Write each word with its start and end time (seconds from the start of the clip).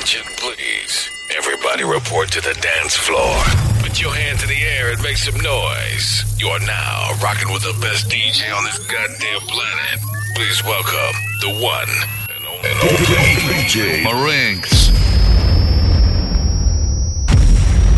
Attention, 0.00 0.32
please. 0.38 1.10
Everybody 1.36 1.84
report 1.84 2.32
to 2.32 2.40
the 2.40 2.54
dance 2.54 2.96
floor. 2.96 3.36
Put 3.84 4.00
your 4.00 4.14
hands 4.14 4.42
in 4.42 4.48
the 4.48 4.62
air 4.62 4.90
and 4.90 5.02
make 5.02 5.18
some 5.18 5.38
noise. 5.42 6.24
You 6.40 6.48
are 6.48 6.58
now 6.60 7.12
rocking 7.22 7.52
with 7.52 7.64
the 7.64 7.76
best 7.82 8.08
DJ 8.08 8.48
on 8.56 8.64
this 8.64 8.78
goddamn 8.78 9.40
planet. 9.42 10.00
Please 10.36 10.64
welcome 10.64 11.14
the 11.42 11.52
one 11.60 11.92
and 12.32 12.46
only 12.48 13.04
DJ 13.52 14.02
Marinx. 14.02 14.88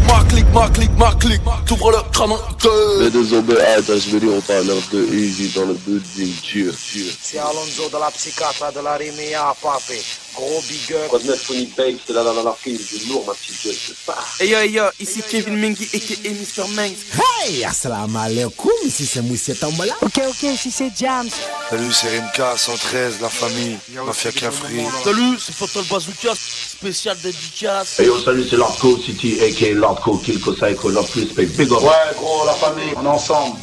Ma 0.09 0.25
clique, 0.29 0.42
ma 0.53 0.69
clique, 0.69 0.91
ma 0.99 1.13
clique, 1.15 1.41
t'ouvres 1.67 1.91
le 1.91 1.99
crâne 2.13 2.33
en 2.33 2.39
Les 3.01 3.11
deux 3.11 3.25
je 3.25 4.11
vais 4.11 4.21
dire, 4.21 4.31
on 4.35 4.41
parle 4.41 4.67
de 4.67 5.15
Easy 5.15 5.49
dans 5.55 5.65
le 5.67 5.75
building, 5.75 6.33
Dieu, 6.43 6.75
Dieu. 6.93 7.07
C'est 7.21 7.39
Alonso 7.39 7.89
de 7.93 7.99
la 7.99 8.11
psychiatre 8.11 8.73
de 8.73 8.81
la 8.81 8.95
Rimea, 8.97 9.55
papé. 9.63 10.01
Gros 10.35 10.63
big 10.67 10.95
up. 10.95 11.09
Quoi 11.09 11.19
de 11.19 11.27
neuf, 11.27 11.43
Funny 11.43 11.67
Babe, 11.77 11.97
c'est 12.07 12.13
là, 12.15 12.23
là, 12.23 12.33
là, 12.33 12.43
là, 12.43 12.57
du 12.65 13.09
lourd, 13.09 13.25
ma 13.27 13.35
petite 13.35 13.65
gueule, 13.65 13.75
c'est 13.75 14.07
ça. 14.07 14.17
Hey 14.41 14.49
yo, 14.49 14.61
yo, 14.63 14.85
ici 14.99 15.23
Kevin 15.29 15.57
Mengi 15.59 15.85
aka 15.93 16.31
Mr. 16.31 16.69
Mengs. 16.75 16.97
Hey, 17.45 17.65
assalamu 17.65 18.17
alaikum, 18.17 18.71
ici 18.87 19.05
c'est 19.05 19.21
Moussé 19.21 19.55
Tambola. 19.55 19.95
Ok, 20.01 20.21
ok, 20.27 20.43
ici 20.43 20.71
c'est 20.71 20.91
Jams. 20.99 21.29
Salut, 21.69 21.93
c'est 21.93 22.09
Rimka, 22.09 22.57
113, 22.57 23.21
la 23.21 23.29
famille, 23.29 23.77
Mafia 24.07 24.33
Cafri. 24.33 24.83
Salut, 25.05 25.39
c'est 25.39 25.55
Fatal 25.55 25.85
Bazooka, 25.91 26.33
spécial 26.35 27.17
dédicace. 27.23 28.01
Hey 28.01 28.07
yo, 28.07 28.19
salut, 28.19 28.47
c'est 28.49 28.57
Lordco 28.57 28.99
City, 28.99 29.39
aka 29.43 29.75
Lordco, 29.75 30.17
Respect, 30.45 31.57
big 31.57 31.73
up. 31.73 31.83
Ouais, 31.83 32.15
gros, 32.17 32.45
la 32.47 32.55
famille, 32.55 32.93
on 32.97 33.05
est 33.05 33.09
ensemble. 33.09 33.57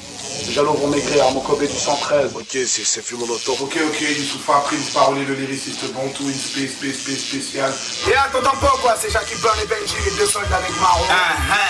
Jaloux 0.52 0.74
vont 0.74 0.88
maigrir, 0.88 1.26
à 1.26 1.32
mon 1.32 1.42
Kobe 1.42 1.62
du 1.62 1.68
113. 1.68 2.32
Ok, 2.36 2.46
c'est 2.52 2.68
c'est 2.68 3.04
Fumonoto. 3.04 3.54
Ok, 3.60 3.78
ok, 3.86 4.02
Youssoufa, 4.02 4.64
Prince, 4.66 4.90
parolier, 4.94 5.26
le 5.26 5.36
lyriciste 5.36 5.92
bon, 5.94 6.10
tout, 6.16 6.24
une 6.24 6.34
space, 6.34 6.72
space, 6.72 6.96
space, 7.02 7.20
spécial. 7.20 7.74
Et 8.10 8.16
attends 8.16 8.42
pas 8.42 8.74
quoi, 8.82 8.96
c'est 9.00 9.12
Jackie 9.12 9.36
Burn 9.42 9.58
et 9.64 9.68
Benji, 9.68 9.96
les 10.06 10.18
deux 10.18 10.26
soldats 10.26 10.58
avec 10.58 10.72
marron. 10.80 11.06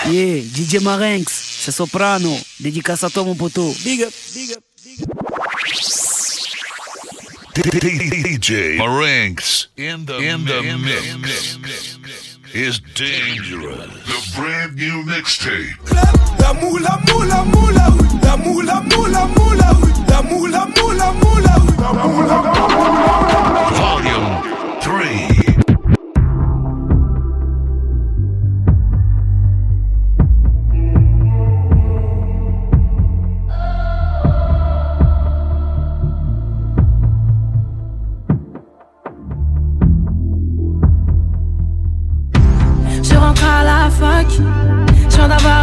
Yeah, 0.08 0.42
DJ 0.42 0.82
Marinx, 0.82 1.32
c'est 1.60 1.72
Soprano. 1.72 2.36
Dédicace 2.60 3.04
à 3.04 3.10
toi 3.10 3.24
mon 3.24 3.34
poteau. 3.34 3.74
Big 3.84 4.02
up, 4.02 4.12
big 4.34 4.52
up, 4.52 4.62
big 4.84 5.02
up. 5.02 5.08
DJ 7.56 8.78
Marinx 8.78 9.68
in 9.76 10.06
the, 10.06 10.16
in 10.18 10.44
the 10.44 10.62
mix, 10.78 11.58
is 12.54 12.80
dangerous. 12.94 13.86
The 14.06 14.32
brand 14.36 14.76
new 14.76 15.04
mixtape. 15.04 15.76
La 16.40 16.52
mula 16.54 16.98
mula 17.06 17.44
mula 17.44 17.86
La 18.22 18.36
mula 18.36 18.82
mula 18.90 19.26
mula 19.36 19.70
La 20.08 20.22
mula 20.22 20.66
mula 20.76 21.12
mula 21.20 21.54
Volume 23.78 24.30
3 24.80 25.49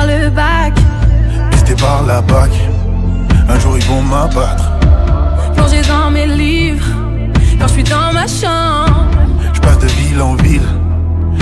le 0.07 0.29
bac. 0.29 0.73
Pisté 1.51 1.75
par 1.75 2.03
la 2.07 2.21
bac, 2.21 2.49
un 3.49 3.59
jour 3.59 3.77
ils 3.77 3.85
vont 3.85 4.01
m'abattre. 4.01 4.71
Plongé 5.55 5.81
dans 5.87 6.09
mes 6.09 6.25
livres, 6.27 6.85
quand 7.59 7.67
je 7.67 7.73
suis 7.73 7.83
dans 7.83 8.13
ma 8.13 8.27
chambre. 8.27 9.05
Je 9.53 9.59
passe 9.59 9.79
de 9.79 9.87
ville 9.87 10.21
en 10.21 10.35
ville, 10.35 10.67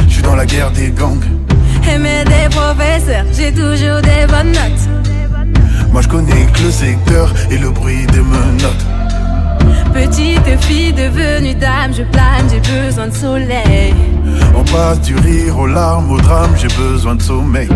je 0.08 0.14
suis 0.14 0.24
dans 0.24 0.36
la 0.36 0.46
guerre 0.46 0.72
des 0.72 0.90
gangs. 0.90 1.24
Aimer 1.88 2.24
des 2.26 2.50
professeurs, 2.50 3.26
j'ai 3.32 3.52
toujours 3.54 4.02
des 4.02 4.26
bonnes 4.28 4.52
notes. 4.52 4.86
Moi 5.92 6.02
je 6.02 6.08
connais 6.08 6.46
que 6.54 6.64
le 6.64 6.72
secteur 6.72 7.32
et 7.52 7.58
le 7.58 7.70
bruit 7.70 8.06
des 8.08 8.22
menottes. 8.22 8.86
Petite 9.94 10.62
fille 10.64 10.92
devenue 10.92 11.56
dame, 11.56 11.94
je 11.94 12.04
plane, 12.04 12.48
j'ai 12.50 12.60
besoin 12.60 13.08
de 13.08 13.14
soleil. 13.14 13.94
On 14.54 14.64
passe 14.64 15.00
du 15.02 15.16
rire 15.16 15.58
aux 15.58 15.68
larmes, 15.68 16.12
au 16.12 16.20
drame, 16.20 16.52
j'ai 16.58 16.68
besoin 16.76 17.16
de 17.16 17.22
sommeil. 17.22 17.70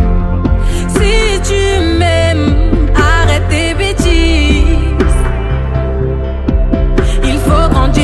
Si 1.00 1.40
tu 1.50 1.64
m'aimes, 1.98 2.90
arrête 2.94 3.48
tes 3.50 3.74
bêtises. 3.74 5.18
Il 7.24 7.38
faut 7.46 7.68
grandir. 7.74 8.04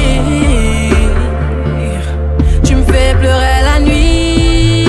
Tu 2.64 2.76
me 2.76 2.84
fais 2.84 3.14
pleurer 3.20 3.62
la 3.70 3.80
nuit. 3.82 4.86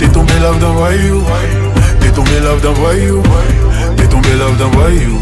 T'es 0.00 0.08
tombé 0.08 0.32
love 0.42 0.58
d'un 0.58 0.72
voyou, 0.72 1.22
t'es 2.00 2.10
tombé 2.10 2.40
love 2.42 2.60
d'un 2.60 2.72
voyou, 2.72 3.22
t'es 3.96 4.08
tombé 4.08 4.32
love 4.38 4.56
d'un 4.58 4.70
voyou. 4.78 5.20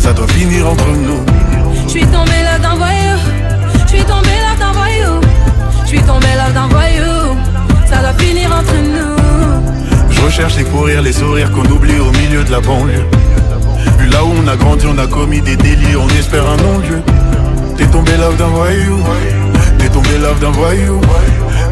Ça 0.00 0.12
doit 0.12 0.28
finir 0.28 0.68
entre 0.68 0.88
nous. 0.88 1.24
Je 1.84 1.90
suis 1.90 2.06
tombé 2.06 2.42
là 2.42 2.58
d'un 2.58 2.74
voyou. 2.74 3.18
Je 3.84 3.88
suis 3.96 4.04
tombé 4.04 4.34
là 4.46 4.54
d'un 4.58 4.72
voyou. 4.72 5.20
Je 5.84 5.88
suis 5.88 6.02
tombé 6.02 6.26
là 6.36 6.50
d'un 6.50 6.66
voyou. 6.68 6.89
Je 10.10 10.20
recherche 10.20 10.56
les 10.56 10.64
courir, 10.64 11.02
les 11.02 11.12
sourires 11.12 11.50
qu'on 11.50 11.64
oublie 11.64 11.98
au 11.98 12.10
milieu 12.12 12.44
de 12.44 12.50
la 12.50 12.60
banlieue. 12.60 13.04
Vu 13.98 14.08
là 14.08 14.24
où 14.24 14.30
on 14.42 14.48
a 14.48 14.56
grandi, 14.56 14.86
on 14.86 14.98
a 14.98 15.06
commis 15.06 15.40
des 15.40 15.56
délits, 15.56 15.96
on 15.96 16.08
espère 16.18 16.48
un 16.48 16.56
non-lieu. 16.56 17.02
T'es 17.76 17.86
tombé 17.86 18.12
love 18.16 18.36
d'un 18.36 18.46
voyou, 18.46 18.98
t'es 19.78 19.88
tombé 19.88 20.18
love 20.22 20.38
d'un 20.40 20.50
voyou, 20.50 21.00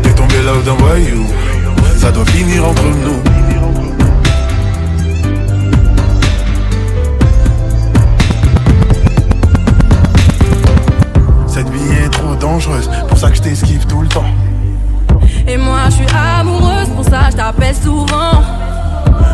t'es 0.03 0.11
tombé 0.11 0.35
love 0.45 0.65
d'un 0.65 0.75
voyou. 0.75 1.27
Ça 1.99 2.11
doit 2.11 2.27
finir 2.27 2.67
entre 2.67 2.85
nous. 2.85 3.23
Cette 11.47 11.69
vie 11.71 12.05
est 12.05 12.11
trop 12.11 12.35
dangereuse, 12.35 12.91
pour 13.09 13.19
ça 13.19 13.31
que 13.31 13.37
je 13.37 13.43
t'esquive 13.43 13.87
tout 13.87 14.01
le 14.01 14.09
temps. 14.09 14.25
Et 15.49 15.57
moi 15.57 15.79
je 15.87 15.95
suis 15.97 16.07
amoureuse, 16.41 16.89
pour 16.95 17.05
ça 17.05 17.31
je 17.31 17.37
t'appelle 17.37 17.75
souvent. 17.75 18.33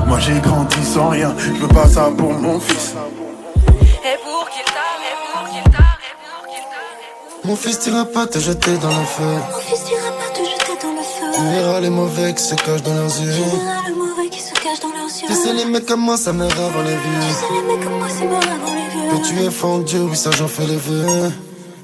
Moi 0.07 0.19
j'ai 0.21 0.39
grandi 0.41 0.85
sans 0.85 1.09
rien, 1.09 1.35
je 1.39 1.51
veux 1.63 1.69
pas 1.69 1.89
ça 1.89 2.09
pour 2.17 2.33
mon 2.33 2.61
fils. 2.61 2.95
Et 2.95 4.17
pour 4.25 4.49
qu'il 4.51 4.65
t'arrête, 4.65 5.11
et 5.11 5.33
pour 5.33 5.51
qu'il 5.51 5.63
t'arrête, 5.73 6.17
pour 6.23 6.47
qu'il 6.47 6.63
t'arrête. 6.73 7.45
Mon 7.45 7.57
fils 7.57 7.79
t'ira 7.81 8.05
pas 8.05 8.27
te 8.27 8.39
jeter 8.39 8.77
dans 8.79 8.89
le 8.89 9.05
feu. 9.17 9.23
Mon 9.53 9.59
fils 9.59 9.85
t'ira 9.85 10.11
pas 10.21 10.31
te 10.37 10.45
jeter 10.45 10.75
dans 10.83 10.93
le 10.93 11.03
feu. 11.03 11.27
Tu 11.35 11.43
verras 11.57 11.81
les 11.81 11.91
mauvais 11.91 12.35
qui 12.35 12.43
se 12.45 12.55
cachent 12.55 12.83
dans 12.83 12.95
leurs 12.95 13.13
Tu 13.13 13.23
yeux. 13.23 13.33
verras 13.33 13.89
le 13.89 13.95
mauvais 13.97 14.29
qui 14.31 14.41
se 14.41 14.53
cache 14.55 14.81
dans 14.83 14.89
leurs 14.89 15.09
yeux. 15.09 15.27
Tu 15.27 15.35
sais, 15.35 15.53
les 15.53 15.65
mecs 15.65 15.87
comme 15.87 16.01
moi, 16.01 16.17
ça 16.17 16.33
meurt 16.33 16.53
avant 16.53 16.83
les 16.83 16.93
Tu 16.93 17.09
vieux. 17.09 17.35
sais, 17.41 17.47
les 17.55 17.63
mecs 17.77 17.85
comme 17.85 17.99
moi, 17.99 18.07
c'est 18.09 18.25
mort 18.27 18.39
avant 18.39 18.75
les 18.75 18.89
vieux. 18.93 19.11
Que 19.23 19.27
tu 19.29 19.43
es 19.47 19.51
fendu, 19.51 19.99
oui, 20.11 20.17
ça 20.17 20.31
j'en 20.31 20.49
fais 20.49 20.67
le 20.67 20.77
vœu. 20.77 21.33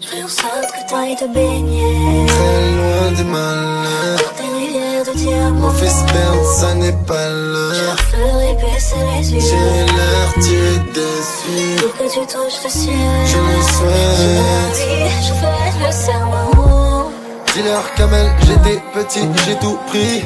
Je 0.01 0.07
ferai 0.07 0.23
en 0.25 0.29
sorte 0.29 0.73
que 0.73 0.91
t'ailles 0.91 1.17
te 1.17 1.27
baigner. 1.27 2.27
Très 2.27 2.71
loin 2.77 3.13
des 3.17 3.25
malheurs. 3.25 4.17
Dans 4.17 4.37
tes 4.43 4.55
rivières 4.59 5.05
de 5.05 5.13
diamants. 5.19 5.61
Mon 5.61 5.71
fils 5.73 6.03
perd, 6.13 6.45
ça 6.59 6.75
n'est 6.75 6.93
pas 7.07 7.29
Je 7.29 7.35
l'heure. 7.53 7.73
leur 7.85 8.01
ferai 8.01 8.55
baisser 8.55 8.97
les 9.19 9.33
yeux. 9.35 9.41
J'ai 9.41 9.95
l'air, 9.95 10.35
tu 10.35 10.55
es 10.55 10.79
déçu. 10.95 11.83
Pour 11.83 11.93
que 11.99 12.13
tu 12.13 12.21
touches 12.21 12.65
le 12.65 12.71
ciel. 12.71 12.95
Je 13.27 13.37
le 13.37 13.63
souhaite. 13.75 14.89
Je 15.27 15.33
fais 15.35 15.87
le 15.87 15.93
serment. 15.93 17.11
Dis-leur 17.55 17.95
Kamel, 17.95 18.31
j'étais 18.47 18.81
petit, 18.95 19.29
j'ai 19.47 19.57
tout 19.57 19.79
pris. 19.89 20.23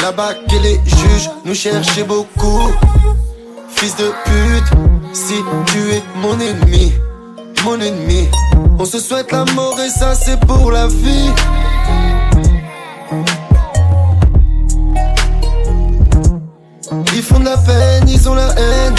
Là-bas, 0.00 0.34
que 0.48 0.56
les 0.62 0.80
juges 0.86 1.30
nous 1.44 1.54
cherchaient 1.54 2.04
beaucoup. 2.04 2.68
Fils 3.74 3.96
de 3.96 4.12
pute, 4.24 4.78
si 5.12 5.34
tu 5.66 5.92
es 5.92 6.02
mon 6.16 6.38
ennemi, 6.38 6.92
mon 7.64 7.80
ennemi. 7.80 8.28
On 8.82 8.86
se 8.86 8.98
souhaite 8.98 9.30
la 9.30 9.44
mort 9.54 9.78
et 9.78 9.90
ça 9.90 10.14
c'est 10.14 10.40
pour 10.40 10.70
la 10.70 10.86
vie. 10.86 11.30
Ils 17.14 17.22
font 17.22 17.40
de 17.40 17.44
la 17.44 17.58
peine, 17.58 18.08
ils 18.08 18.26
ont 18.26 18.34
la 18.34 18.48
haine. 18.48 18.94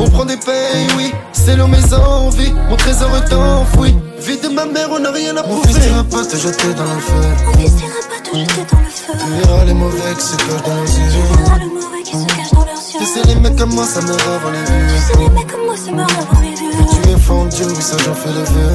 On 0.00 0.10
prend 0.10 0.24
des 0.24 0.36
payes, 0.36 0.88
oui, 0.96 1.12
c'est 1.32 1.54
l'homme 1.54 1.70
mes 1.70 1.94
envies. 1.94 2.52
Mon 2.68 2.74
trésor 2.74 3.10
est 3.18 3.32
enfoui. 3.32 3.94
Vie 4.18 4.38
de 4.38 4.48
ma 4.48 4.66
mère, 4.66 4.88
on 4.90 4.98
n'a 4.98 5.12
rien 5.12 5.36
à 5.36 5.44
prouver. 5.44 5.58
Mon 5.58 5.62
fils 5.62 5.78
t'ira 5.78 6.02
pas 6.02 6.24
te 6.24 6.36
jeter 6.36 6.74
dans 6.74 6.82
le 6.82 8.11
dans 8.32 8.80
le 8.80 8.90
feu. 8.90 9.12
Tu 9.18 9.46
verras 9.46 9.64
les 9.64 9.74
mauvais 9.74 10.14
qui 10.16 10.22
se 10.24 10.36
cachent 10.36 10.62
dans 10.64 10.74
leurs 10.74 10.84
Tu 10.84 11.00
yeux. 11.00 11.22
verras 11.44 11.58
le 11.58 11.66
mauvais 11.68 12.02
qui 12.02 12.12
se 12.16 12.24
cache 12.26 12.50
dans 12.52 12.64
leurs 12.64 12.68
yeux. 12.92 12.98
Tu 12.98 13.06
sais, 13.06 13.22
les 13.26 13.34
mecs 13.36 13.56
comme 13.56 13.74
moi, 13.74 13.84
ça 13.84 14.00
meurt 14.02 14.20
avant 14.26 14.50
les 14.50 14.64
Tu 14.64 14.72
vieux. 14.72 14.98
sais, 15.06 15.18
les 15.18 15.28
mecs 15.30 15.46
comme 15.52 15.64
moi, 15.66 15.74
c'est 15.76 15.92
mort 15.92 16.06
avant 16.06 16.40
les 16.40 16.54
vieux. 16.54 17.02
Tu 17.02 17.10
es 17.10 17.16
fendu, 17.18 17.62
oui, 17.64 17.76
ça 17.82 17.96
j'en 17.98 18.14
fais 18.14 18.30
le 18.30 18.44
vœu. 18.44 18.72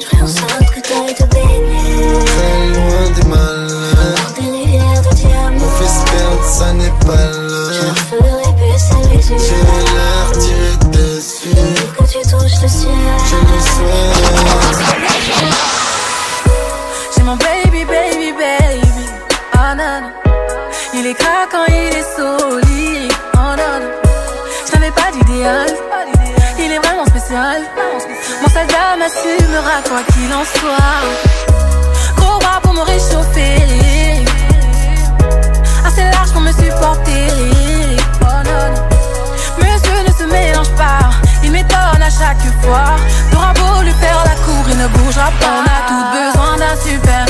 Je 0.00 0.06
ferai 0.06 0.22
en 0.22 0.26
sorte 0.26 0.58
que 0.74 0.80
t'ailles 0.80 1.14
te 1.14 1.24
baigner. 1.24 2.24
Très 2.24 2.68
loin 2.74 3.10
des 3.16 3.28
malheurs. 3.28 4.14
Dans 4.16 4.32
tes 4.34 4.50
rivières 4.50 5.02
de 5.10 5.14
diamants. 5.14 5.58
Mon 5.58 5.70
fils 5.78 6.04
perd, 6.10 6.44
ça 6.44 6.72
n'est 6.72 6.88
pas 7.06 7.32
Je 7.32 7.38
l'heure. 7.38 7.84
leur 7.84 7.98
ferai 7.98 8.52
baisser 8.54 9.08
les 9.10 9.30
yeux. 9.30 9.36
est 21.10 21.14
craquant, 21.14 21.66
il 21.68 21.96
est 22.00 22.08
solide. 22.16 23.12
Oh 23.34 23.54
je 24.66 24.72
n'avais 24.72 24.90
pas 24.92 25.10
d'idéal. 25.12 25.68
Il 26.58 26.72
est 26.72 26.78
vraiment 26.78 27.06
spécial. 27.06 27.62
Mon 28.42 28.48
soldat 28.48 28.96
m'assumera 28.98 29.76
quoi 29.88 30.02
qu'il 30.12 30.32
en 30.32 30.44
soit. 30.44 31.00
Gros 32.16 32.38
bras 32.38 32.60
pour 32.62 32.74
me 32.74 32.82
réchauffer. 32.82 34.24
Assez 35.86 36.04
large 36.14 36.30
pour 36.32 36.42
me 36.42 36.52
supporter. 36.52 37.28
Oh 38.22 38.40
non, 38.48 38.68
monsieur 39.58 40.00
ne 40.06 40.12
se 40.12 40.24
mélange 40.24 40.70
pas. 40.76 41.10
Il 41.42 41.50
m'étonne 41.50 42.02
à 42.02 42.10
chaque 42.10 42.44
fois. 42.62 42.96
T'auras 43.32 43.54
beau 43.54 43.82
lui 43.82 43.94
faire 43.94 44.22
la 44.24 44.36
cour, 44.44 44.64
il 44.68 44.78
ne 44.78 44.86
bougera 44.88 45.30
pas. 45.40 45.54
On 45.58 45.66
a 45.76 45.80
tout 45.88 46.04
besoin 46.18 46.56
d'un 46.58 46.76
super 46.76 47.29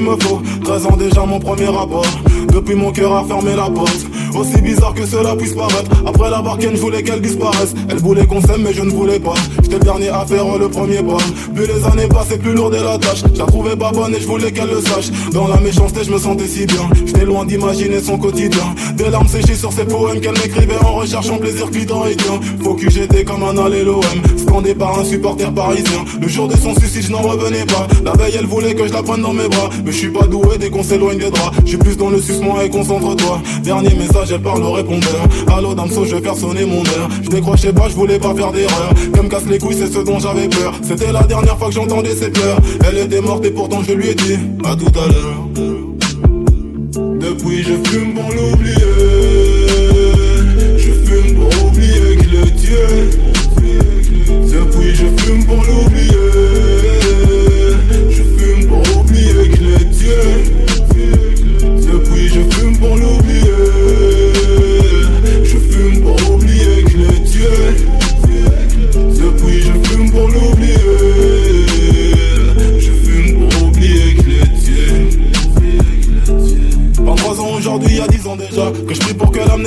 qu'il 0.00 0.08
me 0.08 0.16
faut. 0.20 0.40
13 0.64 0.86
ans 0.86 0.96
déjà 0.96 1.24
mon 1.24 1.38
premier 1.38 1.66
rapport. 1.66 2.06
Depuis 2.52 2.74
mon 2.74 2.90
cœur 2.92 3.14
a 3.14 3.24
fermé 3.24 3.54
la 3.56 3.70
porte. 3.70 4.09
Aussi 4.34 4.60
bizarre 4.62 4.94
que 4.94 5.04
cela 5.04 5.34
puisse 5.36 5.54
paraître. 5.54 5.90
Après 6.06 6.30
la 6.30 6.40
barquette, 6.40 6.76
je 6.76 6.80
voulais 6.80 7.02
qu'elle 7.02 7.20
disparaisse. 7.20 7.74
Elle 7.88 7.98
voulait 7.98 8.26
qu'on 8.26 8.40
s'aime, 8.40 8.62
mais 8.62 8.72
je 8.72 8.82
ne 8.82 8.90
voulais 8.90 9.18
pas. 9.18 9.34
J'étais 9.62 9.78
le 9.78 9.84
dernier 9.84 10.08
à 10.08 10.24
faire 10.26 10.58
le 10.58 10.68
premier 10.68 11.02
pas. 11.02 11.18
Plus 11.54 11.66
les 11.66 11.84
années 11.84 12.08
passaient, 12.08 12.38
plus 12.38 12.54
lourde 12.54 12.74
est 12.74 12.82
la 12.82 12.98
tâche. 12.98 13.22
Je 13.34 13.38
la 13.38 13.46
trouvais 13.46 13.76
pas 13.76 13.90
bonne 13.92 14.14
et 14.14 14.20
je 14.20 14.26
voulais 14.26 14.52
qu'elle 14.52 14.70
le 14.70 14.80
sache. 14.80 15.10
Dans 15.32 15.48
la 15.48 15.58
méchanceté, 15.58 16.00
je 16.04 16.12
me 16.12 16.18
sentais 16.18 16.46
si 16.46 16.66
bien. 16.66 16.88
J'étais 17.06 17.24
loin 17.24 17.44
d'imaginer 17.44 18.00
son 18.00 18.18
quotidien. 18.18 18.74
Des 18.94 19.10
larmes 19.10 19.28
séchées 19.28 19.54
sur 19.54 19.72
ses 19.72 19.84
poèmes 19.84 20.20
qu'elle 20.20 20.32
m'écrivait 20.32 20.78
en 20.84 20.94
recherchant 20.94 21.38
plaisir 21.38 21.70
clitoridien. 21.70 22.40
Faut 22.62 22.74
que 22.74 22.88
j'étais 22.90 23.24
comme 23.24 23.42
un 23.42 23.58
alléloème. 23.58 24.22
Scandé 24.36 24.74
par 24.74 24.98
un 24.98 25.04
supporter 25.04 25.52
parisien. 25.52 26.04
Le 26.20 26.28
jour 26.28 26.48
de 26.48 26.56
son 26.56 26.74
suicide, 26.74 27.02
je 27.02 27.12
n'en 27.12 27.22
revenais 27.22 27.66
pas. 27.66 27.86
La 28.04 28.12
veille, 28.12 28.36
elle 28.38 28.46
voulait 28.46 28.74
que 28.74 28.86
je 28.86 28.92
la 28.92 29.02
prenne 29.02 29.22
dans 29.22 29.32
mes 29.32 29.48
bras. 29.48 29.70
Mais 29.84 29.92
je 29.92 29.96
suis 29.96 30.10
pas 30.10 30.26
doué 30.26 30.58
dès 30.58 30.70
qu'on 30.70 30.82
s'éloigne 30.82 31.18
des 31.18 31.30
draps. 31.30 31.56
Je 31.64 31.70
suis 31.70 31.78
plus 31.78 31.96
dans 31.96 32.10
le 32.10 32.20
sucement 32.20 32.60
et 32.60 32.70
concentre-toi. 32.70 33.40
Dernier 33.62 33.94
message, 33.94 34.19
elle 34.30 34.42
parle 34.42 34.62
au 34.62 34.72
répondeur. 34.72 35.22
Allô, 35.56 35.74
Damso, 35.74 36.04
je 36.04 36.16
vais 36.16 36.22
faire 36.22 36.36
sonner 36.36 36.64
mon 36.64 36.80
heure. 36.80 37.08
Je 37.22 37.28
décrochais 37.28 37.72
pas, 37.72 37.88
je 37.88 37.94
voulais 37.94 38.18
pas 38.18 38.34
faire 38.34 38.52
d'erreur. 38.52 38.92
Comme 39.14 39.28
casse 39.28 39.46
les 39.46 39.58
couilles, 39.58 39.76
c'est 39.76 39.92
ce 39.92 40.00
dont 40.00 40.18
j'avais 40.18 40.48
peur. 40.48 40.74
C'était 40.82 41.12
la 41.12 41.22
dernière 41.22 41.56
fois 41.58 41.68
que 41.68 41.74
j'entendais 41.74 42.14
ses 42.14 42.30
pleurs. 42.30 42.58
Elle 42.86 42.98
était 42.98 43.20
morte 43.20 43.44
et 43.44 43.50
pourtant 43.50 43.82
je 43.86 43.92
lui 43.92 44.08
ai 44.08 44.14
dit 44.14 44.38
à 44.64 44.76
tout 44.76 44.92
à 44.98 45.06
l'heure. 45.06 45.48
Depuis, 47.20 47.62
je 47.62 47.74
fume 47.88 48.14
pour 48.14 48.30
l'oublier. 48.30 48.89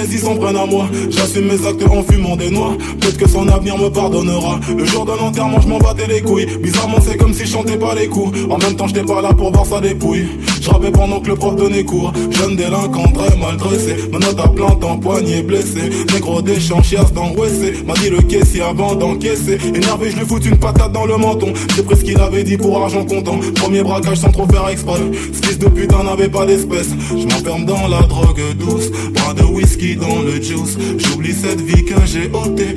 L'amnésie 0.03 0.19
s'en 0.19 0.35
prenne 0.35 0.57
à 0.57 0.65
moi. 0.65 0.87
J'assume 1.09 1.47
mes 1.47 1.65
actes 1.65 1.83
en 1.89 2.03
fumant 2.03 2.35
des 2.35 2.49
noix. 2.49 2.75
Peut-être 2.99 3.17
que 3.17 3.27
son 3.27 3.47
avenir 3.47 3.77
me 3.77 3.89
pardonnera. 3.89 4.59
Le 4.77 4.85
jour 4.85 5.05
de 5.05 5.11
l'enterrement, 5.11 5.61
je 5.61 5.67
m'en 5.67 5.79
battais 5.79 6.07
les 6.07 6.21
couilles. 6.21 6.45
Bizarrement, 6.57 6.97
c'est 7.01 7.17
comme 7.17 7.33
si 7.33 7.45
je 7.45 7.51
chantais 7.51 7.77
pas 7.77 7.95
les 7.95 8.07
coups. 8.07 8.37
En 8.49 8.57
même 8.57 8.75
temps, 8.75 8.87
j'étais 8.87 9.03
pas 9.03 9.21
là 9.21 9.33
pour 9.33 9.51
voir 9.51 9.65
sa 9.65 9.79
dépouille 9.79 10.27
Je 10.63 10.69
rappais 10.69 10.91
pendant 10.91 11.19
que 11.19 11.27
le 11.27 11.35
prof 11.35 11.57
donnait 11.57 11.83
cours 11.83 12.13
Jeune 12.31 12.55
délinquant, 12.55 13.11
très 13.11 13.35
mal 13.35 13.57
dressé. 13.57 13.97
Ma 14.13 14.19
note 14.19 14.39
à 14.39 14.47
plante 14.47 14.81
en 14.85 14.97
poignet 14.97 15.41
blessé 15.41 15.89
Négro 16.13 16.41
des 16.41 16.57
chiasse 16.57 17.11
dans 17.13 17.31
WC 17.31 17.83
M'a 17.85 17.93
dit 17.95 18.09
le 18.09 18.21
caissier 18.21 18.61
avant 18.61 18.95
d'encaisser. 18.95 19.57
Énervé, 19.75 20.11
je 20.11 20.19
lui 20.19 20.25
fous 20.25 20.39
une 20.39 20.57
patate 20.57 20.93
dans 20.93 21.05
le 21.05 21.17
menton. 21.17 21.51
J'ai 21.75 21.83
pris 21.83 21.97
ce 21.97 22.03
qu'il 22.05 22.17
avait 22.17 22.43
dit 22.43 22.55
pour 22.55 22.81
argent 22.81 23.03
comptant. 23.03 23.39
Premier 23.55 23.83
braquage 23.83 24.19
sans 24.19 24.31
trop 24.31 24.47
faire 24.47 24.69
exprès. 24.69 25.01
Ce 25.33 25.45
fils 25.45 25.59
de 25.59 25.67
putain 25.67 26.01
n'avait 26.03 26.29
pas 26.29 26.45
d'espèce. 26.45 26.91
Je 27.09 27.25
m'enferme 27.25 27.65
dans 27.65 27.87
la 27.89 28.03
drogue 28.03 28.41
douce. 28.57 28.89
Pas 29.15 29.33
de 29.33 29.43
whisky 29.43 29.97
dans 29.97 30.21
le 30.21 30.41
juice. 30.41 30.77
J'oublie 30.97 31.33
cette 31.33 31.59
vie 31.59 31.83
que 31.83 31.95
j'ai 32.05 32.31
ôtée 32.31 32.75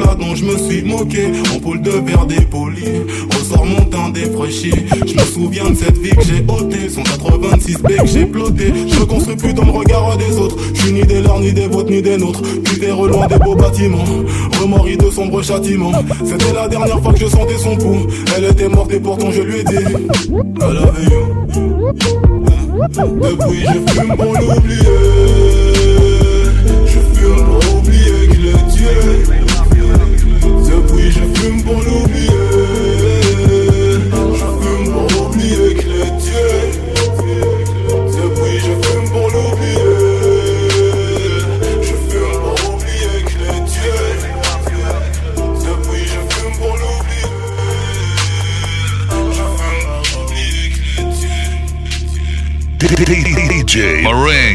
plat 0.00 0.14
dont 0.18 0.34
je 0.34 0.44
me 0.44 0.56
suis 0.56 0.82
moqué. 0.82 1.32
Ampoule 1.54 1.80
de 1.82 1.90
verre 1.90 2.26
dépoli 2.26 2.84
Ressort 3.32 3.66
mon 3.66 3.84
teint 3.84 4.10
défraîchi. 4.10 4.72
Je 5.06 5.14
me 5.14 5.20
souviens 5.20 5.70
de 5.70 5.76
cette 5.76 5.98
vie 5.98 6.10
que 6.10 6.22
j'ai 6.22 6.44
ôtée. 6.46 6.88
Son 6.88 7.02
86 7.02 7.76
B 7.78 7.88
que 8.00 8.06
j'ai 8.06 8.26
ploté. 8.26 8.72
Je 8.88 9.00
me 9.00 9.04
construis 9.04 9.36
plus 9.36 9.54
dans 9.54 9.64
le 9.64 9.72
regard 9.72 10.16
des 10.16 10.36
autres. 10.38 10.56
Je 10.74 10.80
suis 10.80 10.92
ni 10.92 11.02
des 11.02 11.20
leurs, 11.20 11.40
ni 11.40 11.52
des 11.52 11.66
vôtres, 11.66 11.90
ni 11.90 12.02
des 12.02 12.16
nôtres. 12.16 12.42
Cuté 12.64 12.88
loin 12.88 13.26
des 13.26 13.38
beaux 13.38 13.54
bâtiments. 13.54 14.04
Remords 14.60 14.86
de 14.86 15.10
sombres 15.10 15.42
châtiments. 15.42 15.92
C'était 16.24 16.52
la 16.52 16.68
dernière 16.68 17.00
fois 17.00 17.12
que 17.12 17.20
je 17.20 17.26
sentais 17.26 17.58
son 17.58 17.76
pouls. 17.76 18.06
Elle 18.36 18.44
était 18.44 18.68
morte 18.68 18.92
et 18.92 19.00
pourtant 19.00 19.30
je 19.30 19.42
lui 19.42 19.60
ai 19.60 19.64
dit 19.64 19.74
I 19.74 20.72
love 20.72 20.98
you 21.04 21.40
depuis 22.88 23.66
je 23.66 23.92
fume 23.92 24.16
pour 24.16 24.32
l'oublier 24.34 25.69
fume 31.40 31.62
pour 31.62 31.80
l'oublier 31.82 32.30
Je 34.12 34.46
fume 34.60 34.86
pour 34.92 35.08
oublier 35.26 35.74
qu'il 35.74 35.94
est 36.04 36.14
Dieu 36.24 36.50
Depuis 38.16 38.56
je 38.66 38.74
fume 38.84 39.08
pour 39.10 39.28
l'oublier 39.34 39.94
Je 41.80 41.94
fume 42.08 42.36
pour 42.42 42.58
oublier 42.74 43.16
qu'il 43.26 43.42
est 43.54 43.64
Dieu 43.74 44.00
Depuis 45.66 46.04
je 46.12 46.20
fume 46.34 46.56
pour 46.58 46.74
l'oublier 46.82 47.32
Je 49.36 49.44
fume 49.58 49.84
pour 49.88 50.22
oublier 50.24 50.62
qu'il 52.78 53.38
est 53.38 53.50
DJ 53.68 54.02
Marinx. 54.02 54.49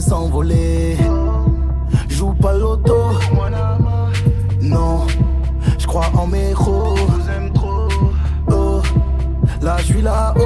s'envoler. 0.00 0.96
Joue 2.08 2.32
pas 2.34 2.52
l'auto, 2.54 2.96
non, 4.62 5.06
je 5.78 5.86
crois 5.86 6.10
en 6.14 6.26
mes. 6.26 6.54
Oh, 6.66 6.96
là 9.62 9.76
je 9.78 9.84
suis 9.84 10.02
là-haut, 10.02 10.40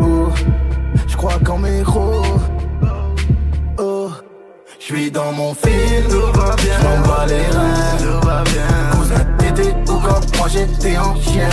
oh, 0.00 0.28
je 1.06 1.16
crois 1.16 1.38
qu'en 1.44 1.58
mes. 1.58 1.82
Oh, 3.78 4.10
je 4.78 4.84
suis 4.84 5.10
dans 5.10 5.32
mon 5.32 5.54
film, 5.54 6.04
tout 6.08 6.38
va 6.38 6.56
bien, 6.56 6.78
on 6.84 7.08
va 7.08 7.26
les 7.26 7.46
reins, 7.46 7.96
tout 7.98 8.26
va 8.26 8.42
bien. 8.44 8.66
Cousin, 8.92 9.24
t'étais 9.38 9.74
où 9.90 9.98
quand 9.98 10.36
moi 10.38 10.48
j'étais 10.48 10.96
en 10.98 11.14
chien? 11.16 11.48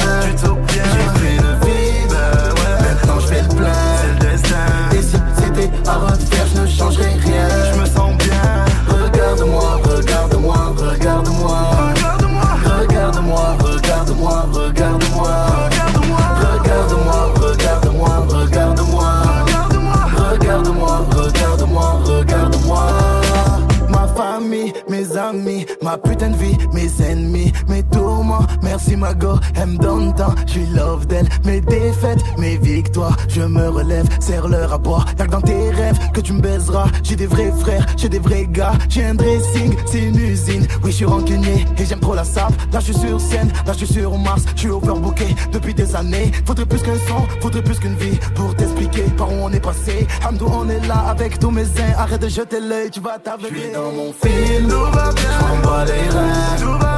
Ma 28.99 29.13
go, 29.13 29.39
elle 29.55 29.67
me 29.67 29.77
donne 29.77 30.13
tant, 30.13 30.35
je 30.45 30.51
suis 30.51 30.65
love 30.65 31.07
d'elle. 31.07 31.29
Mes 31.45 31.61
défaites, 31.61 32.19
mes 32.37 32.57
victoires, 32.57 33.15
je 33.29 33.41
me 33.41 33.69
relève, 33.69 34.05
serre-leur 34.19 34.73
à 34.73 34.77
boire. 34.77 35.05
Y'a 35.17 35.25
que 35.25 35.31
dans 35.31 35.41
tes 35.41 35.69
rêves 35.69 35.97
que 36.13 36.19
tu 36.19 36.33
me 36.33 36.41
baiseras. 36.41 36.87
J'ai 37.01 37.15
des 37.15 37.25
vrais 37.25 37.53
frères, 37.59 37.85
j'ai 37.95 38.09
des 38.09 38.19
vrais 38.19 38.45
gars, 38.45 38.73
j'ai 38.89 39.05
un 39.05 39.15
dressing, 39.15 39.73
c'est 39.85 39.99
une 39.99 40.17
usine. 40.17 40.67
Oui, 40.83 40.91
je 40.91 40.97
suis 40.97 41.05
rancunier 41.05 41.65
et 41.77 41.85
j'aime 41.85 42.01
trop 42.01 42.13
la 42.13 42.25
sape. 42.25 42.51
Là, 42.73 42.79
je 42.79 42.91
suis 42.91 43.07
sur 43.07 43.21
scène, 43.21 43.49
là, 43.65 43.71
je 43.71 43.85
suis 43.85 44.01
sur 44.01 44.17
Mars, 44.17 44.43
je 44.55 44.59
suis 44.59 44.69
overbooké 44.69 45.33
depuis 45.53 45.73
des 45.73 45.95
années. 45.95 46.33
Faudrait 46.45 46.65
plus 46.65 46.81
qu'un 46.81 46.97
son, 47.07 47.25
faudrait 47.41 47.63
plus 47.63 47.79
qu'une 47.79 47.95
vie 47.95 48.19
pour 48.35 48.53
t'expliquer 48.53 49.03
par 49.17 49.31
où 49.31 49.35
on 49.43 49.51
est 49.51 49.61
passé. 49.61 50.07
Hamdou, 50.27 50.47
on 50.51 50.67
est 50.67 50.85
là 50.87 51.05
avec 51.07 51.39
tous 51.39 51.51
mes 51.51 51.63
airs. 51.63 51.99
Arrête 51.99 52.21
de 52.21 52.27
jeter 52.27 52.59
l'œil, 52.59 52.89
tu 52.91 52.99
vas 52.99 53.17
t'aveugler. 53.17 53.71
dans 53.73 53.93
mon 53.93 54.11
film, 54.11 54.67
tout 54.67 54.91
va 54.91 55.13
bien. 55.13 55.61
Bats 55.63 55.85
les 55.85 56.09
bien. 56.09 56.88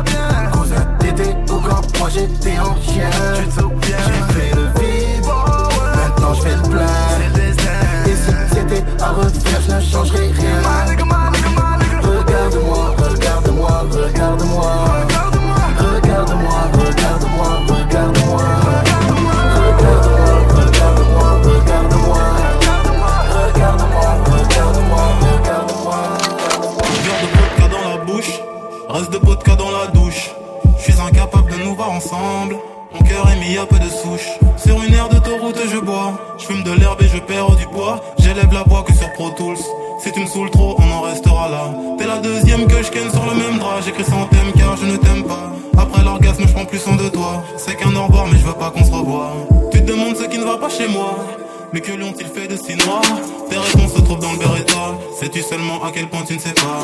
T'étais 1.13 1.35
ou 1.51 1.59
quand 1.59 1.99
moi 1.99 2.09
j'étais 2.09 2.57
en 2.59 2.75
chien. 2.81 3.09
J'ai 3.81 4.33
fait 4.33 4.55
le 4.55 4.63
vide. 4.79 5.25
Maintenant 5.95 6.33
je 6.33 6.41
fais 6.41 6.55
le 6.55 6.61
plein. 6.69 6.85
Et 8.05 8.15
si 8.15 8.31
c'était 8.53 8.83
à 9.01 9.11
refaire, 9.11 9.61
je 9.67 9.75
ne 9.75 9.81
changerais 9.81 10.31
rien. 10.31 10.61
Regarde-moi. 12.01 12.95
Regarde-moi, 12.97 13.83
regarde-moi, 13.91 14.71
de 36.75 36.79
l'herbe 36.79 37.01
et 37.01 37.07
je 37.07 37.17
perds 37.17 37.55
du 37.55 37.65
poids. 37.65 38.01
J'élève 38.19 38.51
la 38.53 38.63
voix 38.63 38.83
que 38.83 38.93
sur 38.93 39.11
Pro 39.13 39.29
Tools. 39.31 39.57
Si 40.03 40.11
tu 40.11 40.21
me 40.21 40.25
saoules 40.25 40.49
trop, 40.49 40.75
on 40.79 40.91
en 40.91 41.01
restera 41.01 41.49
là. 41.49 41.73
T'es 41.97 42.07
la 42.07 42.17
deuxième 42.17 42.65
que 42.67 42.81
je 42.83 42.89
ken 42.89 43.09
sur 43.11 43.25
le 43.25 43.35
même 43.35 43.59
drap. 43.59 43.81
J'écris 43.85 44.05
sans 44.05 44.25
thème 44.25 44.51
car 44.57 44.77
je 44.77 44.85
ne 44.85 44.97
t'aime 44.97 45.23
pas. 45.23 45.51
Après 45.77 46.03
l'orgasme, 46.03 46.43
je 46.47 46.53
prends 46.53 46.65
plus 46.65 46.79
soin 46.79 46.95
de 46.95 47.09
toi. 47.09 47.43
C'est 47.57 47.75
qu'un 47.75 47.95
au 47.95 48.07
mais 48.31 48.39
je 48.39 48.45
veux 48.45 48.53
pas 48.53 48.71
qu'on 48.71 48.83
se 48.83 48.91
revoie. 48.91 49.33
Tu 49.71 49.81
te 49.81 49.91
demandes 49.91 50.15
ce 50.15 50.23
qui 50.23 50.37
ne 50.37 50.45
va 50.45 50.57
pas 50.57 50.69
chez 50.69 50.87
moi. 50.87 51.15
Mais 51.73 51.81
que 51.81 51.91
lui 51.91 52.03
ont-ils 52.03 52.27
fait 52.27 52.47
de 52.47 52.55
si 52.55 52.75
noir? 52.85 53.01
Tes 53.49 53.57
réponses 53.57 53.93
se 53.93 54.01
trouvent 54.01 54.19
dans 54.19 54.31
le 54.31 54.39
Beretta. 54.39 54.97
Sais-tu 55.19 55.41
seulement 55.41 55.83
à 55.83 55.91
quel 55.93 56.07
point 56.07 56.23
tu 56.25 56.35
ne 56.35 56.39
sais 56.39 56.53
pas? 56.53 56.83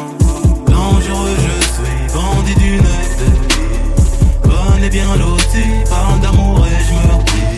Dangereux, 0.67 1.35
je 1.45 1.65
suis 1.75 2.13
bandit 2.13 2.55
d'une 2.55 2.77
vie. 2.77 3.17
Bonne 4.43 4.83
et 4.83 4.89
bien 4.89 5.15
loti, 5.15 5.63
parle 5.89 6.19
d'amour 6.19 6.65
et 6.65 6.83
je 6.83 6.93
me 6.93 7.13
replie. 7.13 7.56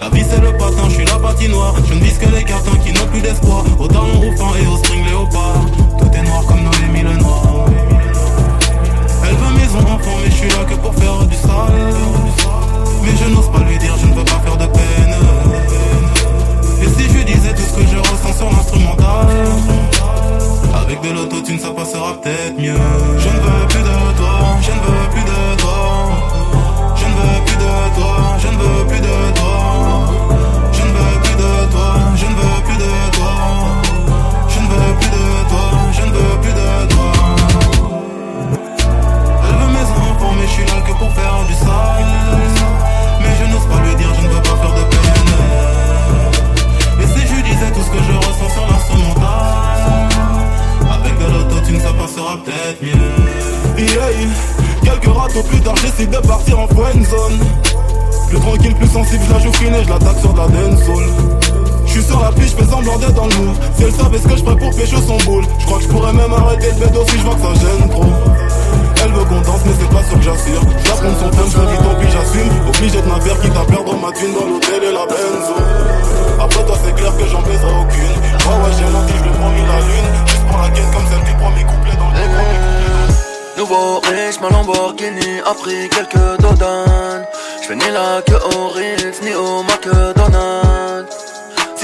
La 0.00 0.08
vie 0.10 0.24
c'est 0.30 0.40
le 0.40 0.52
patin, 0.52 0.88
je 0.88 0.94
suis 0.94 1.04
la 1.04 1.18
patinoire. 1.18 1.74
Je 1.88 1.94
ne 1.94 1.98
vise 2.00 2.18
que 2.18 2.28
les 2.28 2.44
cartons 2.44 2.76
qui 2.84 2.92
n'ont 2.92 3.06
plus 3.06 3.20
d'espoir. 3.20 3.64
Au 3.80 3.88
talon 3.88 4.20
rouffant 4.20 4.54
et 4.54 4.66
au 4.66 4.76
string 4.76 5.04
léopard. 5.04 5.66
Tout 5.98 6.10
est 6.14 6.22
noir 6.22 6.44
comme 6.46 6.62
Noémie 6.62 7.02
le 7.02 7.16
noir 7.16 7.66
Elle 9.24 9.34
veut 9.34 9.58
maison 9.58 9.78
enfant 9.80 10.16
mais 10.22 10.30
je 10.30 10.36
suis 10.36 10.48
là 10.50 10.64
que 10.68 10.74
pour 10.74 10.94
faire 10.94 11.24
du 11.24 11.34
sale. 11.34 11.94
Mais 13.02 13.10
je 13.20 13.34
n'ose 13.34 13.50
pas 13.50 13.58
lui 13.68 13.76
dire 13.78 13.94
je 14.00 14.06
ne 14.06 14.14
veux 14.14 14.24
pas 14.24 14.40
faire 14.44 14.56
de 14.56 14.66
peine. 14.66 15.16
Et 16.80 16.86
si 16.86 17.08
je 17.08 17.14
lui 17.14 17.24
disais 17.24 17.52
tout 17.54 17.62
ce 17.62 17.80
que 17.80 17.86
je 17.86 17.98
ressens 17.98 18.36
sur 18.36 18.50
l'instrumental? 18.50 19.26
Avec 20.80 21.00
de 21.00 21.10
l'autotune 21.10 21.58
ça 21.58 21.70
passera 21.70 22.20
peut-être 22.20 22.56
mieux. 22.56 22.78
Je 23.18 23.28
ne 23.28 23.40
veux 23.40 23.66
plus 23.68 23.80
de 23.82 24.16
toi, 24.16 24.58
je 24.62 24.70
ne 24.70 24.76
veux 24.76 25.10
plus 25.10 25.24
de 25.24 25.60
toi. 25.60 26.08
Je 26.94 27.04
ne 27.04 27.10
veux 27.10 27.44
plus 27.44 27.56
de 27.56 28.00
toi, 28.00 28.36
je 28.38 28.46
ne 28.46 28.56
veux 28.62 28.86
plus 28.86 29.00
de 29.00 29.34
toi 29.34 29.67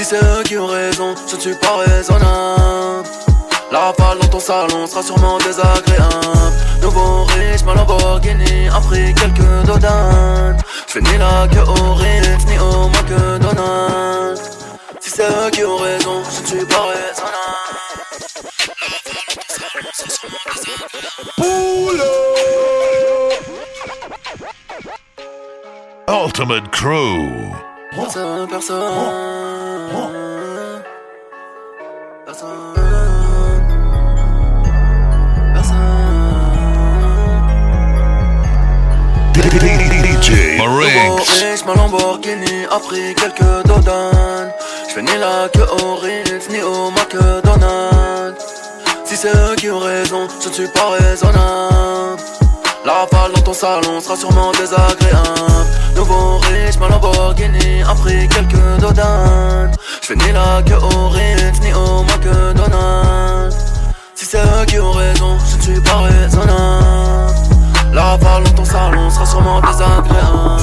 c'est 0.05 0.23
eux 0.23 0.43
qui 0.43 0.55
ont 0.55 0.67
raison, 0.67 1.15
je 1.27 1.35
ne 1.35 1.41
suis 1.41 1.55
pas 1.55 1.77
raisonnable. 1.77 3.09
La 3.71 3.79
rafale 3.79 4.19
dans 4.19 4.27
ton 4.27 4.39
salon 4.39 4.85
sera 4.85 5.01
sûrement 5.01 5.39
désagréable. 5.39 6.53
Nouveau 6.79 7.23
riche, 7.23 7.63
ma 7.65 7.73
Lamborghini 7.73 8.67
a 8.67 8.79
pris 8.81 9.13
quelques 9.15 9.65
dodanes 9.65 10.61
J'fais 10.87 11.01
ni 11.01 11.17
la 11.17 11.47
queue 11.47 11.67
au 11.67 11.93
Ritz, 11.95 12.45
ni 12.47 12.59
au 12.59 12.87
McDonald's 12.89 14.41
Si 14.99 15.09
c'est 15.09 15.27
eux 15.27 15.49
qui 15.51 15.63
ont 15.63 15.77
raison, 15.77 16.21
je 16.23 16.41
ne 16.41 16.45
suis 16.45 16.65
pas 16.67 16.85
raisonnable. 16.85 17.65
Ultimate 26.07 26.69
Crew. 26.69 27.74
Personne, 27.95 28.47
personne. 28.47 29.35
DJ 40.25 40.57
Nouveau 40.57 40.69
Marinx. 40.69 41.29
riche, 41.29 41.65
ma 41.65 41.73
Lamborghini 41.75 42.65
a 42.69 42.79
pris 42.79 43.15
quelques 43.15 43.67
dodanes. 43.67 44.51
J'fais 44.89 45.01
ni 45.01 45.17
la 45.17 45.47
queue 45.53 45.65
au 45.81 45.95
Ritz, 45.95 46.49
ni 46.49 46.61
au 46.61 46.91
McDonald's. 46.91 48.45
Si 49.05 49.15
c'est 49.15 49.29
eux 49.29 49.55
qui 49.55 49.69
ont 49.69 49.79
raison, 49.79 50.27
je 50.41 50.49
ne 50.49 50.53
suis 50.53 50.67
pas 50.67 50.89
raisonnable 50.99 52.21
La 52.85 52.93
rafale 52.93 53.31
dans 53.33 53.41
ton 53.41 53.53
salon 53.53 53.99
sera 53.99 54.15
sûrement 54.15 54.51
désagréable. 54.51 55.65
Nouveau 55.95 56.37
riche, 56.37 56.77
ma 56.79 56.87
Lamborghini 56.87 57.81
a 57.81 57.95
pris 57.95 58.27
quelques 58.27 58.79
dodanes 58.79 59.71
J'fais 60.03 60.15
ni 60.15 60.31
la 60.31 60.61
queue 60.61 60.77
au 60.77 61.09
Ritz, 61.09 61.59
ni 61.63 61.73
au 61.73 62.03
McDonald's. 62.03 63.57
Si 64.13 64.25
c'est 64.25 64.37
eux 64.37 64.65
qui 64.67 64.79
ont 64.79 64.91
raison, 64.91 65.35
je 65.49 65.57
ne 65.57 65.61
suis 65.63 65.81
pas 65.81 65.97
raisonnable. 65.97 67.33
La 67.91 68.03
rafale 68.03 68.43
dans 68.43 68.51
ton 68.51 68.65
salon 68.65 69.09
sera 69.09 69.25
sûrement 69.25 69.61
désagréable. 69.61 70.61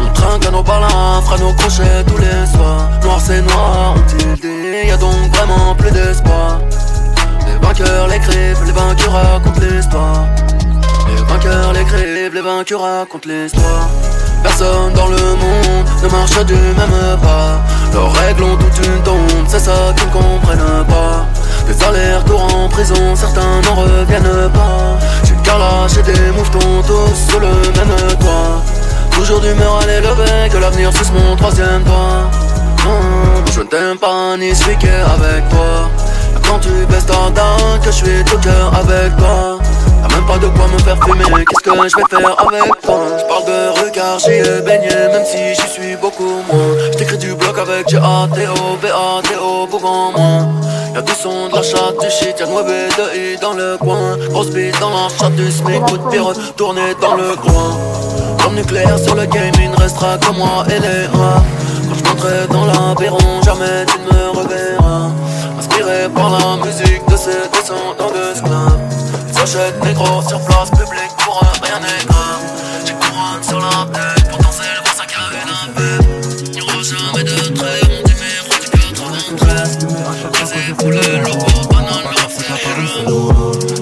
On 0.00 0.12
trinque 0.14 0.46
à 0.46 0.50
nos 0.52 0.62
balins, 0.62 1.20
fera 1.22 1.36
nos 1.36 1.52
crochets 1.52 2.02
tous 2.06 2.16
les 2.16 2.46
soirs. 2.46 2.88
Noir 3.02 3.20
c'est 3.20 3.42
noir, 3.42 3.94
ont-ils 3.94 4.40
dit, 4.40 4.88
y'a 4.88 4.96
donc 4.96 5.34
vraiment 5.34 5.74
plus 5.74 5.90
d'espoir. 5.90 6.60
Les 7.46 7.66
vainqueurs 7.66 8.08
l'écrivent, 8.08 8.64
les 8.64 8.72
vainqueurs 8.72 9.12
racontent 9.12 9.60
l'histoire. 9.60 10.24
Les 11.16 11.22
vainqueurs 11.22 11.72
l'écrivent, 11.72 12.34
les 12.34 12.40
vainqueurs 12.40 12.82
racontent 12.82 13.28
l'histoire. 13.28 13.88
Personne 14.42 14.92
dans 14.94 15.06
le 15.06 15.16
monde 15.16 15.86
ne 16.02 16.08
marche 16.08 16.44
du 16.44 16.54
même 16.54 17.18
pas. 17.22 17.60
Leurs 17.92 18.12
règles 18.12 18.44
ont 18.44 18.56
toute 18.56 18.86
une 18.86 19.02
tombe, 19.02 19.46
c'est 19.48 19.60
ça 19.60 19.72
qu'ils 19.96 20.08
ne 20.08 20.12
comprennent 20.12 20.84
pas. 20.88 21.26
Des 21.66 21.82
allers-retours 21.82 22.46
en 22.54 22.68
prison, 22.68 23.16
certains 23.16 23.60
n'en 23.62 23.74
reviennent 23.74 24.50
pas. 24.52 24.98
J'ai 25.24 25.32
une 25.32 26.00
et 26.00 26.12
des 26.12 26.30
mouvements 26.32 26.82
tous 26.86 27.30
sur 27.30 27.40
le 27.40 27.48
même 27.48 28.18
toit. 28.18 28.62
Toujours 29.12 29.40
d'humeur 29.40 29.80
à 29.82 29.86
l'élever, 29.86 30.48
que 30.52 30.58
l'avenir 30.58 30.92
suce 30.92 31.12
mon 31.12 31.36
troisième 31.36 31.82
doigt. 31.84 32.28
Non, 32.84 33.44
je 33.52 33.60
ne 33.60 33.64
t'aime 33.64 33.98
pas 33.98 34.36
ni 34.36 34.54
celui 34.54 34.76
qui 34.76 34.86
est 34.86 34.90
avec 34.90 35.48
toi. 35.48 35.88
Quand 36.46 36.58
tu 36.58 36.68
baisses 36.90 37.06
ta 37.06 37.30
dent, 37.30 37.78
que 37.82 37.86
je 37.86 37.96
suis 37.96 38.24
tout 38.24 38.38
cœur 38.38 38.72
avec 38.74 39.16
toi. 39.16 39.58
Même 40.14 40.26
pas 40.26 40.38
de 40.38 40.46
quoi 40.46 40.68
me 40.68 40.78
faire 40.78 40.96
fumer, 41.02 41.44
qu'est-ce 41.44 41.62
que 41.62 41.70
je 41.70 41.96
vais 41.96 42.04
faire 42.08 42.36
avec 42.38 42.80
toi 42.82 43.00
Je 43.18 43.24
parle 43.24 43.44
de 43.46 43.84
regard, 43.84 44.18
j'y 44.20 44.30
ai 44.30 44.62
baigné, 44.62 44.94
même 45.10 45.24
si 45.24 45.38
j'y 45.60 45.68
suis 45.68 45.96
beaucoup 45.96 46.40
moins. 46.48 46.76
Je 46.92 46.98
t'écris 46.98 47.18
du 47.18 47.34
bloc 47.34 47.58
avec 47.58 47.88
G-A-T-O, 47.88 48.76
B-A-T-O, 48.80 49.68
en 49.84 50.12
moi 50.12 50.48
Y'a 50.94 51.02
du 51.02 51.12
son 51.12 51.48
de 51.48 51.56
la 51.56 51.62
chatte, 51.62 52.00
du 52.00 52.08
shit, 52.08 52.38
y'a 52.38 52.46
de 52.46 52.52
de 52.52 53.34
I 53.34 53.36
dans 53.40 53.54
le 53.54 53.76
coin. 53.76 54.16
Grosse 54.30 54.50
bite 54.50 54.78
dans 54.78 54.90
la 54.90 55.08
chatte 55.18 55.34
du 55.34 55.50
SMIC, 55.50 55.80
coup 55.86 55.98
de 55.98 56.08
pire 56.08 56.32
tourné 56.56 56.94
dans 57.00 57.16
le 57.16 57.34
coin. 57.34 57.76
Comme 58.40 58.54
nucléaire 58.54 58.98
sur 59.00 59.16
le 59.16 59.26
game, 59.26 59.52
il 59.60 59.70
ne 59.72 59.76
restera 59.76 60.16
que 60.18 60.30
moi 60.30 60.64
et 60.68 60.78
les 60.78 61.06
rats. 61.06 61.42
Quand 62.04 62.16
je 62.22 62.46
dans 62.52 62.66
l'aberron, 62.66 63.42
jamais 63.44 63.84
tu 63.86 63.98
ne 63.98 64.16
me 64.16 64.30
reverras. 64.30 65.10
Inspiré 65.58 66.08
par 66.14 66.30
la 66.30 66.64
musique 66.64 67.04
de 67.10 67.16
ces 67.16 67.48
descendants 67.52 68.12
d'esclaves 68.12 68.83
J'achète 69.46 69.84
négro 69.84 70.22
sur 70.26 70.42
place 70.46 70.70
publique 70.70 71.14
pour 71.22 71.38
rien 71.62 71.78
n'est 71.78 72.04
grave 72.06 72.40
J'ai 72.86 72.94
couronne 72.94 73.42
sur 73.42 73.60
la 73.60 73.84
tête 73.92 74.30
pour 74.30 74.38
danser 74.38 74.62
le 74.74 74.80
voisin 74.82 75.04
qui 75.04 75.16
a 75.16 75.28
une 75.36 75.52
impête 75.68 76.56
Y'aura 76.56 76.82
jamais 76.82 77.24
de 77.24 77.36
trait, 77.52 77.82
mon 77.84 78.00
numéro 78.08 78.52
du 78.58 78.68
93 78.70 79.78
Brisé, 80.32 80.72
poulet, 80.78 81.18
loco, 81.18 81.68
banane, 81.68 82.08
l'affaire 82.48 82.78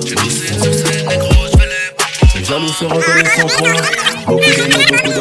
J'ai 0.04 0.16
sur 0.18 0.74
ces 0.74 1.04
négros, 1.04 1.46
j'vais 1.52 1.68
les 1.68 2.40
Les 2.40 2.44
jaloux 2.44 2.66
se 2.66 2.84
reconnaissent 2.84 3.38
en 3.38 3.46
point 3.46 3.82
Beaucoup 4.26 4.42
La 5.04 5.11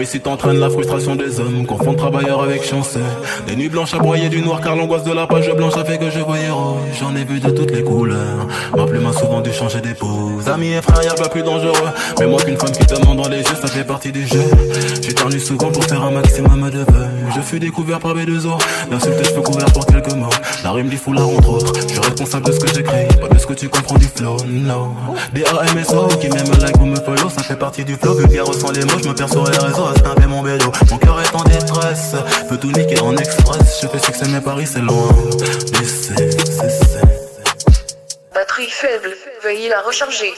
réussite 0.00 0.26
entraîne 0.26 0.58
la 0.58 0.70
frustration 0.70 1.14
des 1.14 1.40
hommes 1.40 1.66
Confondent 1.66 1.98
travailleurs 1.98 2.42
avec 2.42 2.64
chanceux. 2.64 3.04
Des 3.46 3.54
nuits 3.54 3.68
blanches 3.68 3.92
à 3.92 3.98
broyer 3.98 4.30
du 4.30 4.40
noir 4.40 4.62
Car 4.62 4.74
l'angoisse 4.74 5.04
de 5.04 5.12
la 5.12 5.26
page 5.26 5.54
blanche 5.54 5.76
a 5.76 5.84
fait 5.84 5.98
que 5.98 6.08
je 6.08 6.20
voyais 6.20 6.48
rouge 6.48 6.78
J'en 6.98 7.14
ai 7.14 7.24
vu 7.24 7.38
de 7.38 7.50
toutes 7.50 7.70
les 7.70 7.82
couleurs. 7.82 8.46
Ma 8.74 8.86
plume 8.86 9.04
a 9.04 9.12
souvent 9.12 9.42
dû 9.42 9.52
changer 9.52 9.82
d'épouse 9.82 10.48
Amis 10.48 10.72
et 10.72 10.80
frères, 10.80 11.02
y'a 11.02 11.12
pas 11.12 11.28
plus 11.28 11.42
dangereux. 11.42 11.90
Mais 12.18 12.26
moi 12.26 12.40
qu'une 12.40 12.56
femme 12.56 12.72
qui 12.72 12.86
te 12.86 12.98
demande 12.98 13.18
dans 13.18 13.28
les 13.28 13.40
yeux 13.40 13.54
Ça 13.60 13.68
fait 13.68 13.84
partie 13.84 14.10
du 14.10 14.26
jeu. 14.26 14.42
J'éternue 15.02 15.38
souvent 15.38 15.70
pour 15.70 15.84
faire 15.84 16.02
un 16.02 16.12
maximum 16.12 16.70
de 16.70 16.78
vœux. 16.78 17.10
Je 17.36 17.40
fus 17.42 17.60
découvert 17.60 17.98
par 17.98 18.14
B2O 18.16 18.58
D'insultes 18.90 19.22
je 19.22 19.34
peux 19.34 19.42
couvert 19.42 19.66
pour 19.66 19.84
quelques 19.84 20.14
mots. 20.14 20.30
La 20.64 20.72
rime 20.72 20.88
du 20.88 20.96
foulard 20.96 21.28
entre 21.28 21.50
autres. 21.50 21.72
Je 21.78 21.92
suis 21.92 22.00
responsable 22.00 22.46
de 22.46 22.52
ce 22.52 22.60
que 22.60 22.74
j'écris 22.74 23.06
Pas 23.20 23.28
de 23.28 23.38
ce 23.38 23.46
que 23.46 23.52
tu 23.52 23.68
comprends 23.68 23.96
du 23.96 24.06
flow, 24.06 24.38
no 24.48 24.94
Des 25.34 25.44
AMSO 25.44 26.08
qui 26.18 26.30
m'aiment 26.30 26.58
like 26.62 26.80
ou 26.80 26.86
me 26.86 26.96
follow 26.96 27.28
Ça 27.28 27.42
fait 27.42 27.56
partie 27.56 27.84
du 27.84 27.96
flow. 27.96 28.14
Vulgaire 28.14 28.46
sans 28.54 28.72
les 28.72 28.84
mots, 28.86 28.98
je 29.02 29.08
me 29.10 29.14
perds 29.14 29.28
sur 29.28 29.44
les 29.44 29.58
réseaux 29.58 29.89
snapper 29.94 30.26
mon 30.26 30.42
vélo 30.42 30.70
Mon 30.90 30.98
cœur 30.98 31.20
est 31.20 31.34
en 31.34 31.42
détresse. 31.44 32.14
Peux 32.48 32.56
tout 32.56 32.72
niquer 32.72 33.00
en 33.00 33.16
express. 33.16 33.80
Je 33.82 33.88
fais 33.88 33.98
succès 33.98 34.26
mais 34.28 34.40
Paris 34.40 34.66
c'est 34.66 34.80
loin 34.80 35.08
Laissez, 35.78 36.30
cessez 36.30 37.00
Batterie 38.34 38.68
faible, 38.70 39.14
veuillez 39.42 39.68
la 39.68 39.80
recharger. 39.80 40.32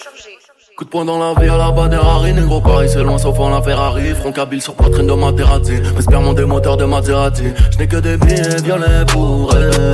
Coup 0.77 0.85
de 0.85 0.91
poing 0.91 1.05
dans 1.05 1.19
la 1.19 1.41
vie 1.41 1.51
à 1.51 1.57
la 1.57 1.71
bas 1.71 1.89
des 1.89 1.97
Harry 1.97 2.33
Négro 2.33 2.61
Paris 2.61 2.89
c'est 2.93 3.03
loin 3.03 3.19
sauf 3.19 3.39
en 3.39 3.51
la 3.51 3.63
Ferrari. 3.63 4.15
Front 4.15 4.33
cabile 4.33 4.63
sur 4.63 4.75
poitrine 4.75 5.07
de 5.07 5.13
Materazzi. 5.13 5.81
Respire 5.97 6.21
mon 6.21 6.33
des 6.33 6.45
moteurs 6.45 6.77
de 6.77 6.85
Maserati. 6.85 7.53
Je 7.73 7.79
n'ai 7.79 7.89
que 7.89 7.97
des 7.97 8.17
billets 8.17 8.63
violets 8.63 9.05
pour 9.13 9.55
elle 9.55 9.93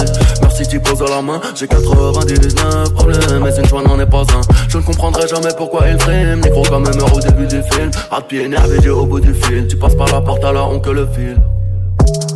Merci 0.59 0.77
tu 0.77 0.81
poses 0.81 1.09
la 1.09 1.23
main. 1.23 1.41
J'ai 1.55 1.69
99 1.69 2.93
problèmes 2.93 3.45
Mais 3.45 3.57
une 3.57 3.67
joie 3.67 3.81
n'en 3.81 4.01
est 4.01 4.07
pas 4.07 4.23
un. 4.23 4.41
Je 4.69 4.79
ne 4.79 4.83
comprendrai 4.83 5.29
jamais 5.29 5.51
pourquoi 5.57 5.87
il 5.89 5.97
frime. 6.01 6.41
Négro 6.41 6.65
comme 6.65 6.83
même 6.83 7.01
au 7.15 7.21
début 7.21 7.47
du 7.47 7.63
film. 7.71 7.93
À 8.11 8.21
pied 8.21 8.43
énervé 8.43 8.79
Dieu 8.81 8.93
au 8.93 9.07
bout 9.07 9.21
du 9.21 9.33
fil. 9.35 9.69
Tu 9.69 9.77
passes 9.77 9.95
par 9.95 10.11
la 10.11 10.21
porte 10.21 10.43
à 10.43 10.53
la 10.53 10.65
on 10.65 10.81
que 10.81 10.91
le 10.91 11.07
fil. 11.07 11.37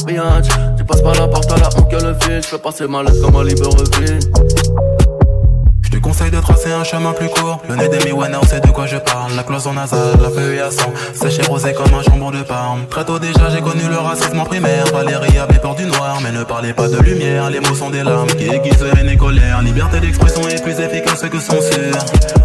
Biatch, 0.06 0.50
tu 0.76 0.84
passes 0.84 1.02
par 1.02 1.14
la 1.14 1.26
porte 1.26 1.50
à 1.50 1.56
la 1.56 1.68
on 1.76 1.82
que 1.82 1.96
le 1.96 2.14
fil. 2.20 2.42
Je 2.42 2.46
fais 2.46 2.58
passer 2.58 2.86
ma 2.86 3.02
lettre 3.02 3.20
comme 3.22 3.34
à 3.34 3.42
Libreville. 3.42 4.20
Je 5.00 5.01
te 5.92 5.98
conseille 5.98 6.30
de 6.30 6.40
tracer 6.40 6.72
un 6.72 6.84
chemin 6.84 7.12
plus 7.12 7.28
court. 7.28 7.60
Le 7.68 7.76
nez 7.76 7.88
des 7.88 7.98
Miwana, 8.06 8.38
on 8.40 8.46
sait 8.46 8.60
de 8.60 8.68
quoi 8.68 8.86
je 8.86 8.96
parle. 8.96 9.34
La 9.36 9.42
cloison 9.42 9.74
nasale, 9.74 10.16
la 10.22 10.30
feuille 10.30 10.58
à 10.58 10.70
sang. 10.70 10.92
Sèche 11.12 11.38
et 11.40 11.46
rosé 11.46 11.74
comme 11.74 11.92
un 11.92 12.02
jambon 12.02 12.30
de 12.30 12.42
Parme. 12.42 12.86
Très 12.88 13.04
tôt 13.04 13.18
déjà, 13.18 13.50
j'ai 13.50 13.60
connu 13.60 13.82
le 13.88 13.98
racisme 13.98 14.42
primaire. 14.44 14.86
Valérie 14.86 15.38
avait 15.38 15.58
peur 15.58 15.74
du 15.74 15.84
noir, 15.84 16.18
mais 16.22 16.32
ne 16.32 16.44
parlez 16.44 16.72
pas 16.72 16.88
de 16.88 16.96
lumière. 16.98 17.50
Les 17.50 17.60
mots 17.60 17.74
sont 17.74 17.90
des 17.90 18.02
larmes 18.02 18.28
qui 18.28 18.48
aiguisent 18.48 18.86
haine 18.96 19.08
et 19.08 19.16
colère. 19.18 19.60
Liberté 19.60 20.00
d'expression 20.00 20.48
est 20.48 20.62
plus 20.62 20.80
efficace 20.80 21.20
que 21.20 21.38
censure. 21.38 21.98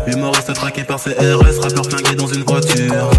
Humoriste 0.08 0.54
traqué 0.54 0.84
par 0.84 1.00
CRS, 1.02 1.60
rappeur 1.62 1.86
flingué 1.86 2.16
dans 2.16 2.28
une 2.28 2.44
voiture. 2.44 3.10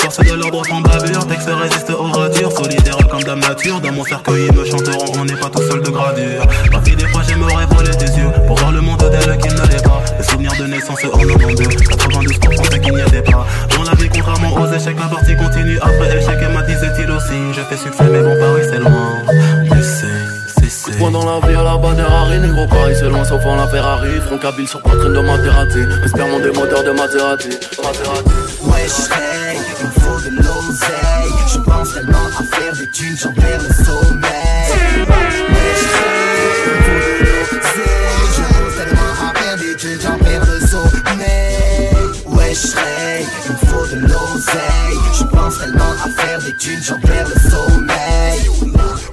Force 0.00 0.18
de 0.18 0.32
l'ordre 0.32 0.66
sans 0.66 0.80
bavure, 0.80 1.26
texte 1.28 1.48
résiste 1.48 1.90
aux 1.90 2.10
ratures. 2.10 2.52
Solidaire 2.52 2.96
comme 3.08 3.22
dame 3.22 3.40
nature. 3.40 3.80
Dans 3.80 3.92
mon 3.92 4.04
cercueil, 4.04 4.48
ils 4.50 4.56
me 4.56 4.64
chanteront, 4.64 5.12
on 5.20 5.24
n'est 5.24 5.36
pas 5.36 5.48
tout 5.48 5.62
seul 5.62 5.80
de 5.80 5.90
gradure. 5.90 6.42
Fille, 6.84 6.96
des 6.96 7.06
fois, 7.06 7.22
j'aimerais 7.28 7.66
voler 7.66 7.92
de 10.60 10.66
naissance 10.66 11.04
en 11.04 11.18
92. 11.18 11.66
92% 11.66 12.62
c'est 12.70 12.80
qu'il 12.80 12.94
n'y 12.94 13.00
a 13.00 13.06
des 13.06 13.22
pas. 13.22 13.46
Dans 13.76 13.82
la 13.82 13.94
vie, 13.94 14.08
contrairement 14.08 14.54
aux 14.54 14.72
échecs, 14.72 14.96
la 14.98 15.06
partie 15.06 15.36
continue. 15.36 15.78
Après 15.80 16.16
échec, 16.16 16.36
et 16.42 16.52
m'a 16.52 16.62
disait-il 16.62 17.10
aussi. 17.10 17.38
Je 17.54 17.60
fais 17.62 17.76
succès, 17.76 18.04
mais 18.04 18.20
bon, 18.20 18.36
Paris, 18.38 18.62
c'est 18.68 18.78
loin. 18.78 19.22
Mais 19.62 19.82
c'est, 19.82 20.06
c'est, 20.60 20.70
c'est. 20.70 20.98
Point 20.98 21.10
dans 21.10 21.24
la 21.24 21.46
vie 21.46 21.54
à 21.54 21.62
la 21.62 21.76
bas 21.78 21.94
des 21.94 22.02
Harry 22.02 22.38
Négro 22.40 22.66
Paris 22.66 22.94
c'est 22.98 23.08
loin 23.08 23.24
sauf 23.24 23.44
en 23.44 23.56
la 23.56 23.66
Ferrari 23.68 24.20
Front 24.20 24.38
sur 24.66 24.82
poitrine 24.82 25.12
de 25.12 25.20
Maserati 25.20 25.78
Respire 26.02 26.26
mon 26.28 26.40
des 26.40 26.50
moteurs 26.50 26.84
de 26.84 26.90
Maserati 26.90 27.48
Maserati 27.82 28.30
Wesh, 28.62 29.10
hey, 29.10 29.58
il 29.80 29.86
me 29.86 29.90
faut 29.92 30.20
de 30.20 30.36
l'oseille. 30.36 31.32
Je 31.52 31.58
pense 31.58 31.94
tellement 31.94 32.26
à 32.38 32.56
faire 32.56 32.72
des 32.76 32.90
thunes, 32.90 33.16
j'en 33.16 33.32
perds 33.32 33.62
le 33.62 33.84
sommeil. 33.84 35.49
À 46.60 46.68
faire 46.68 46.76
des 46.76 46.76
thunes, 46.76 46.82
j'en 46.82 47.00
perds 47.00 47.28
le 47.28 47.50
sommeil. 47.50 48.40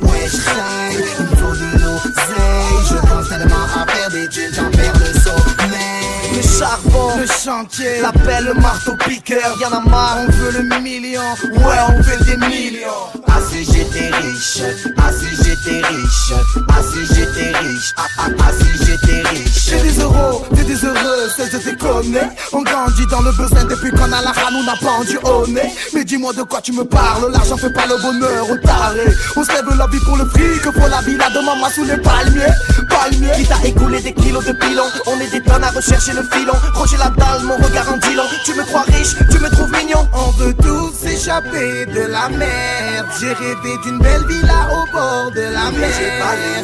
Wesh, 0.01 0.33
hey, 0.47 0.97
il 1.19 1.23
me 1.23 1.35
faut 1.35 1.55
de 1.55 1.69
l'oseille. 1.79 2.79
Je 2.89 2.95
pense 3.07 3.29
tellement 3.29 3.65
à 3.75 3.91
faire 3.91 4.09
des 4.09 4.27
thunes, 4.29 4.51
j'en 4.53 4.69
perds 4.71 4.99
le 4.99 5.19
sommeil. 5.19 6.35
Le 6.35 6.41
charbon, 6.41 7.17
le 7.17 7.25
chantier, 7.25 8.01
l'appel, 8.01 8.45
le 8.45 8.53
marteau 8.55 8.95
piqueur, 9.07 9.57
y'en 9.61 9.77
a 9.77 9.81
marre, 9.81 10.17
on 10.27 10.31
veut 10.31 10.51
le 10.51 10.79
million, 10.81 11.21
ouais 11.43 11.77
on 11.89 12.01
veut 12.01 12.25
des 12.25 12.37
millions. 12.47 13.26
Assez 13.37 13.63
j'étais 13.63 14.09
riche, 14.17 14.63
assez 14.97 15.43
j'étais 15.43 15.85
riche, 15.85 16.33
assez 16.69 17.13
j'étais 17.13 17.55
riche, 17.59 17.93
ah, 17.95 18.01
ah, 18.17 18.27
assez 18.49 18.83
j'étais 18.83 19.21
riche. 19.29 19.69
J'ai 19.69 19.81
des 19.81 19.99
euros, 20.01 20.43
t'es 20.55 20.63
des 20.63 20.83
heureux, 20.83 21.29
c'est 21.35 21.51
je 21.51 21.57
te 21.57 21.75
connais. 21.77 22.29
On 22.51 22.63
grandit 22.63 23.05
dans 23.11 23.21
le 23.21 23.31
besoin 23.33 23.63
depuis 23.65 23.91
qu'on 23.91 24.11
a 24.11 24.21
la 24.23 24.31
rame, 24.31 24.55
on 24.55 24.63
n'a 24.63 24.75
pas 24.81 24.89
rendu 24.89 25.19
au 25.23 25.45
nez. 25.47 25.71
Mais 25.93 26.03
dis-moi 26.03 26.33
de 26.33 26.41
quoi 26.41 26.61
tu 26.61 26.71
me 26.71 26.83
parles, 26.83 27.31
l'argent 27.31 27.57
fait 27.57 27.71
pas 27.71 27.85
le 27.85 28.01
bonheur, 28.01 28.49
au 28.49 28.57
taré. 28.57 29.05
On 29.35 29.43
se 29.43 29.51
lève 29.51 29.77
la 29.77 29.85
vie 29.85 29.99
pour 29.99 30.17
le 30.17 30.25
fric, 30.25 30.63
pour 30.63 30.87
la 30.87 31.01
villa 31.01 31.29
de 31.29 31.45
maman 31.45 31.69
sous 31.69 31.83
les 31.83 31.97
palmiers, 31.97 32.41
palmiers. 32.89 33.37
Qui 33.37 33.45
t'a 33.45 33.59
écoulé 33.63 34.01
des 34.01 34.13
kilos 34.13 34.45
de 34.45 34.53
pilon, 34.53 34.85
on 35.05 35.19
est 35.19 35.29
des 35.31 35.41
tonnes 35.41 35.63
à 35.63 35.69
rechercher 35.69 36.13
le 36.13 36.23
filon. 36.23 36.53
Roger 36.73 36.97
la 36.97 37.09
dalle, 37.09 37.43
mon 37.43 37.55
regard 37.57 37.87
en 37.93 37.97
dilan. 37.97 38.23
Tu 38.45 38.55
me 38.55 38.63
crois 38.63 38.83
riche, 38.87 39.15
tu 39.29 39.37
me 39.37 39.49
trouves 39.49 39.71
mignon. 39.71 40.07
On 40.13 40.31
veut 40.31 40.55
tous 40.55 40.91
s'échapper 40.97 41.85
de 41.85 42.11
la 42.11 42.29
merde. 42.29 43.26
J'ai 43.27 43.33
rêvé 43.33 43.77
d'une 43.83 43.99
belle 43.99 44.25
villa 44.25 44.69
au 44.71 44.89
bord 44.93 45.31
de 45.35 45.41
la 45.41 45.69
mer. 45.71 45.89
J'ai 45.99 46.17
pas 46.17 46.35
les. 46.37 46.63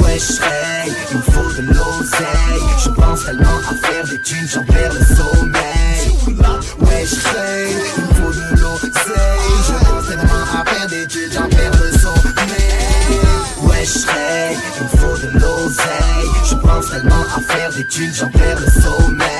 Wesh, 0.00 0.38
hey, 0.40 0.92
il 1.10 1.16
me 1.16 1.22
faut 1.22 1.52
de 1.60 1.66
l'oseille. 1.66 2.62
Je 2.84 2.88
pense 2.90 3.24
tellement 3.24 3.58
à 3.68 3.74
faire 3.74 4.04
des 4.04 4.22
thunes, 4.22 4.46
j'en 4.48 4.64
perds 4.64 4.92
le 4.92 5.04
sommeil. 5.16 6.12
Wesh, 6.78 7.14
hey, 7.34 7.74
il 7.96 8.02
me 8.04 8.08
faut 8.14 8.32
de 8.32 8.60
l'oseille. 8.60 9.50
Je 9.66 9.72
pense 9.84 10.06
tellement 10.06 10.44
à 10.54 10.64
faire 10.64 10.86
des 10.86 11.06
thunes, 11.08 11.32
j'en 11.32 11.48
perds 11.48 11.72
le 11.72 11.98
sommeil. 11.98 13.20
Wesh, 13.62 13.96
hey, 14.06 14.56
il 14.76 14.82
me 14.84 14.88
faut 14.90 15.26
de 15.26 15.30
l'oseille. 15.40 16.30
Je 16.48 16.54
pense 16.54 16.90
tellement 16.90 17.24
à 17.36 17.40
faire 17.52 17.72
des 17.72 17.86
thunes, 17.88 18.12
j'en 18.14 18.28
perds 18.28 18.60
le 18.60 18.80
sommeil. 18.80 19.31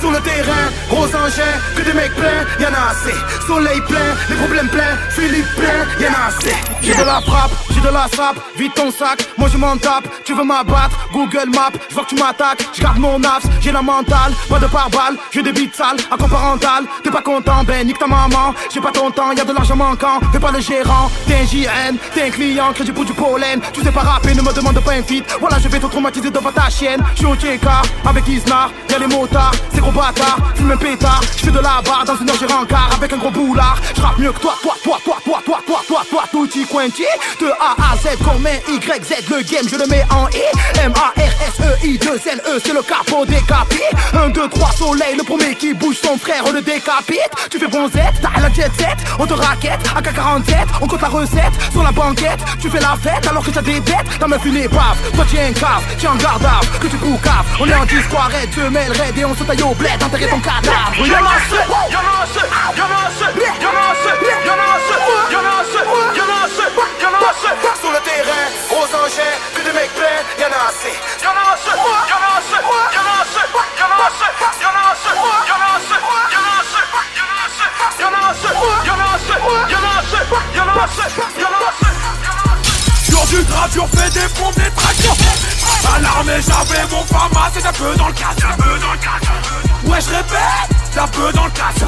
Sur 0.00 0.10
le 0.10 0.18
terrain, 0.20 0.68
gros 0.88 1.06
engins 1.06 1.58
des 1.92 1.98
mecs 1.98 2.14
pleins, 2.14 2.44
y'en 2.58 2.72
a 2.72 2.90
assez. 2.90 3.14
Soleil 3.46 3.80
plein, 3.82 4.14
les 4.28 4.36
problèmes 4.36 4.68
pleins, 4.68 4.96
Philippe 5.10 5.46
plein, 5.56 6.04
y'en 6.04 6.12
a 6.12 6.28
assez. 6.28 6.54
J'ai 6.82 6.94
de 6.94 7.02
la 7.02 7.20
frappe, 7.20 7.52
j'ai 7.70 7.80
de 7.80 7.88
la 7.88 8.06
sape, 8.08 8.36
vite 8.56 8.74
ton 8.74 8.90
sac, 8.90 9.24
moi 9.36 9.48
je 9.52 9.56
m'en 9.56 9.76
tape. 9.76 10.08
Tu 10.24 10.34
veux 10.34 10.44
m'abattre, 10.44 11.08
Google 11.12 11.50
Maps, 11.54 11.72
je 11.88 11.94
vois 11.94 12.04
que 12.04 12.08
tu 12.10 12.14
m'attaques, 12.16 12.66
je 12.72 12.82
garde 12.82 12.98
mon 12.98 13.22
abs, 13.22 13.44
j'ai 13.60 13.72
la 13.72 13.82
mentale, 13.82 14.32
pas 14.48 14.58
de 14.58 14.66
pare-balles, 14.66 15.16
j'ai 15.30 15.42
des 15.42 15.52
bites 15.52 15.74
sales, 15.74 15.96
à 16.10 16.16
parental, 16.16 16.84
t'es 17.02 17.10
pas 17.10 17.22
content, 17.22 17.62
ben 17.64 17.86
nique 17.86 17.98
ta 17.98 18.06
maman, 18.06 18.54
j'ai 18.72 18.80
pas 18.80 18.90
ton 18.90 19.10
temps, 19.10 19.32
y'a 19.32 19.44
de 19.44 19.52
l'argent 19.52 19.76
manquant, 19.76 20.20
fais 20.32 20.40
pas 20.40 20.50
le 20.50 20.60
gérant, 20.60 21.10
t'es 21.26 21.34
un 21.34 21.46
JN, 21.46 21.96
t'es 22.14 22.22
un 22.22 22.30
client, 22.30 22.72
crédit 22.72 22.92
pour 22.92 23.04
du 23.04 23.12
pollen, 23.12 23.60
tu 23.72 23.82
sais 23.82 23.92
pas 23.92 24.00
rapper, 24.00 24.34
ne 24.34 24.42
me 24.42 24.52
demande 24.52 24.80
pas 24.80 24.92
un 24.92 25.02
feat, 25.02 25.24
voilà 25.40 25.58
je 25.58 25.68
vais 25.68 25.78
te 25.78 25.86
traumatiser 25.86 26.30
devant 26.30 26.52
ta 26.52 26.68
chienne, 26.70 27.02
je 27.14 27.18
suis 27.18 27.26
au 27.26 27.36
TK, 27.36 27.66
avec 28.06 28.26
Isnar, 28.28 28.70
y'a 28.90 28.98
les 28.98 29.06
motards, 29.06 29.52
c'est 29.72 29.80
gros 29.80 29.92
bâtard, 29.92 30.38
fume 30.54 30.70
un 30.72 30.76
pétard, 30.76 31.20
je 31.36 31.44
fais 31.44 31.50
de 31.50 31.60
la 31.60 31.81
dans 32.06 32.16
une 32.16 32.30
heure 32.30 32.36
j'ai 32.38 32.46
rencard, 32.46 32.90
avec 32.96 33.12
un 33.12 33.16
gros 33.16 33.30
boulard, 33.30 33.76
je 33.94 34.00
rappe 34.00 34.18
mieux 34.18 34.32
que 34.32 34.40
toi, 34.40 34.54
toi, 34.62 34.74
toi, 34.82 34.98
toi, 35.04 35.18
toi, 35.24 35.40
toi, 35.44 35.62
toi, 35.66 35.66
toi, 35.66 35.82
toi, 35.86 36.02
toi, 36.10 36.24
tout 36.30 36.48
Quinty, 36.48 37.04
de 37.40 37.46
A 37.60 37.92
à 37.92 37.96
Z 37.96 38.18
comme 38.24 38.46
un 38.46 38.72
Y, 38.72 39.04
Z, 39.04 39.28
le 39.30 39.42
game 39.42 39.68
je 39.68 39.76
le 39.76 39.86
mets 39.86 40.04
en 40.10 40.28
I, 40.28 40.42
M-A-R-S-E-I, 40.82 41.98
2 41.98 42.08
L-E, 42.08 42.60
c'est 42.64 42.72
le 42.72 42.82
capot 42.82 43.24
décapé, 43.24 43.82
1, 44.14 44.30
2, 44.30 44.48
3, 44.48 44.72
soleil, 44.72 45.16
le 45.16 45.24
premier 45.24 45.54
qui 45.54 45.74
bouge 45.74 45.96
son 46.02 46.18
frère, 46.18 46.42
on 46.46 46.52
le 46.52 46.62
décapite, 46.62 47.30
tu 47.50 47.58
fais 47.58 47.68
bronzette, 47.68 48.14
t'as 48.20 48.40
la 48.40 48.52
jet 48.52 48.70
set, 48.76 48.96
on 49.18 49.26
te 49.26 49.34
raquette, 49.34 49.80
AK-47, 49.96 50.54
on 50.80 50.86
compte 50.86 51.02
la 51.02 51.08
recette, 51.08 51.52
sur 51.70 51.82
la 51.82 51.92
banquette, 51.92 52.40
tu 52.60 52.70
fais 52.70 52.80
la 52.80 52.96
fête 53.00 53.26
alors 53.28 53.44
que 53.44 53.50
t'as 53.50 53.62
des 53.62 53.80
dettes, 53.80 54.18
ta 54.18 54.26
meuf 54.26 54.44
une 54.44 54.56
épave, 54.56 54.96
toi 55.14 55.24
tu 55.28 55.36
es 55.36 55.46
un 55.46 55.52
cave, 55.52 55.82
tu 55.98 56.06
es 56.06 56.08
en 56.08 56.16
garde 56.16 56.46
que 56.80 56.86
tu 56.86 56.96
cave, 56.98 57.46
on 57.60 57.68
est 57.68 57.74
en 57.74 57.84
disco, 57.84 58.16
arrête, 58.16 58.50
deux 58.54 58.70
mêles 58.70 58.92
raid 58.92 59.16
et 59.16 59.24
on 59.24 59.34
se 59.34 59.44
taille 59.44 59.62
au 59.62 59.74
bled, 59.74 60.02
enterrer 60.02 60.26
ton 60.28 60.40
cadavre. 60.40 61.71
Y'en 61.72 62.04
a 62.04 62.22
assez, 62.22 62.44
y'en 62.76 62.84
a 62.84 63.08
assez, 63.08 63.32
y'en 63.62 63.72
a 63.72 63.88
assez, 63.92 64.14
y'en 64.44 64.60
a 64.60 64.76
assez, 64.76 65.00
y'en 65.32 65.40
a 65.40 65.56
assez, 65.60 65.80
y'en 66.12 66.28
a 66.28 66.28
assez, 66.28 66.28
y'en 66.28 66.28
a 66.28 66.44
assez, 66.44 66.68
y'en 67.00 67.12
a 67.12 67.30
assez, 67.32 67.54
sur 67.80 67.90
le 67.90 68.00
terrain, 68.00 68.46
mecs 69.72 69.94
pleins, 69.94 70.22
y'en 70.38 70.52
a 70.52 70.68
assez, 70.68 70.92
y'en 71.22 71.32
a 71.32 71.54
assez, 71.54 71.72
y'en 71.72 72.20
a 72.20 72.36
assez, 72.36 72.60
y'en 72.92 73.08
a 73.08 73.24
assez, 73.24 73.46
y'en 73.80 73.88
a 73.88 74.02
assez, 74.02 74.28
y'en 74.52 74.68
a 75.52 75.72
assez, 75.72 75.96
y'en 77.64 78.10
a 78.12 79.08
assez, 79.12 79.38
y'en 79.64 79.80
a 79.80 79.96
assez, 79.96 80.24
y'en 80.52 80.68
a 80.68 80.80
assez, 80.82 81.10
y'en 81.40 81.48
a 81.48 81.70
assez, 81.72 81.91
Sur 83.22 83.38
du 83.38 83.44
gravure, 83.44 83.88
fais 83.94 84.10
des 84.10 84.28
pompes, 84.34 84.54
des 84.56 84.70
tractions. 84.70 85.16
À 85.94 86.00
l'armée, 86.00 86.40
j'avais 86.40 86.86
mon 86.90 87.04
fama, 87.04 87.50
c'est 87.54 87.64
un 87.64 87.72
peu 87.72 87.94
dans 87.96 88.08
le 88.08 88.12
casse. 88.14 88.36
Ouais, 89.84 90.00
je 90.00 90.08
répète, 90.08 90.98
un 90.98 91.08
peu 91.08 91.32
dans 91.32 91.44
le 91.44 91.50
casse. 91.50 91.84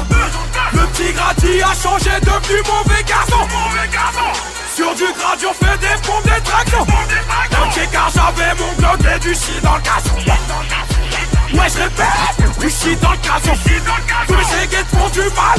Le 0.73 0.87
petit 0.87 1.11
grati 1.13 1.61
a 1.61 1.73
changé, 1.81 2.11
devenu 2.21 2.61
mauvais 2.63 3.03
garçon. 3.03 3.37
Mauvais 3.37 3.87
garçon. 3.91 4.31
Sur 4.75 4.95
du 4.95 5.05
gradure, 5.13 5.53
fais 5.59 5.77
des 5.77 6.01
pompes, 6.07 6.23
des 6.23 6.41
tractions. 6.41 6.81
Ok, 6.81 7.89
car 7.91 8.09
j'avais 8.13 8.55
mon 8.55 8.73
bloc 8.77 8.99
et 9.15 9.19
du 9.19 9.33
shit 9.33 9.61
dans 9.61 9.75
le 9.75 9.81
casse. 9.81 10.05
Ouais, 11.53 11.69
je 11.69 11.77
répète, 11.77 12.59
du 12.59 12.69
shit 12.69 12.99
dans 13.01 13.11
le 13.11 13.17
casse. 13.17 13.43
Chéguettes 14.51 14.87
font 14.87 15.09
du 15.09 15.21
mal. 15.35 15.54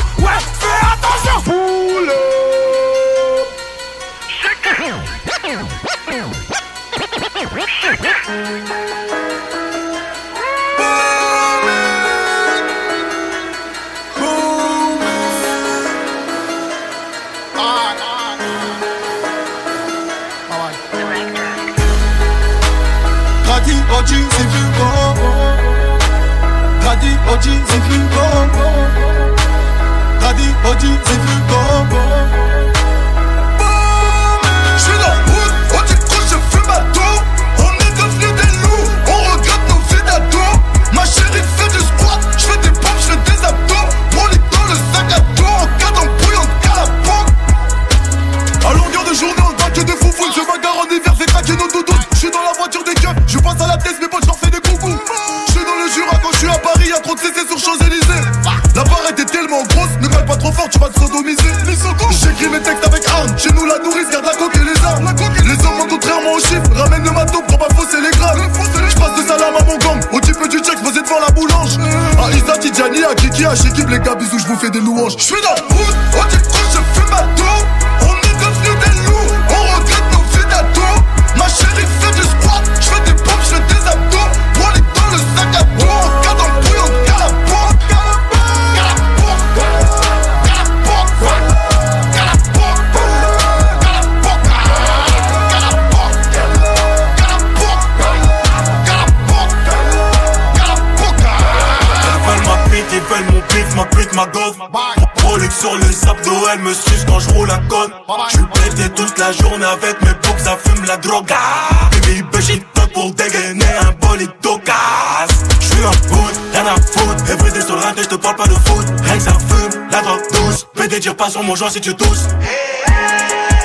Pas 121.16 121.31
sur 121.31 121.42
mon 121.42 121.55
joint 121.55 121.70
si 121.70 121.81
tu 121.81 121.94
tousses. 121.94 122.29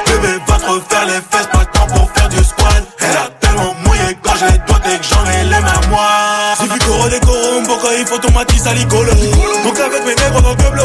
Bébé, 0.06 0.40
va 0.48 0.56
te 0.58 0.66
refaire 0.66 1.06
les 1.06 1.14
fesses, 1.14 1.48
pas 1.52 1.60
le 1.60 1.66
temps 1.66 1.88
pour 1.88 2.12
faire 2.12 2.30
du 2.30 2.38
squat. 2.44 2.84
Elle 3.00 3.18
a 3.18 3.30
tellement 3.40 3.76
mouillé 3.84 4.18
quand 4.22 4.36
je 4.40 4.46
les 4.46 4.58
doigts 4.60 4.80
dès 4.84 4.98
que 4.98 5.04
j'en 5.04 5.26
ai 5.32 5.44
les 5.44 5.60
mains 5.60 5.82
moi. 5.90 6.08
J'ai 6.60 6.68
vu 6.68 6.80
Coro 6.80 7.10
des 7.10 7.20
Corum, 7.20 7.64
pourquoi 7.66 7.90
il 8.00 8.06
faut 8.06 8.18
ton 8.20 8.32
matisse 8.32 8.66
à 8.68 8.74
l'icolo 8.74 9.12
Donc 9.64 9.80
avec 9.80 10.06
mes 10.06 10.16
nègres 10.16 10.42
dans 10.42 10.50
le 10.50 10.72
bleu, 10.72 10.84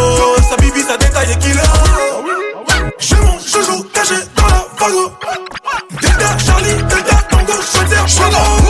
sa 0.48 0.56
bibi, 0.56 0.80
sa 0.82 0.96
détaille 0.96 1.32
et 1.32 1.38
kilo 1.38 1.60
J'ai 2.98 3.16
mon 3.16 3.38
joujou 3.38 3.84
caché 3.92 4.14
dans 4.36 4.46
la 4.46 4.66
vago 4.78 5.12
Delta, 6.00 6.38
Charlie, 6.44 6.74
Delta, 6.88 7.16
Tango, 7.30 7.52
Schweitzer, 7.62 8.06
Je 8.06 8.65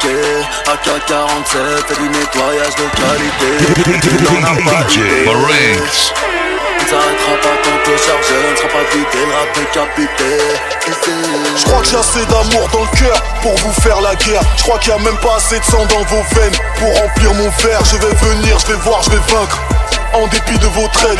faudra 0.00 0.16
m'indiquer 0.16 0.46
AK-47, 0.66 1.86
fait 1.86 2.02
du 2.02 2.08
nettoyage 2.08 2.74
de 2.74 2.86
qualité 2.96 3.50
n'en 4.22 4.42
as 4.42 4.56
pas 4.70 4.90
idée. 4.92 5.24
Il 6.78 6.86
s'arrêtera 6.88 7.36
pas 7.42 7.56
quand 7.64 7.82
te 7.82 7.96
charger, 7.96 8.50
ne 8.50 8.56
sera 8.56 8.68
pas 8.68 8.84
vidé, 8.92 9.26
le 9.26 9.32
rap 9.32 9.48
décapité 9.54 10.30
Je 11.56 11.64
crois 11.64 11.80
que 11.80 11.88
j'ai 11.88 11.96
assez 11.96 12.24
d'amour 12.26 12.68
dans 12.68 12.82
le 12.82 12.98
cœur 12.98 13.22
pour 13.42 13.56
vous 13.56 13.72
faire 13.80 14.00
la 14.00 14.14
guerre. 14.14 14.42
Je 14.56 14.62
crois 14.62 14.78
qu'il 14.78 14.92
y 14.92 14.94
a 14.94 14.98
même 14.98 15.16
pas 15.18 15.36
assez 15.36 15.58
de 15.58 15.64
sang 15.64 15.84
dans 15.86 16.02
vos 16.04 16.22
veines 16.34 16.56
pour 16.78 16.94
remplir 17.00 17.34
mon 17.34 17.48
verre. 17.62 17.84
Je 17.84 17.96
vais 17.96 18.14
venir, 18.14 18.58
je 18.60 18.66
vais 18.72 18.78
voir, 18.80 19.02
je 19.02 19.10
vais 19.10 19.16
vaincre. 19.16 19.58
En 20.14 20.26
dépit 20.28 20.58
de 20.58 20.66
vos 20.66 20.86
trades. 20.88 21.18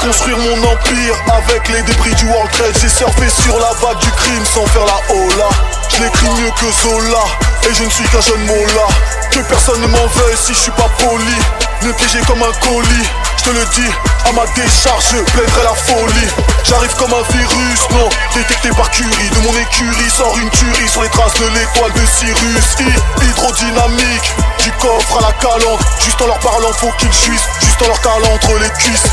Construire 0.00 0.38
mon 0.38 0.68
empire 0.68 1.14
avec 1.32 1.68
les 1.68 1.82
débris 1.82 2.14
du 2.14 2.26
World 2.26 2.50
Trade. 2.52 2.76
J'ai 2.80 2.88
surfé 2.88 3.28
sur 3.28 3.58
la 3.58 3.72
vague 3.80 3.98
du 3.98 4.10
crime 4.12 4.44
sans 4.44 4.66
faire 4.66 4.86
la 4.86 5.14
hola. 5.14 5.48
Je 5.90 6.02
l'écris 6.02 6.28
mieux 6.28 6.50
que 6.50 6.70
Zola 6.82 7.24
et 7.68 7.74
je 7.74 7.84
ne 7.84 7.90
suis 7.90 8.04
qu'un 8.08 8.20
jeune 8.20 8.44
mola. 8.46 8.86
Que 9.30 9.40
personne 9.40 9.80
ne 9.80 9.86
m'en 9.86 10.06
veuille 10.06 10.36
si 10.36 10.54
je 10.54 10.58
suis 10.58 10.70
pas 10.72 10.88
poli. 10.98 11.36
me 11.82 11.92
piéger 11.92 12.20
comme 12.26 12.42
un 12.42 12.52
colis. 12.66 13.08
Je 13.38 13.44
te 13.44 13.50
le 13.50 13.64
dis, 13.74 13.90
à 14.24 14.32
ma 14.32 14.46
décharge, 14.54 15.04
je 15.12 15.18
plaiderai 15.32 15.62
la 15.64 15.74
folie. 15.74 16.28
J'arrive 16.64 16.94
comme 16.96 17.12
un 17.12 17.22
virus, 17.36 17.80
non, 17.90 18.08
détecté 18.34 18.70
par 18.70 18.90
Curie. 18.90 19.30
De 19.30 19.40
mon 19.40 19.58
écurie 19.58 20.10
sort 20.10 20.36
une 20.38 20.50
tuerie 20.50 20.88
sur 20.88 21.02
les 21.02 21.10
traces 21.10 21.34
de 21.34 21.46
l'étoile 21.46 21.92
de 21.92 22.06
Cyrus. 22.06 22.76
I, 22.80 23.24
hydrodynamique, 23.24 24.34
du 24.62 24.72
coffre 24.72 25.18
à 25.18 25.28
la 25.28 25.32
calandre. 25.32 25.78
Juste 26.00 26.20
en 26.22 26.26
leur 26.26 26.38
parlant, 26.38 26.72
faut 26.72 26.92
qu'ils 26.98 27.12
jouissent. 27.12 27.48
Juste 27.60 27.82
en 27.82 27.88
leur 27.88 28.00
calant 28.00 28.34
entre 28.34 28.54
les 28.58 28.70
cuisses. 28.70 29.08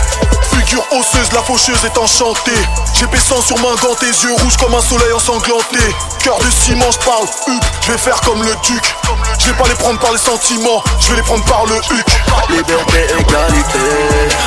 Figure 0.52 0.84
osseuse, 0.92 1.32
la 1.34 1.42
faucheuse 1.42 1.84
est 1.86 1.98
enchantée. 1.98 2.62
J'ai 2.94 3.08
baissant 3.08 3.42
sur 3.42 3.58
main 3.60 3.76
dans 3.82 3.96
tes 3.96 4.08
yeux 4.08 4.34
rouges 4.42 4.58
comme 4.58 4.74
un 4.76 4.82
soleil 4.82 5.14
ensanglanté. 5.14 5.80
Cœur 6.20 6.38
de 6.40 6.50
ciment, 6.50 6.92
je 6.92 7.00
parle 7.00 7.26
huc, 7.48 7.64
je 7.82 7.92
vais 7.92 7.98
faire 7.98 8.20
comme 8.22 8.44
le 8.44 8.54
duc. 8.64 8.84
Je 9.40 9.50
vais 9.50 9.58
pas 9.58 9.68
les 9.68 9.76
prendre 9.76 10.00
par 10.00 10.12
les 10.12 10.20
sentiments, 10.20 10.84
je 11.00 11.10
vais 11.10 11.16
les 11.18 11.24
prendre 11.24 11.44
par 11.46 11.66
le 11.66 11.76
huc. 11.76 12.06
Liberté, 12.50 13.08
égalité, 13.20 13.80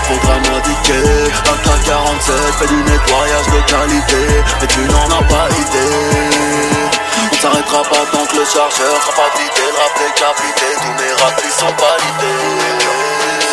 faudra 0.04 0.34
m'indiquer 0.38 1.32
AK 1.44 1.84
47 1.84 2.34
fait 2.58 2.66
du 2.66 2.76
nettoyage 2.76 3.46
de 3.46 3.60
qualité 3.70 4.44
Mais 4.60 4.66
tu 4.66 4.80
n'en 4.80 5.18
as 5.18 5.22
pas 5.22 5.48
idée 5.50 6.80
On 7.32 7.36
s'arrêtera 7.36 7.82
pas 7.82 8.04
tant 8.12 8.26
que 8.26 8.36
le 8.36 8.44
chargeur 8.44 9.00
sera 9.00 9.12
pas 9.16 9.30
vidé 9.38 9.62
Le 9.62 9.78
rap 9.78 9.92
décapité, 9.98 10.66
tous 10.82 11.02
mes 11.02 11.12
ratés 11.22 11.50
sont 11.58 11.66
validés 11.66 13.43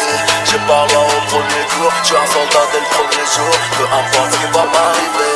J'ai 0.46 0.58
pas 0.68 0.86
loi 0.88 1.04
au 1.06 1.22
premier 1.30 1.62
je 2.04 2.08
suis 2.08 2.16
un 2.16 2.26
soldat 2.26 2.66
dès 2.72 2.80
le 2.80 2.86
premier 2.92 3.26
jour 3.36 3.54
Peu 3.78 3.86
importe 3.86 4.32
ce 4.32 4.38
qui 4.38 4.50
va 4.52 4.66
m'arriver 4.66 5.36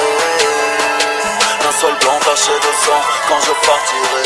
Un 1.67 1.73
seul 1.79 1.95
blanc 2.01 2.19
taché 2.25 2.55
de 2.59 2.71
sang 2.83 3.03
quand 3.27 3.41
je 3.41 3.53
partirai 3.65 4.25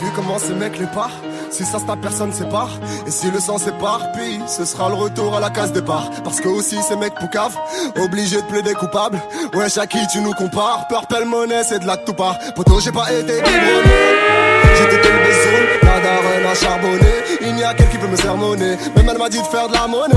Vu 0.00 0.06
comment 0.14 0.38
ces 0.38 0.54
mecs 0.54 0.78
les 0.78 0.86
part 0.86 1.10
si 1.50 1.64
ça 1.64 1.80
se 1.80 1.84
tape, 1.84 2.00
personne 2.00 2.32
sépare. 2.32 2.70
Et 3.06 3.10
si 3.10 3.28
le 3.30 3.40
sang 3.40 3.58
s'éparpille, 3.58 4.40
ce 4.46 4.64
sera 4.64 4.88
le 4.88 4.94
retour 4.94 5.36
à 5.36 5.40
la 5.40 5.50
case 5.50 5.72
départ. 5.72 6.08
Parce 6.22 6.40
que 6.40 6.48
aussi 6.48 6.80
ces 6.80 6.94
mecs 6.96 7.16
poucaves, 7.16 7.56
obligés 8.00 8.40
de 8.40 8.46
plaider 8.46 8.72
coupable. 8.74 9.20
Ouais, 9.54 9.66
qui 9.88 10.06
tu 10.12 10.20
nous 10.20 10.32
compares 10.32 10.86
Purple 10.88 11.24
monnaie, 11.24 11.64
c'est 11.64 11.80
de 11.80 11.86
la 11.86 11.96
tout 11.96 12.14
part. 12.14 12.38
Poto, 12.54 12.78
j'ai 12.78 12.92
pas 12.92 13.12
été 13.12 13.42
biberonné. 13.42 14.59
Dans 14.80 14.86
le 14.86 15.80
la 15.82 16.00
daronne 16.00 16.46
a 16.50 16.54
charbonné. 16.54 17.12
Il 17.42 17.54
n'y 17.54 17.62
a 17.62 17.74
quelqu'un 17.74 17.92
qui 17.92 17.98
peut 17.98 18.06
me 18.06 18.16
sermonner. 18.16 18.76
Même 18.96 19.08
elle 19.10 19.18
m'a 19.18 19.28
dit 19.28 19.38
de 19.38 19.46
faire 19.46 19.68
de 19.68 19.74
la 19.74 19.86
monnaie. 19.86 20.14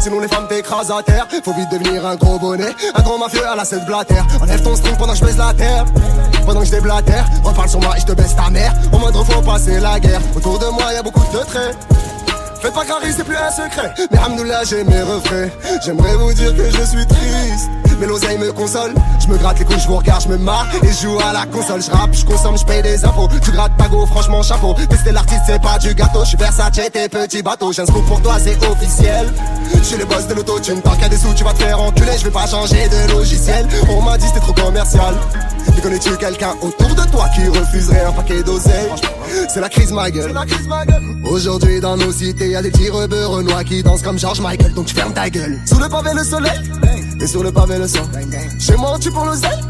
Sinon 0.00 0.20
les 0.20 0.28
femmes 0.28 0.48
t'écrasent 0.48 0.90
à 0.90 1.02
terre 1.02 1.26
Faut 1.44 1.52
vite 1.52 1.70
devenir 1.70 2.06
un 2.06 2.16
gros 2.16 2.38
bonnet 2.38 2.74
Un 2.94 3.02
gros 3.02 3.16
mafieux 3.16 3.46
à 3.46 3.54
la 3.54 3.64
scène 3.64 3.84
blatère 3.86 4.26
Enlève 4.42 4.62
ton 4.62 4.74
string 4.76 4.96
pendant 4.96 5.12
que 5.12 5.18
je 5.20 5.24
baisse 5.24 5.36
la 5.36 5.54
terre 5.54 5.84
Pendant 6.44 6.60
que 6.60 6.66
je 6.66 6.72
déblatère 6.72 7.26
Reparle 7.42 7.68
sur 7.68 7.80
moi 7.80 7.94
et 7.96 8.00
je 8.00 8.06
te 8.06 8.12
baisse 8.12 8.34
ta 8.34 8.50
mère 8.50 8.74
Au 8.92 8.98
moindre 8.98 9.24
faut 9.24 9.40
passer 9.40 9.80
la 9.80 10.00
guerre 10.00 10.20
Autour 10.36 10.58
de 10.58 10.66
moi 10.66 10.92
y 10.92 10.96
a 10.96 11.02
beaucoup 11.02 11.22
de 11.32 11.38
traits 11.44 11.76
Faites 12.60 12.72
pas 12.72 12.86
carré, 12.86 13.12
c'est 13.14 13.24
plus 13.24 13.36
un 13.36 13.50
secret. 13.50 13.92
Mais 14.10 14.18
Hamdoullah, 14.18 14.64
j'ai 14.64 14.84
mes 14.84 15.02
refrains. 15.02 15.50
J'aimerais 15.84 16.16
vous 16.16 16.32
dire 16.32 16.56
que 16.56 16.64
je 16.64 16.82
suis 16.82 17.06
triste. 17.06 17.68
Mais 18.00 18.06
l'oseille 18.06 18.38
me 18.38 18.52
console. 18.52 18.92
Je 19.20 19.28
me 19.28 19.38
gratte 19.38 19.58
les 19.58 19.64
couilles, 19.64 19.80
je 19.80 19.86
vous 19.86 19.96
regarde, 19.96 20.22
je 20.22 20.28
me 20.28 20.36
marre. 20.38 20.66
Et 20.82 20.88
je 20.88 21.02
joue 21.02 21.18
à 21.20 21.32
la 21.32 21.46
console. 21.46 21.82
Je 21.82 21.90
rappe, 21.90 22.14
je 22.14 22.24
consomme, 22.24 22.58
je 22.58 22.64
paye 22.64 22.82
des 22.82 23.04
impôts. 23.04 23.28
Tu 23.42 23.50
grattes 23.50 23.76
pas 23.76 23.88
go, 23.88 24.06
franchement, 24.06 24.42
chapeau. 24.42 24.74
Tester 24.88 25.12
l'artiste, 25.12 25.42
c'est 25.46 25.62
pas 25.62 25.78
du 25.78 25.94
gâteau. 25.94 26.20
Je 26.24 26.28
suis 26.28 26.36
Versace, 26.36 26.72
tes 26.92 27.08
petits 27.08 27.42
bateaux. 27.42 27.72
J'ai 27.72 27.82
un 27.82 27.86
scoop 27.86 28.04
pour 28.06 28.20
toi, 28.20 28.36
c'est 28.38 28.56
officiel. 28.66 29.32
Je 29.74 29.82
suis 29.82 29.96
le 29.96 30.04
boss 30.04 30.26
de 30.26 30.34
l'auto, 30.34 30.58
tu 30.60 30.72
ne 30.72 30.80
tant 30.80 30.96
qu'à 30.96 31.08
des 31.08 31.16
sous, 31.16 31.32
tu 31.34 31.44
vas 31.44 31.52
te 31.52 31.62
faire 31.62 31.80
enculer. 31.80 32.12
Je 32.18 32.24
vais 32.24 32.30
pas 32.30 32.46
changer 32.46 32.88
de 32.88 33.12
logiciel. 33.12 33.66
On 33.88 34.02
m'a 34.02 34.18
dit 34.18 34.26
c'était 34.26 34.40
trop 34.40 34.52
commercial. 34.52 35.14
Mais 35.74 35.80
connais-tu 35.80 36.16
quelqu'un 36.16 36.54
autour 36.60 36.94
de 36.94 37.10
toi 37.10 37.26
qui 37.34 37.46
refuserait 37.48 38.04
un 38.04 38.12
paquet 38.12 38.42
d'oseille? 38.42 38.90
C'est 39.52 39.60
la 39.60 39.68
crise 39.68 39.92
ma 39.92 40.10
gueule. 40.10 40.34
Aujourd'hui 41.30 41.80
dans 41.80 41.96
nos 41.96 42.12
cités, 42.12 42.50
y 42.50 42.56
a 42.56 42.62
des 42.62 42.70
petits 42.70 42.90
rebeux 42.90 43.26
renois 43.26 43.64
qui 43.64 43.82
dansent 43.82 44.02
comme 44.02 44.18
George 44.18 44.40
Michael, 44.40 44.74
donc 44.74 44.86
tu 44.86 44.94
fermes 44.94 45.14
ta 45.14 45.30
gueule. 45.30 45.58
Sous 45.66 45.78
le 45.78 45.88
pavé 45.88 46.10
le 46.14 46.22
soleil, 46.22 46.60
et 47.20 47.26
sur 47.26 47.42
le 47.42 47.50
pavé 47.50 47.78
le 47.78 47.83
Chez 47.86 48.76
moi 48.76 48.92
on 48.94 48.98
tue 48.98 49.10
pour 49.10 49.26
l'oseille, 49.26 49.60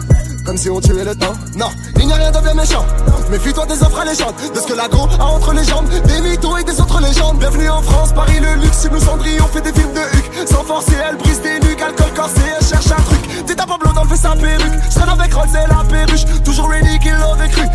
comme 0.47 0.57
si 0.57 0.71
on 0.71 0.81
tuait 0.81 1.05
le 1.05 1.17
temps. 1.17 1.33
Non, 1.57 1.67
il 1.99 2.07
n'y 2.07 2.13
a 2.13 2.17
rien 2.17 2.31
de 2.31 2.39
bien 2.39 2.55
méchant. 2.55 2.87
Méfie-toi 3.29 3.67
des 3.67 3.83
offres 3.83 3.99
alléchantes, 3.99 4.37
de 4.55 4.61
ce 4.61 4.67
que 4.69 4.75
l'agro 4.75 5.09
a 5.19 5.25
entre 5.25 5.53
les 5.53 5.65
jambes, 5.65 5.89
des 5.89 6.21
mythos 6.21 6.57
et 6.59 6.63
des 6.63 6.81
autres 6.81 7.01
légendes. 7.01 7.39
Bienvenue 7.39 7.69
en 7.69 7.83
France, 7.83 8.13
Paris 8.13 8.39
le 8.39 8.63
luxe, 8.63 8.83
si 8.83 8.89
nous 8.89 9.01
cendrillons, 9.01 9.45
on 9.45 9.49
fait 9.49 9.63
des 9.63 9.73
films 9.73 9.93
de 9.95 9.99
Huck. 9.99 10.49
Sans 10.49 10.63
forcer, 10.63 10.95
elle 11.09 11.17
brise 11.17 11.41
des 11.41 11.59
nuques, 11.67 11.83
alcool 11.83 12.15
corsé, 12.15 12.41
elle 12.57 12.65
cherche 12.65 12.93
un 12.93 13.03
truc. 13.03 13.47
T'es 13.47 13.57
ta 13.57 13.67
Pablo 13.67 13.93
dans 13.93 14.05
le 14.05 14.09
fait 14.09 14.17
sa 14.17 14.37
perruque. 14.37 14.73
Je 14.91 14.95
traîne 14.95 15.09
avec 15.09 15.35
Rolls 15.35 15.49
et 15.51 15.69
la 15.69 15.83
perruche. 15.83 16.25
Toujours 16.45 16.69
ready 16.69 16.99
qu'il 17.01 17.15
l'aurait 17.15 17.49
cru. 17.49 17.67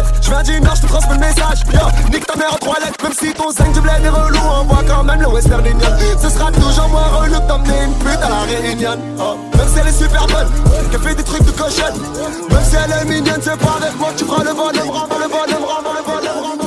L'être. 0.00 0.12
Je 0.22 0.30
viens 0.30 0.42
du 0.42 0.60
nord, 0.60 0.76
je 0.76 0.82
te 0.82 0.86
transmets 0.86 1.14
le 1.14 1.20
message. 1.20 1.60
Yo, 1.72 2.10
nique 2.10 2.26
ta 2.26 2.36
mère 2.36 2.54
en 2.54 2.58
trois 2.58 2.78
lettres. 2.80 3.02
Même 3.02 3.12
si 3.12 3.32
ton 3.32 3.50
5 3.50 3.72
du 3.72 3.80
bled 3.80 4.04
est 4.04 4.08
relou, 4.08 4.38
on 4.60 4.64
voit 4.64 4.82
quand 4.86 5.04
même 5.04 5.20
le 5.20 5.28
western 5.28 5.64
Union. 5.66 5.88
Ce 6.20 6.28
sera 6.28 6.50
toujours 6.52 6.88
moins 6.88 7.08
relou 7.08 7.40
que 7.40 7.48
d'emmener 7.48 7.84
une 7.84 7.94
pute 7.94 8.22
à 8.22 8.28
la 8.28 8.40
réunion. 8.42 8.98
Oh. 9.18 9.38
Même 9.56 9.68
si 9.68 9.78
elle 9.78 9.88
est 9.88 9.98
super 9.98 10.26
bonne, 10.26 10.48
qu'elle 10.90 11.00
fait 11.00 11.14
des 11.14 11.24
trucs 11.24 11.44
de 11.44 11.50
cochonne. 11.50 12.00
Même 12.50 12.64
si 12.64 12.76
elle 12.76 12.92
est 12.92 13.04
mignonne, 13.04 13.40
c'est 13.42 13.58
pas 13.58 13.78
avec 13.80 13.98
moi 13.98 14.10
que 14.12 14.18
tu 14.18 14.24
feras 14.24 14.44
le 14.44 14.50
rends 14.50 14.70
le 14.70 14.80
rends 14.80 15.06
le 15.06 15.26
rends 15.26 15.46
le 15.46 15.54
rends 15.64 15.84
le 15.84 15.96
volume. 15.96 16.60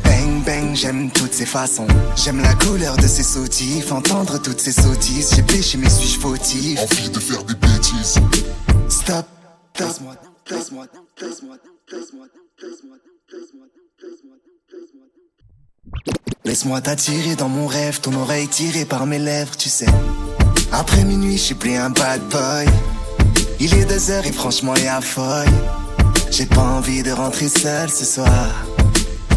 Bang 0.04 0.44
bang, 0.46 0.76
j'aime 0.76 1.10
toutes 1.12 1.34
ses 1.34 1.46
façons. 1.46 1.88
J'aime 2.16 2.42
la 2.42 2.54
couleur 2.56 2.96
de 2.98 3.08
ses 3.08 3.24
sautifs, 3.24 3.92
entendre 3.92 4.40
toutes 4.42 4.60
ses 4.60 4.72
sottises. 4.72 5.34
J'ai 5.36 5.44
péché, 5.44 5.78
mais 5.78 5.90
suis-je 5.90 6.20
fautif? 6.20 6.80
Envie 6.80 7.10
de 7.10 7.20
faire 7.20 7.44
des 7.44 7.56
bêtises. 7.56 8.20
Stop, 8.90 9.26
stop. 9.74 9.88
Laisse-moi, 9.88 10.16
laisse-moi, 10.50 10.86
laisse-moi, 11.22 11.56
laisse-moi, 11.92 12.26
laisse-moi, 12.62 13.66
laisse-moi, 14.02 14.36
Laisse-moi 16.46 16.82
t'attirer 16.82 17.36
dans 17.36 17.50
mon 17.50 17.68
rêve, 17.68 18.02
ton 18.02 18.14
oreille 18.14 18.48
tirée 18.48 18.86
par 18.86 19.06
mes 19.06 19.20
lèvres, 19.20 19.56
tu 19.58 19.70
sais. 19.70 19.88
Après 20.72 21.04
minuit, 21.04 21.38
je 21.38 21.44
suis 21.44 21.56
plus 21.56 21.76
un 21.76 21.90
bad 21.90 22.22
boy. 22.30 22.66
Il 23.60 23.74
est 23.74 23.86
deux 23.86 24.12
heures 24.12 24.26
et 24.26 24.32
franchement, 24.32 24.76
y'a 24.76 25.02
folle. 25.02 25.48
J'ai 26.36 26.48
pas 26.48 26.62
envie 26.62 27.04
de 27.04 27.12
rentrer 27.12 27.48
seul 27.48 27.92
ce 27.92 28.04
soir. 28.04 28.48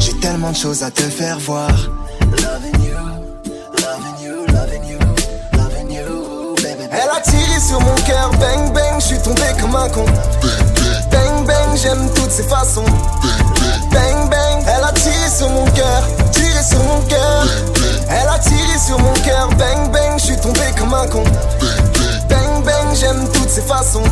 J'ai 0.00 0.14
tellement 0.14 0.50
de 0.50 0.56
choses 0.56 0.82
à 0.82 0.90
te 0.90 1.02
faire 1.02 1.38
voir. 1.38 1.68
You, 4.18 4.46
you, 4.48 4.96
you, 5.90 6.54
baby. 6.62 6.88
Elle 6.90 7.10
a 7.14 7.20
tiré 7.20 7.60
sur 7.60 7.78
mon 7.82 7.94
cœur, 8.06 8.30
bang 8.40 8.72
bang, 8.72 8.98
je 8.98 9.04
suis 9.08 9.18
tombé 9.18 9.42
comme 9.60 9.76
un 9.76 9.90
con. 9.90 10.06
Bang 11.12 11.46
bang, 11.46 11.76
j'aime 11.76 12.08
toutes 12.14 12.30
ses 12.30 12.44
façons. 12.44 12.84
Bang 13.92 14.30
bang, 14.30 14.64
elle 14.66 14.84
a 14.84 14.92
tiré 14.92 15.28
sur 15.28 15.50
mon 15.50 15.66
cœur, 15.72 16.02
tiré 16.32 16.62
sur 16.62 16.82
mon 16.82 17.02
cœur. 17.02 17.46
Elle 18.08 18.26
a 18.26 18.38
tiré 18.38 18.78
sur 18.78 18.98
mon 18.98 19.12
cœur, 19.22 19.50
bang 19.58 19.92
bang, 19.92 20.18
je 20.18 20.24
suis 20.24 20.36
tombé 20.38 20.64
comme 20.78 20.94
un 20.94 21.06
con. 21.08 21.24
Bang 22.30 22.64
bang, 22.64 22.94
j'aime 22.98 23.28
toutes 23.34 23.50
ses 23.50 23.60
façons. 23.60 24.02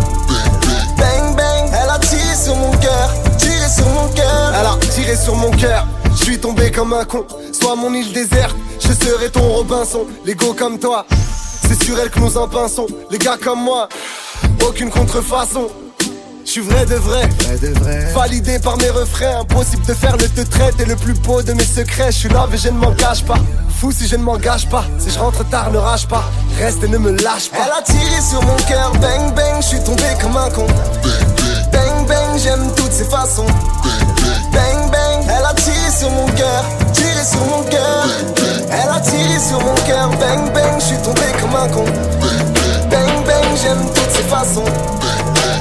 Bang 0.98 1.34
bang, 1.34 1.53
a 1.94 1.98
tiré 1.98 2.34
sur 2.34 2.56
mon 2.56 2.70
cœur, 2.72 3.14
tiré 3.38 3.68
sur 3.68 3.86
mon 3.86 4.08
cœur. 4.08 4.52
Elle 4.58 4.66
a 4.66 4.92
tiré 4.92 5.16
sur 5.16 5.36
mon 5.36 5.50
cœur, 5.50 5.86
je 6.18 6.24
suis 6.24 6.38
tombé 6.38 6.70
comme 6.70 6.92
un 6.92 7.04
con. 7.04 7.24
Sois 7.52 7.76
mon 7.76 7.92
île 7.94 8.12
déserte, 8.12 8.56
je 8.80 8.92
serai 8.92 9.30
ton 9.30 9.42
Robinson. 9.52 10.06
Les 10.24 10.34
go 10.34 10.54
comme 10.58 10.78
toi, 10.78 11.06
c'est 11.66 11.82
sur 11.82 11.98
elle 11.98 12.10
que 12.10 12.18
nous 12.18 12.36
en 12.36 12.48
pinçons. 12.48 12.86
Les 13.10 13.18
gars 13.18 13.36
comme 13.42 13.62
moi, 13.62 13.88
aucune 14.66 14.90
contrefaçon. 14.90 15.68
Je 16.44 16.50
suis 16.50 16.60
vrai 16.60 16.84
de 16.84 16.96
vrai, 16.96 17.28
validé 18.14 18.58
par 18.58 18.76
mes 18.76 18.90
refrains. 18.90 19.40
Impossible 19.40 19.86
de 19.86 19.94
faire 19.94 20.16
le 20.16 20.28
te 20.28 20.42
traite 20.42 20.78
et 20.78 20.84
le 20.84 20.96
plus 20.96 21.14
beau 21.14 21.42
de 21.42 21.52
mes 21.52 21.64
secrets. 21.64 22.12
Je 22.12 22.18
suis 22.18 22.28
là 22.28 22.46
mais 22.50 22.58
je 22.58 22.68
ne 22.68 22.78
m'engage 22.78 23.24
pas. 23.24 23.38
Fou 23.80 23.92
si 23.92 24.06
je 24.06 24.16
ne 24.16 24.22
m'engage 24.22 24.68
pas. 24.68 24.84
Si 24.98 25.10
je 25.10 25.18
rentre 25.18 25.48
tard, 25.48 25.70
ne 25.70 25.78
rage 25.78 26.06
pas. 26.06 26.24
Reste 26.58 26.82
et 26.84 26.88
ne 26.88 26.98
me 26.98 27.12
lâche 27.12 27.50
pas. 27.50 27.58
Elle 27.64 27.72
a 27.72 27.82
tiré 27.82 28.20
sur 28.20 28.42
mon 28.42 28.56
cœur, 28.68 28.92
bang 29.00 29.34
bang, 29.34 29.56
je 29.60 29.66
suis 29.66 29.80
tombé 29.80 30.04
comme 30.20 30.36
un 30.36 30.50
con. 30.50 30.66
Bang 32.06 32.16
bang, 32.16 32.38
j'aime 32.38 32.70
toutes 32.76 32.92
ses 32.92 33.04
façons. 33.04 33.46
Bang 34.52 34.90
bang, 34.90 35.26
elle 35.26 35.44
a 35.44 35.54
tiré 35.54 35.90
sur 35.90 36.10
mon 36.10 36.26
cœur, 36.26 36.64
tiré 36.92 37.24
sur 37.24 37.40
mon 37.46 37.62
cœur. 37.64 38.06
Elle 38.70 38.90
a 38.90 39.00
tiré 39.00 39.38
sur 39.38 39.60
mon 39.60 39.74
cœur, 39.86 40.10
bang 40.20 40.52
bang, 40.52 40.74
je 40.78 40.84
suis 40.84 40.98
tombé 40.98 41.22
comme 41.40 41.54
un 41.56 41.68
con. 41.68 41.84
Bang 42.90 43.24
bang, 43.26 43.44
j'aime 43.62 43.86
toutes 43.94 44.10
ses 44.10 44.22
façons. 44.24 44.64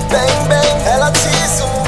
Bang 0.09 0.49
bang, 0.49 0.67
elle 0.93 1.01
a 1.01 1.11
tiré 1.11 1.47
sur 1.55 1.67
mon 1.67 1.82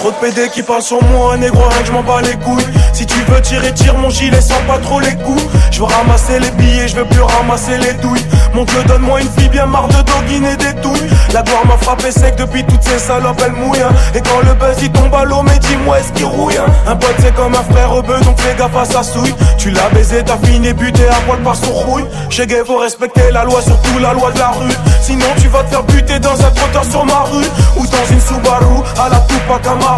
Trop 0.00 0.10
de 0.12 0.16
PD 0.16 0.48
qui 0.48 0.62
parlent 0.62 0.80
sur 0.80 1.02
moi, 1.04 1.36
négro, 1.36 1.62
rien 1.68 1.80
que 1.82 1.86
je 1.86 1.92
m'en 1.92 2.02
bats 2.02 2.22
les 2.22 2.34
couilles. 2.36 2.64
Si 2.94 3.04
tu 3.04 3.20
veux 3.28 3.40
tirer, 3.42 3.70
tire 3.74 3.94
mon 3.98 4.08
gilet 4.08 4.40
sans 4.40 4.60
pas 4.66 4.78
trop 4.78 4.98
les 4.98 5.14
coups. 5.16 5.42
Je 5.70 5.78
veux 5.80 5.84
ramasser 5.84 6.38
les 6.38 6.50
billets, 6.52 6.88
je 6.88 6.96
veux 6.96 7.04
plus 7.04 7.20
ramasser 7.20 7.76
les 7.76 7.92
douilles. 7.94 8.24
Mon 8.54 8.64
dieu, 8.64 8.82
donne-moi 8.84 9.20
une 9.20 9.28
fille 9.28 9.50
bien 9.50 9.66
marre 9.66 9.88
de 9.88 10.00
doguiner 10.02 10.56
des 10.56 10.72
douilles. 10.80 11.10
La 11.34 11.42
gloire 11.42 11.66
m'a 11.66 11.76
frappé 11.76 12.10
sec 12.10 12.34
depuis 12.36 12.64
toutes 12.64 12.82
ces 12.82 12.98
salopes, 12.98 13.42
elle 13.44 13.52
mouille. 13.52 13.80
hein. 13.82 13.92
Et 14.14 14.20
quand 14.22 14.40
le 14.42 14.54
buzz 14.54 14.76
il 14.82 14.90
tombe 14.90 15.14
à 15.14 15.24
l'eau, 15.24 15.42
mais 15.42 15.58
dis-moi 15.58 16.00
est-ce 16.00 16.12
qu'il 16.12 16.24
rouille 16.24 16.56
hein. 16.56 16.64
Un 16.86 16.96
pote 16.96 17.14
c'est 17.20 17.34
comme 17.34 17.54
un 17.54 17.72
frère 17.72 17.90
rebeu, 17.90 18.18
donc 18.20 18.40
fais 18.40 18.56
gaffe 18.56 18.76
à 18.76 18.86
sa 18.86 19.02
souille. 19.02 19.34
Tu 19.58 19.70
l'as 19.70 19.90
baisé, 19.90 20.22
t'as 20.24 20.38
fini 20.46 20.72
buté 20.72 21.06
à 21.08 21.20
poil 21.26 21.40
par 21.40 21.54
son 21.56 21.72
rouille. 21.72 22.06
Chez 22.30 22.46
Gay, 22.46 22.62
faut 22.66 22.78
respecter 22.78 23.30
la 23.32 23.44
loi, 23.44 23.60
surtout 23.60 23.98
la 23.98 24.14
loi 24.14 24.32
de 24.32 24.38
la 24.38 24.48
rue. 24.48 24.72
Sinon 25.02 25.26
tu 25.40 25.48
vas 25.48 25.62
te 25.62 25.68
faire 25.70 25.82
buter 25.84 26.18
dans 26.18 26.40
un 26.40 26.50
trottoir 26.50 26.84
sur 26.90 27.04
ma 27.04 27.20
rue. 27.30 27.44
Ou 27.76 27.86
dans 27.86 28.06
une 28.10 28.20
Subaru, 28.20 28.82
à 28.98 29.08
la 29.10 29.20
Tupac 29.20 29.66
Amaru. 29.66 29.89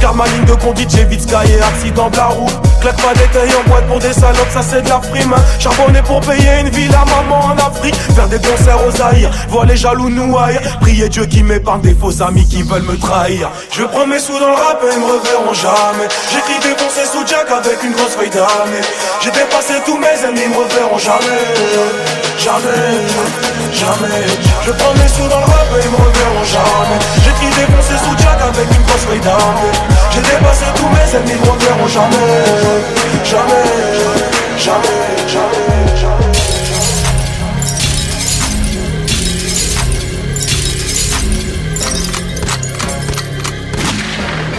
Car 0.00 0.14
ma 0.14 0.26
ligne 0.26 0.44
de 0.44 0.54
conduite, 0.54 0.90
j'ai 0.94 1.04
vite 1.04 1.22
sky 1.22 1.52
et 1.52 1.62
accident 1.62 2.08
de 2.10 2.16
la 2.16 2.26
roue. 2.26 2.48
Claque 2.80 2.96
pas 2.96 3.12
des 3.14 3.26
tailles 3.28 3.54
en 3.58 3.68
boîte 3.68 3.86
pour 3.86 3.98
des 3.98 4.12
salopes, 4.12 4.50
ça 4.52 4.62
c'est 4.62 4.82
de 4.82 4.88
la 4.88 4.98
prime. 4.98 5.34
Charbonner 5.58 6.02
pour 6.02 6.20
payer 6.20 6.60
une 6.60 6.70
ville 6.70 6.94
à 6.94 7.04
maman 7.04 7.40
en 7.46 7.56
Afrique. 7.58 7.94
Faire 8.14 8.28
des 8.28 8.38
concerts 8.38 8.78
aux 8.86 8.90
Zaïre, 8.90 9.30
voir 9.48 9.66
les 9.66 9.76
jaloux 9.76 10.08
nous 10.08 10.36
haïr. 10.38 10.60
Prier 10.80 11.08
Dieu 11.08 11.26
qui 11.26 11.42
m'épargne 11.42 11.82
des 11.82 11.94
faux 11.94 12.22
amis 12.22 12.46
qui 12.48 12.62
veulent 12.62 12.82
me 12.82 12.96
trahir. 12.98 13.50
Je 13.70 13.84
prends 13.84 14.06
mes 14.06 14.18
sous 14.18 14.38
dans 14.38 14.48
le 14.48 14.54
rap 14.54 14.82
et 14.82 14.94
ils 14.94 15.00
me 15.00 15.06
reverront 15.06 15.54
jamais. 15.54 16.08
J'écris 16.32 16.60
défoncer 16.62 17.06
sous 17.06 17.26
Jack 17.26 17.50
avec 17.50 17.82
une 17.82 17.92
grosse 17.92 18.14
feuille 18.16 18.30
d'année. 18.30 18.84
J'ai 19.20 19.30
dépassé 19.30 19.74
tous 19.84 19.98
mes 19.98 20.06
ennemis, 20.26 20.40
ils 20.44 20.50
me 20.50 20.56
reverront 20.56 20.98
jamais. 20.98 22.29
Jamais, 22.40 23.06
jamais. 23.70 24.26
Je 24.64 24.70
prends 24.70 24.94
mes 24.94 25.08
sous 25.08 25.28
dans 25.28 25.40
le 25.40 25.44
rap 25.44 25.68
et 25.76 25.84
ils 25.84 25.90
me 25.90 25.96
reverront 25.96 26.44
jamais. 26.44 26.98
J'écris 27.22 27.50
défoncer 27.50 27.98
sous 28.02 28.16
Jack 28.16 28.40
avec 28.40 28.66
une 28.74 28.82
grosse 28.82 29.04
feuille. 29.04 29.20
J'ai 30.10 30.22
dépassé 30.22 30.64
tous 30.74 30.88
mes 30.88 31.16
ennemis, 31.18 31.32
ils 31.34 31.46
me 31.46 31.50
reverront. 31.50 31.86
Jamais, 31.86 32.16
jamais, 33.24 33.64
jamais, 34.56 35.28
jamais. 35.28 35.49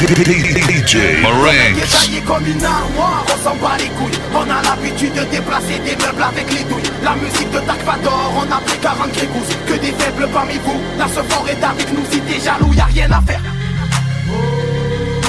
DJ 0.01 1.21
Marinx. 1.21 1.91
Taillé 1.91 2.21
comme 2.21 2.45
une 2.47 2.65
armoire, 2.65 3.23
on 3.27 3.43
s'en 3.43 3.55
bat 3.57 3.77
les 3.77 3.89
couilles. 3.89 4.19
On 4.33 4.49
a 4.49 4.61
l'habitude 4.63 5.13
de 5.13 5.23
déplacer 5.25 5.77
des 5.77 5.95
meubles 5.95 6.23
avec 6.23 6.51
les 6.51 6.63
douilles. 6.63 6.91
La 7.03 7.15
musique 7.15 7.51
de 7.51 7.59
Dark 7.59 7.79
Vador, 7.85 8.33
on 8.35 8.51
a 8.51 8.59
pris 8.61 8.79
40 8.79 9.11
grégouses 9.11 9.55
Que 9.67 9.73
des 9.73 9.91
faibles 9.91 10.27
parmi 10.33 10.57
vous, 10.65 10.81
la 10.97 11.07
fort 11.07 11.45
est 11.47 11.63
avec 11.63 11.93
nous. 11.93 12.03
Si 12.09 12.19
t'es 12.21 12.39
jaloux, 12.39 12.73
y'a 12.73 12.85
rien 12.85 13.11
à 13.11 13.21
faire. 13.21 13.41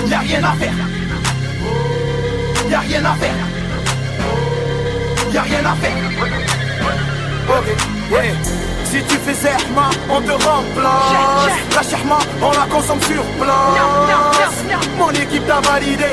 Y'a 0.08 0.20
rien 0.20 0.42
à 0.42 0.52
faire. 0.52 0.72
Y'a 2.70 2.80
rien 2.80 3.04
à 3.04 3.14
faire. 3.14 3.34
Y'a 5.34 5.42
rien 5.42 5.64
à 5.66 5.74
faire. 5.74 5.92
Ok, 7.48 7.66
yeah 8.10 8.71
si 8.92 9.02
tu 9.04 9.16
fais 9.24 9.32
Zerma, 9.32 9.88
on 10.10 10.20
te 10.20 10.32
remplace. 10.32 11.56
La 11.74 11.82
Sherma, 11.82 12.18
on 12.42 12.50
la 12.50 12.66
consomme 12.70 13.00
sur 13.00 13.24
place. 13.40 14.56
Mon 14.98 15.10
équipe 15.10 15.46
t'a 15.46 15.60
validé. 15.60 16.12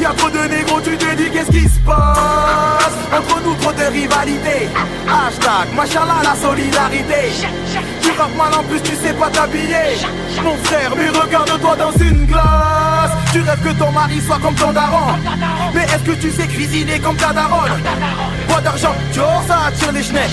Y'a 0.00 0.12
trop 0.16 0.30
de 0.30 0.48
négros, 0.48 0.80
tu 0.80 0.96
te 0.96 1.14
dis 1.14 1.30
qu'est-ce 1.30 1.50
qui 1.50 1.68
se 1.68 1.78
passe? 1.80 2.96
Entre 3.16 3.40
nous 3.44 3.54
trop 3.56 3.72
de 3.72 3.84
rivalité 3.92 4.68
Hashtag, 5.06 5.74
machallah 5.74 6.22
la 6.24 6.34
solidarité. 6.34 7.22
Tu 8.00 8.10
rappes 8.18 8.36
mal 8.36 8.54
en 8.58 8.62
plus, 8.64 8.80
tu 8.80 8.96
sais 8.96 9.12
pas 9.12 9.28
t'habiller. 9.28 9.88
Mon 10.42 10.56
frère, 10.64 10.92
mais 10.96 11.10
regarde-toi 11.10 11.76
dans 11.76 11.92
une 11.92 12.24
glace. 12.24 13.12
Tu 13.32 13.42
rêves 13.42 13.62
que 13.62 13.78
ton 13.78 13.92
mari 13.92 14.22
soit 14.26 14.38
comme 14.38 14.54
ton 14.54 14.72
daron. 14.72 15.12
Mais 15.74 15.84
est-ce 15.84 16.04
que 16.10 16.12
tu 16.12 16.30
sais 16.30 16.46
cuisiner 16.46 16.98
comme 16.98 17.16
ta 17.16 17.32
daronne 17.34 17.72
Pas 18.56 18.62
d'argent, 18.62 18.94
tu 19.12 19.20
ça 19.46 19.66
attire 19.66 19.92
les 19.92 20.02
schnecks 20.02 20.30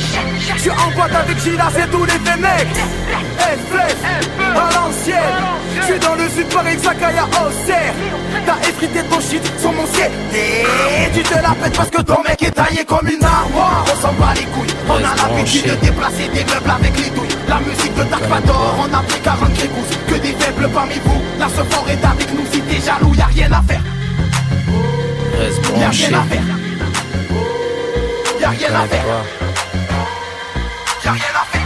Je 0.55 0.61
suis 0.61 0.71
en 0.71 0.91
boîte 0.95 1.13
avec 1.13 1.37
Gila, 1.39 1.65
c'est 1.75 1.91
tous 1.91 2.05
les 2.05 2.11
faits 2.11 2.39
mecs. 2.39 2.77
À 4.55 4.73
l'ancienne 4.73 5.17
Je 5.75 5.81
suis 5.81 5.99
dans 5.99 6.15
le 6.15 6.29
sud 6.29 6.47
Paris, 6.47 6.77
Zakaya, 6.77 7.25
Auxerre. 7.25 7.93
T'as 8.45 8.69
effrité 8.69 9.03
ton 9.09 9.19
shit 9.19 9.43
sur 9.59 9.73
mon 9.73 9.85
ciel 9.87 10.09
Et 10.33 11.11
tu 11.13 11.21
te 11.21 11.33
la 11.33 11.49
pètes 11.49 11.75
parce 11.75 11.89
que 11.89 12.01
ton 12.01 12.23
mec 12.23 12.41
est 12.41 12.51
taillé 12.51 12.85
comme 12.85 13.09
une 13.09 13.25
armoire. 13.25 13.83
On 13.91 14.01
s'en 14.01 14.13
bat 14.13 14.33
les 14.35 14.45
couilles, 14.45 14.73
on 14.87 14.95
a 14.95 15.15
l'habitude 15.27 15.65
de 15.65 15.75
déplacer 15.85 16.29
des 16.33 16.45
meubles 16.45 16.71
avec 16.79 16.97
les 16.97 17.09
douilles. 17.09 17.37
La 17.49 17.59
musique 17.59 17.93
de 17.93 18.03
Dark 18.03 18.23
Vador, 18.23 18.87
on 18.87 18.93
a 18.93 19.01
pris 19.01 19.19
40 19.19 19.53
grégouses 19.53 19.97
Que 20.07 20.15
des 20.15 20.31
faibles 20.39 20.69
parmi 20.73 20.95
vous, 21.03 21.21
la 21.39 21.49
ce 21.49 21.61
fort 21.69 21.85
est 21.89 22.05
avec 22.05 22.33
nous. 22.33 22.45
Si 22.53 22.61
t'es 22.61 22.79
jaloux, 22.79 23.13
y'a 23.15 23.25
rien 23.25 23.51
à 23.51 23.61
faire. 23.63 23.81
Reste 25.37 25.61
Y'a 25.77 25.89
rien 25.89 26.19
à 26.19 26.23
faire 26.23 26.72
rien 28.57 28.69
à 28.75 28.85
faire. 28.87 29.05
Y'a 31.05 31.11
rien 31.11 31.21
à 31.35 31.45
faire. 31.45 31.63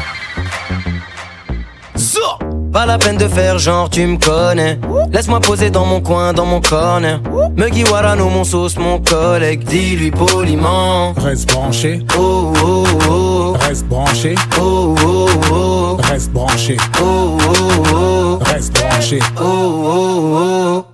Pas 2.73 2.85
la 2.85 2.97
peine 2.99 3.17
de 3.17 3.27
faire 3.27 3.57
genre 3.57 3.89
tu 3.89 4.05
me 4.05 4.17
connais. 4.17 4.77
Laisse-moi 5.11 5.39
poser 5.39 5.71
dans 5.71 5.85
mon 5.85 5.99
coin, 5.99 6.33
dans 6.33 6.45
mon 6.45 6.61
corner. 6.61 7.19
Muggy 7.55 7.83
Warano, 7.85 8.29
mon 8.29 8.43
sauce, 8.43 8.77
mon 8.77 8.99
collègue. 8.99 9.63
Dis-lui 9.63 10.11
poliment. 10.11 11.13
Reste 11.13 11.51
branché. 11.51 12.01
Oh 12.15 12.53
oh 12.63 12.83
oh. 13.09 13.55
Reste 13.61 13.85
branché. 13.87 14.35
Oh 14.59 14.95
oh 15.03 15.29
oh. 15.51 15.97
Reste 16.03 16.31
branché. 16.31 16.77
Oh 17.01 17.37
oh 17.49 17.83
oh. 17.93 18.39
Reste 18.45 18.73
branché. 18.73 19.19
Oh 19.39 19.43
oh 19.43 20.37
oh 20.37 20.86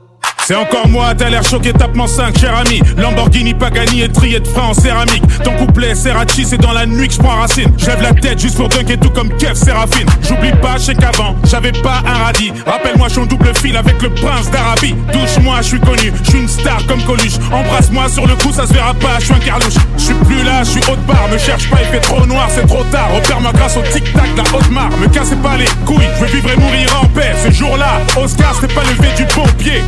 C'est 0.46 0.56
encore 0.56 0.90
moi, 0.90 1.14
t'as 1.18 1.30
l'air 1.30 1.44
choqué, 1.44 1.72
tapement 1.72 2.06
5, 2.06 2.38
cher 2.38 2.54
ami. 2.58 2.82
Lamborghini 2.98 3.54
Pagani 3.54 4.02
et 4.02 4.10
trié 4.10 4.42
de 4.42 4.48
frein 4.48 4.64
en 4.64 4.74
céramique. 4.74 5.24
Ton 5.42 5.54
couplet 5.54 5.96
Serrachi, 5.96 6.44
c'est 6.44 6.58
dans 6.58 6.74
la 6.74 6.86
nuit 6.86 7.08
que 7.08 7.14
je 7.14 7.20
prends 7.20 7.40
racine. 7.40 7.72
J'lève 7.78 8.02
la 8.02 8.12
tête 8.12 8.40
juste 8.40 8.58
pour 8.58 8.68
dunker 8.68 9.00
tout 9.00 9.10
comme 9.12 9.30
Kev 9.38 9.56
Séraphine. 9.56 10.08
J'oublie 10.28 10.52
pas, 10.62 10.78
sais 10.78 10.96
qu'avant, 10.96 11.38
j'avais 11.46 11.72
pas 11.72 12.04
un 12.06 12.26
radis. 12.26 12.52
Rappelle-moi, 12.66 13.08
je 13.08 13.14
suis 13.14 13.22
en 13.22 13.26
double 13.26 13.56
fil 13.56 13.78
avec 13.78 14.02
le 14.02 14.10
prince 14.10 14.52
d'Arabie. 14.52 14.96
Touche-moi, 15.14 15.62
je 15.62 15.68
suis 15.68 15.80
connu, 15.80 16.12
je 16.26 16.30
suis 16.32 16.40
une 16.42 16.50
star 16.50 16.86
comme 16.88 17.02
Coluche. 17.04 17.40
Embrasse-moi 17.50 18.10
sur 18.10 18.28
le 18.28 18.36
coup, 18.36 18.52
ça 18.52 18.68
se 18.68 18.74
verra 18.74 18.94
pas, 18.96 19.20
je 19.20 19.26
suis 19.26 19.34
un 19.34 19.40
carlouche. 19.40 19.76
Je 19.98 20.04
suis 20.04 20.14
plus 20.26 20.44
là, 20.44 20.64
je 20.64 20.72
suis 20.72 20.82
haute 20.92 21.06
barre, 21.08 21.30
me 21.32 21.38
cherche 21.38 21.70
pas, 21.70 21.78
il 21.80 21.88
fait 21.88 22.02
trop 22.02 22.26
noir, 22.26 22.50
c'est 22.54 22.68
trop 22.68 22.84
tard. 22.92 23.08
Repère-moi 23.16 23.54
grâce 23.54 23.78
au 23.78 23.82
tic-tac, 23.94 24.28
la 24.36 24.44
haute 24.44 24.70
marre. 24.72 24.92
Me 25.00 25.08
cassez 25.08 25.38
pas 25.38 25.56
les 25.56 25.70
couilles, 25.86 26.10
je 26.18 26.26
veux 26.26 26.32
vivre 26.32 26.52
et 26.52 26.58
mourir 26.58 27.00
en 27.02 27.06
paix. 27.06 27.32
Ce 27.42 27.50
jour-là, 27.50 28.02
Oscar, 28.22 28.54
c'était 28.60 28.74
pas 28.74 28.84
levé 28.84 29.08
du 29.16 29.24
bon 29.34 29.48
pied. 29.58 29.82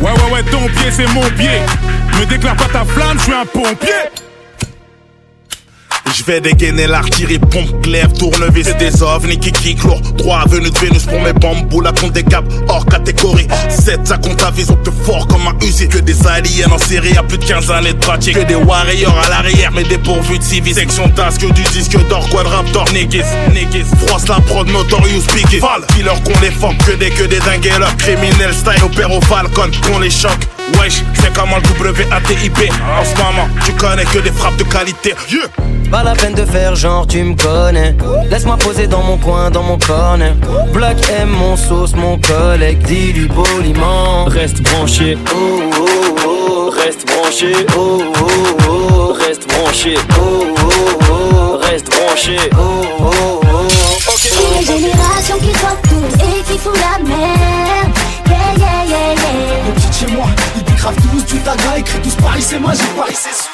Ouais, 0.00 0.10
ouais, 0.12 0.32
ouais, 0.32 0.42
ton 0.44 0.66
pied, 0.68 0.90
c'est 0.90 1.06
mon 1.08 1.22
pied. 1.36 1.60
Me 2.18 2.26
déclare 2.26 2.56
pas 2.56 2.66
ta 2.66 2.84
flamme, 2.84 3.18
je 3.18 3.24
suis 3.24 3.32
un 3.32 3.46
pompier. 3.46 4.27
Je 6.14 6.24
vais 6.24 6.40
dégainer 6.40 6.86
l'artillerie, 6.86 7.38
pompe, 7.38 7.82
glaive, 7.82 8.12
tournevis 8.12 8.64
C'est 8.64 8.78
des 8.78 9.02
ovnis 9.02 9.38
qui 9.38 9.52
kick 9.52 9.82
lourd. 9.84 10.00
Droit 10.16 10.44
venu 10.46 10.70
de 10.70 10.78
Vénus 10.78 11.04
pour 11.04 11.20
mes 11.20 11.32
bambous 11.32 11.80
La 11.80 11.92
compte 11.92 12.12
des 12.12 12.22
câbles 12.22 12.48
hors 12.68 12.86
catégorie. 12.86 13.46
7 13.68 14.06
ça 14.06 14.16
compte 14.16 14.42
à 14.42 14.50
vision 14.50 14.76
te 14.76 14.90
fort 14.90 15.26
comme 15.26 15.46
un 15.46 15.66
usine 15.66 15.88
Que 15.88 15.98
des 15.98 16.26
aliens 16.26 16.70
en 16.70 16.78
série 16.78 17.16
à 17.16 17.22
plus 17.22 17.38
de 17.38 17.44
15 17.44 17.70
années 17.70 17.92
de 17.92 17.98
pratique. 17.98 18.34
Que 18.34 18.46
des 18.46 18.54
warriors 18.54 19.18
à 19.24 19.28
l'arrière 19.28 19.70
mais 19.72 19.84
dépourvus 19.84 20.38
de 20.38 20.44
civil 20.44 20.74
Section 20.74 21.08
d'as 21.08 21.36
que 21.38 21.46
du 21.52 21.62
disque 21.62 21.98
d'or 22.08 22.28
Quadraptor 22.30 22.86
Niggas, 22.92 23.26
niggas 23.52 23.86
Froisse 24.06 24.28
la 24.28 24.40
prod 24.40 24.68
Notorious 24.68 25.24
Biggie 25.34 25.58
Val 25.58 25.82
Dis-leur 25.94 26.22
qu'on 26.22 26.38
les 26.40 26.50
forme 26.50 26.78
que 26.78 26.92
des 26.92 27.10
que 27.10 27.24
des 27.24 27.40
dingues 27.40 27.72
leur 27.78 27.96
Criminel 27.96 28.54
style 28.54 28.82
opère 28.82 29.12
au 29.12 29.20
Falcon 29.20 29.70
Qu'on 29.86 29.98
les 29.98 30.10
choque 30.10 30.57
Wesh 30.80 31.02
c'est 31.14 31.32
comme 31.34 31.50
le 31.82 31.90
WATIP 31.90 32.58
En 32.98 33.04
ce 33.04 33.14
moment 33.22 33.48
tu 33.64 33.72
connais 33.72 34.04
que 34.04 34.18
des 34.18 34.30
frappes 34.32 34.56
de 34.56 34.64
qualité. 34.64 35.14
Yeah. 35.30 35.48
Pas 35.90 36.02
la 36.02 36.14
peine 36.14 36.34
de 36.34 36.44
faire 36.44 36.74
genre 36.76 37.06
tu 37.06 37.22
me 37.22 37.34
connais. 37.34 37.94
Laisse-moi 38.30 38.56
poser 38.58 38.86
dans 38.86 39.02
mon 39.02 39.16
coin, 39.16 39.50
dans 39.50 39.62
mon 39.62 39.78
corner. 39.78 40.34
Black 40.72 40.96
M, 41.10 41.28
mon 41.30 41.56
sauce, 41.56 41.94
mon 41.94 42.18
collègue. 42.18 42.78
Dis-lui 42.82 43.28
poliment. 43.28 44.24
Reste 44.26 44.60
branché. 44.62 45.16
Oh 45.34 45.60
oh 45.78 46.16
oh 46.26 46.70
Reste 46.70 47.06
branché. 47.06 47.52
Oh 47.76 48.02
oh 48.20 48.26
oh 48.68 49.16
Reste 49.26 49.46
branché. 49.48 49.94
Oh 50.20 50.44
oh 50.62 51.10
oh 51.10 51.58
Reste 51.62 51.88
branché. 51.90 52.36
Oh 52.52 52.84
oh 53.00 53.40
oh 53.44 54.58
Une 54.60 54.66
génération 54.66 55.38
qui 55.38 55.58
sort 55.58 55.78
tout 55.88 56.04
et 56.24 56.42
qui 56.42 56.58
fout 56.58 56.76
la 56.76 57.02
merde. 57.02 57.92
Yeah, 58.26 58.36
yeah, 58.58 58.84
yeah, 58.84 59.14
yeah. 59.14 59.64
Les 59.66 59.72
petites 59.72 59.94
chez 60.00 60.14
moi, 60.14 60.26
décravent 60.78 60.96
tous 61.10 61.24
du 61.24 61.40
taga 61.40 61.78
Écrit 61.78 62.00
tous 62.00 62.14
Paris 62.16 62.42
c'est 62.42 62.60
magique, 62.60 62.96
Paris 62.96 63.14
c'est 63.14 63.34
sous 63.34 63.50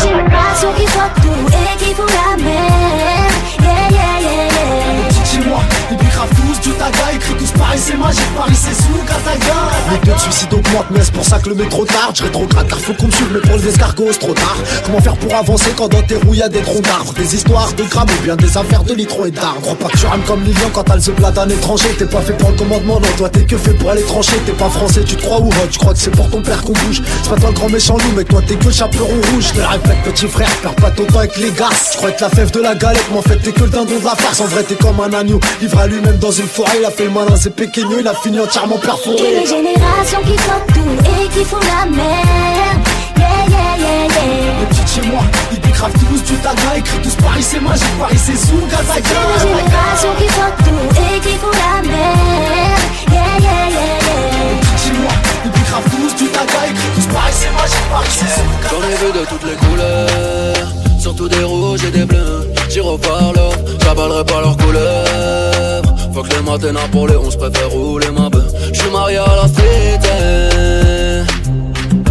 génération 0.00 0.72
qui 0.76 0.86
sort 0.86 1.12
tout 1.16 1.46
et 1.48 1.76
qui 1.78 1.94
fout 1.94 2.10
la 2.10 2.36
merde. 2.36 3.32
Yeah, 3.60 3.88
yeah, 3.90 4.20
yeah, 4.20 4.48
yeah. 4.50 4.93
Chez 5.34 5.48
moi, 5.48 5.60
décravent 5.90 6.28
tous 6.30 6.60
tu 6.60 6.70
tagas 6.70 7.12
Écrit 7.14 7.34
tous 7.34 7.50
Paris 7.52 7.78
c'est 7.78 7.96
magique, 7.96 8.34
Paris 8.36 8.54
c'est 8.54 8.74
sous 8.74 8.98
Kataga 9.06 9.54
Les 9.92 9.98
taux 9.98 10.14
de 10.14 10.20
suicide 10.20 10.52
augmentent 10.52 10.90
mais 10.90 11.00
c'est 11.02 11.12
pour 11.12 11.24
ça 11.24 11.38
que 11.38 11.48
le 11.48 11.54
métro 11.54 11.84
tarde. 11.84 12.16
Je 12.16 12.22
rétrograde 12.24 12.68
car 12.68 12.78
faut 12.78 12.94
qu'on 12.94 13.06
me 13.06 13.12
suive 13.12 13.28
mais 13.32 13.40
pour 13.40 13.56
les 13.56 13.68
escargots 13.68 14.08
c'est 14.12 14.18
trop 14.18 14.34
tard. 14.34 14.56
Comment 14.84 15.00
faire 15.00 15.16
pour 15.16 15.34
avancer 15.34 15.70
quand 15.76 15.88
dans 15.88 16.02
tes 16.02 16.16
roues 16.16 16.34
y'a 16.34 16.48
des 16.48 16.60
troncs 16.60 16.82
d'arbres? 16.82 17.12
Des 17.14 17.34
histoires 17.34 17.72
de 17.72 17.82
grammes 17.84 18.08
ou 18.18 18.22
bien 18.22 18.36
des 18.36 18.56
affaires 18.56 18.84
de 18.84 18.94
litron 18.94 19.24
et 19.26 19.30
d'arbres. 19.30 19.60
Crois 19.60 19.74
pas 19.76 19.88
que 19.88 19.98
tu 19.98 20.06
rames 20.06 20.22
comme 20.26 20.42
Lilian 20.44 20.70
quand 20.72 20.84
t'as 20.84 20.96
le 20.96 21.12
plat 21.12 21.30
d'un 21.30 21.48
étranger. 21.48 21.88
T'es 21.98 22.06
pas 22.06 22.20
fait 22.20 22.32
pour 22.32 22.50
le 22.50 22.56
commandement 22.56 23.00
non 23.00 23.08
toi 23.16 23.28
t'es 23.28 23.44
que 23.44 23.56
fait 23.56 23.74
pour 23.74 23.90
aller 23.90 24.02
trancher. 24.02 24.36
T'es 24.46 24.52
pas 24.52 24.70
français 24.70 25.02
tu 25.04 25.16
te 25.16 25.22
crois 25.22 25.40
ou 25.40 25.50
Tu 25.70 25.78
crois 25.78 25.92
que 25.92 26.00
c'est 26.00 26.10
pour 26.10 26.30
ton 26.30 26.42
père 26.42 26.62
qu'on 26.62 26.72
bouge. 26.72 27.02
C'est 27.22 27.30
pas 27.30 27.36
toi 27.36 27.50
le 27.50 27.54
grand 27.54 27.68
méchant 27.68 27.96
loup 27.96 28.12
mais 28.16 28.24
toi 28.24 28.40
t'es 28.46 28.56
que 28.56 28.70
chaperon 28.70 29.06
rouge. 29.32 29.48
Je 29.48 29.60
te 29.60 29.66
répète 29.66 30.02
petit 30.04 30.28
frère 30.28 30.48
perds 30.62 30.76
pas 30.76 30.90
ton 30.90 31.04
temps 31.04 31.18
avec 31.18 31.36
les 31.36 31.50
gars. 31.50 31.68
Je 31.92 31.96
crois 31.98 32.10
que 32.10 32.20
la 32.20 32.30
fève 32.30 32.50
de 32.50 32.60
la 32.60 32.74
galette 32.74 33.06
mais 33.10 33.18
en 33.18 33.22
fait 33.22 33.38
t'es 33.38 33.52
que 33.52 33.62
le 33.62 33.70
dindon 33.70 33.98
de 33.98 34.04
la 34.04 34.14
farce. 34.14 34.40
En 34.40 34.46
vrai 34.46 34.62
t'es 34.62 34.76
comme 34.76 35.00
un 35.00 35.23
agneau 35.24 35.40
Livré 35.60 35.82
à 35.82 35.86
lui-même 35.86 36.18
dans 36.18 36.30
une 36.30 36.46
forêt. 36.46 36.78
Il 36.78 36.84
a 36.84 36.90
fait 36.90 37.04
le 37.04 37.10
malin 37.10 37.36
c'est 37.36 37.54
péqueno 37.54 37.96
Il 37.98 38.06
a 38.08 38.14
fini 38.14 38.38
entièrement 38.40 38.78
perforé. 38.78 39.16
Et 39.18 39.40
les 39.40 39.46
générations 39.46 40.20
qui 40.22 40.36
sortent 40.42 40.66
tout 40.68 41.22
et 41.22 41.28
qui 41.28 41.44
font 41.44 41.56
la 41.60 41.86
merde 41.90 42.80
Yeah 43.16 43.26
yeah 43.48 43.76
yeah 43.78 44.04
yeah. 44.04 44.60
Les 44.60 44.66
petites 44.66 44.88
chez 44.88 45.08
moi 45.08 45.22
ils 45.52 45.60
décravent 45.60 45.92
tous 45.92 46.22
du 46.24 46.36
taga 46.38 46.76
Écrit 46.76 46.98
tous 47.02 47.14
Paris 47.16 47.42
c'est 47.42 47.60
magique 47.60 47.98
Paris 47.98 48.18
c'est 48.18 48.36
sous 48.36 48.56
Et 48.56 48.60
les 48.60 49.40
générations 49.40 50.14
qui 50.18 50.28
sortent 50.34 50.58
tout 50.58 51.00
et 51.00 51.20
qui 51.20 51.34
font 51.36 51.52
la 51.52 51.82
merde 51.88 52.84
Yeah 53.10 53.20
yeah 53.40 53.68
yeah 53.70 53.98
yeah. 54.06 54.78
Chez 54.82 54.92
moi 55.00 55.12
ils 55.44 55.50
décravent 55.50 55.90
tous 55.90 56.14
du 56.16 56.30
taga 56.30 56.60
Écrit 56.70 56.90
tous 56.94 57.06
Paris 57.12 57.32
c'est 57.32 57.52
magique 57.52 57.88
Paris 57.90 58.08
c'est 58.10 58.32
sous 58.34 58.54
J'en 58.70 58.82
ai 58.88 58.96
vu 58.96 59.18
de 59.18 59.24
toutes 59.26 59.44
les 59.44 59.56
couleurs, 59.56 60.72
surtout 60.98 61.28
des 61.28 61.44
rouges 61.44 61.84
et 61.84 61.90
des 61.90 62.04
bleus. 62.04 62.53
J'irai 62.74 62.98
par 62.98 63.32
là, 63.34 63.50
j'avalerai 63.84 64.24
pas 64.24 64.40
leurs 64.40 64.56
couleurs. 64.56 65.82
Faut 66.12 66.22
que 66.24 66.30
les 66.30 66.42
matins 66.42 66.88
pour 66.90 67.06
les 67.06 67.14
11 67.14 67.36
préfère 67.36 67.70
rouler 67.70 68.10
ma 68.10 68.28
bœuf. 68.28 68.52
J'suis 68.72 68.90
marié 68.90 69.18
à 69.18 69.36
la 69.42 69.46
street. 69.46 70.00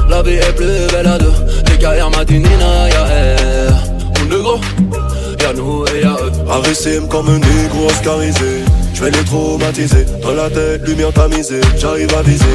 La 0.09 0.21
vie 0.21 0.35
est 0.35 0.55
plus 0.55 0.87
belle 0.89 1.07
à 1.07 1.17
deux. 1.17 1.33
Les 1.69 1.77
carrières 1.77 2.09
Madinina, 2.11 2.87
y'a 2.87 3.07
air. 3.07 3.73
On 4.21 4.33
est 4.33 4.41
gros, 4.41 4.61
y'a 5.41 5.51
nous 5.51 5.83
et 5.93 6.01
y'a 6.01 6.15
eux. 6.23 6.31
Arissime 6.49 7.09
comme 7.09 7.27
un 7.27 7.39
négro 7.39 7.87
oscarisé 7.87 8.63
Je 8.93 9.03
vais 9.03 9.11
les 9.11 9.23
traumatiser. 9.23 10.05
Dans 10.21 10.33
la 10.33 10.49
tête, 10.49 10.87
lumière 10.87 11.11
tamisée. 11.13 11.61
J'arrive 11.77 12.13
à 12.15 12.21
viser. 12.21 12.45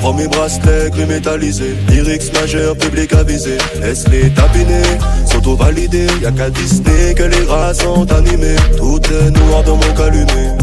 Prends 0.00 0.14
mes 0.14 0.26
bracelets 0.26 0.90
gris 0.90 1.06
métallisés 1.06 1.76
Lyrics 1.88 2.32
majeurs, 2.32 2.76
public 2.76 3.12
avisé. 3.12 3.58
Laisse 3.80 4.08
les 4.08 4.30
tapiner 4.30 4.82
S'auto-valider. 5.30 6.06
Y'a 6.22 6.32
qu'à 6.32 6.50
Disney 6.50 7.14
que 7.14 7.24
les 7.24 7.44
rats 7.46 7.74
sont 7.74 8.10
animés. 8.12 8.56
Tout 8.76 9.00
est 9.12 9.30
noir 9.30 9.62
dans 9.64 9.76
mon 9.76 9.94
calumet. 9.94 10.56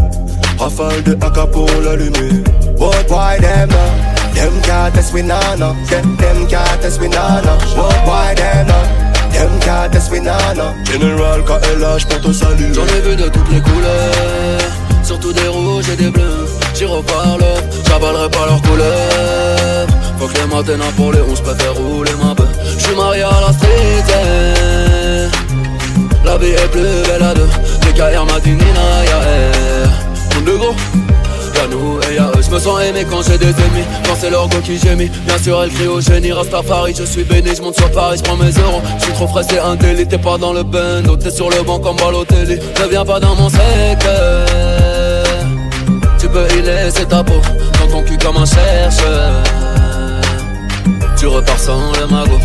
Rafale 0.58 1.04
de 1.04 1.14
AK 1.14 1.52
pour 1.52 1.70
l'allumer. 1.84 2.44
What 2.78 3.10
why 3.10 3.40
them? 3.40 3.70
Them 4.34 4.54
we 5.14 5.22
nah. 5.24 5.56
Them, 5.58 6.18
them 6.18 6.48
can't 6.48 6.82
test 6.82 7.00
we 7.02 7.08
nah. 7.08 7.42
What 7.76 8.06
why 8.06 8.34
them. 8.36 8.68
General 10.86 11.44
KLH 11.44 12.06
pour 12.10 12.22
te 12.22 12.34
saluer. 12.34 12.74
J'en 12.74 12.86
ai 12.86 13.02
vu 13.02 13.16
de 13.16 13.30
toutes 13.30 13.52
les 13.52 13.62
couleurs, 13.62 14.60
surtout 15.10 15.34
des 15.34 15.48
rouges 15.48 15.90
et 15.90 15.96
des 15.96 16.12
bleus. 16.12 16.46
J'irai 16.76 17.02
par 17.02 17.36
là, 17.40 17.54
j'avalerai 17.88 18.30
pas 18.30 18.46
leurs 18.46 18.62
couleurs. 18.62 19.88
Faut 20.20 20.28
que 20.28 20.36
les 20.36 20.46
matins 20.56 20.92
pour 20.96 21.12
les 21.12 21.22
11 21.22 21.42
préfère 21.42 21.74
rouler 21.74 22.12
ma 22.24 22.36
bœuf. 22.36 22.48
J'suis 22.78 22.96
marié 22.96 23.24
à 23.24 23.42
la 23.48 23.52
street. 23.52 24.06
eh. 24.10 25.28
La 26.24 26.38
vie 26.38 26.52
est 26.52 26.72
plus 26.72 27.02
belle 27.08 27.24
à 27.24 27.34
deux. 27.34 27.50
Les 27.88 27.94
carrières 27.94 28.26
Madinina, 28.26 28.86
y'a 29.10 29.20
air. 29.34 29.90
On 30.38 30.48
est 30.48 30.58
gros. 30.60 30.76
Y'a 31.56 31.68
nous 31.68 32.00
et 32.08 32.16
y'a 32.16 32.28
eux, 32.28 32.42
je 32.46 32.52
me 32.52 32.60
sens 32.60 32.80
aimé 32.84 33.04
quand 33.10 33.22
j'ai 33.24 33.38
des 33.38 33.48
ennemis 33.48 33.88
Quand 34.06 34.16
c'est 34.18 34.30
leur 34.30 34.48
go 34.48 34.58
qui 34.64 34.78
gémit, 34.78 35.10
bien 35.28 35.38
sûr 35.40 35.62
elle 35.62 35.72
crie 35.72 35.88
au 35.88 36.00
génie 36.00 36.32
Rastafari, 36.32 36.94
je 36.98 37.04
suis 37.04 37.26
béni, 37.26 37.54
je 37.54 37.62
monte 37.62 37.76
sur 37.76 37.92
Paris, 37.92 38.18
je 38.20 38.24
prends 38.24 38.38
mes 38.38 38.52
euros 38.52 38.82
Je 38.98 39.04
suis 39.06 39.14
trop 39.14 39.28
frais, 39.28 39.42
c'est 39.50 39.60
un 39.60 39.76
délit, 39.76 40.08
t'es 40.08 40.18
pas 40.18 40.38
dans 40.38 40.54
le 40.54 40.64
bando 40.64 41.18
T'es 41.18 41.32
sur 41.32 41.50
le 41.50 41.62
banc 41.64 41.80
comme 41.80 41.98
Balotelli, 41.98 42.60
ne 42.82 42.88
viens 42.90 43.04
pas 43.04 43.20
dans 43.20 43.36
mon 43.36 43.50
secteur 43.50 44.99
peux 46.32 46.48
y 46.58 46.62
laisser 46.62 47.06
ta 47.06 47.24
peau, 47.24 47.42
dans 47.80 47.88
ton 47.92 48.04
cul 48.04 48.18
comme 48.18 48.38
un 48.38 48.46
chercheur. 48.46 49.44
Tu 51.18 51.28
repars 51.28 51.60
sans 51.60 51.92
le 52.00 52.08
magot. 52.08 52.40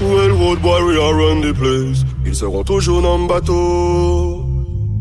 Railroad 0.00 0.58
warrior 0.64 1.12
run 1.14 1.40
the 1.40 1.52
place. 1.52 2.04
Ils 2.24 2.34
seront 2.34 2.62
toujours 2.62 3.02
dans 3.02 3.18
le 3.18 3.26
bateau. 3.26 4.44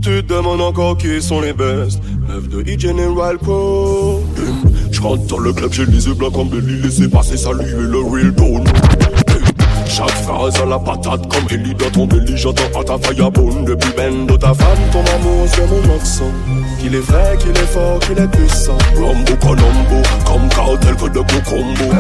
Tu 0.02 0.24
te 0.24 0.34
demandes 0.34 0.62
encore 0.62 0.98
qui 0.98 1.22
sont 1.22 1.42
les 1.42 1.54
best. 1.54 2.00
Lève 2.28 2.48
de 2.48 2.62
E-General 2.62 3.38
Pro. 3.38 4.22
Je 4.92 5.02
rentre 5.02 5.26
dans 5.28 5.40
le 5.40 5.54
club, 5.54 5.72
j'ai 5.72 5.86
les 5.86 6.08
yeux 6.08 6.14
blancs 6.14 6.34
comme 6.34 6.50
Belly. 6.50 6.82
Laissez 6.82 7.08
passer, 7.08 7.38
saluer 7.38 7.66
le 7.74 8.00
real 8.00 8.34
tone 8.34 8.64
chaque 9.98 10.12
phrase 10.24 10.54
à 10.62 10.66
la 10.66 10.78
patate 10.78 11.28
comme 11.28 11.48
Ellie 11.50 11.74
dans 11.74 11.90
ton 11.90 12.06
belly 12.06 12.38
J'entends 12.38 12.80
à 12.80 12.84
ta 12.84 12.98
firebone 13.00 13.66
depuis 13.66 13.92
ben 13.98 14.28
de 14.28 14.36
ta 14.38 14.54
femme 14.54 14.78
Ton 14.92 15.00
amour 15.00 15.48
c'est 15.48 15.66
mon 15.68 15.82
accent 15.96 16.32
Qu'il 16.80 16.94
est 16.94 17.00
vrai, 17.00 17.36
qu'il 17.40 17.50
est 17.50 17.72
fort, 17.74 17.98
qu'il 18.00 18.20
est 18.20 18.28
puissant 18.28 18.78
Rambo 18.96 19.36
Colombo, 19.42 20.04
comme 20.26 20.48
cartel 20.50 20.96
que 20.96 21.10
de 21.10 21.20
combos 21.20 21.96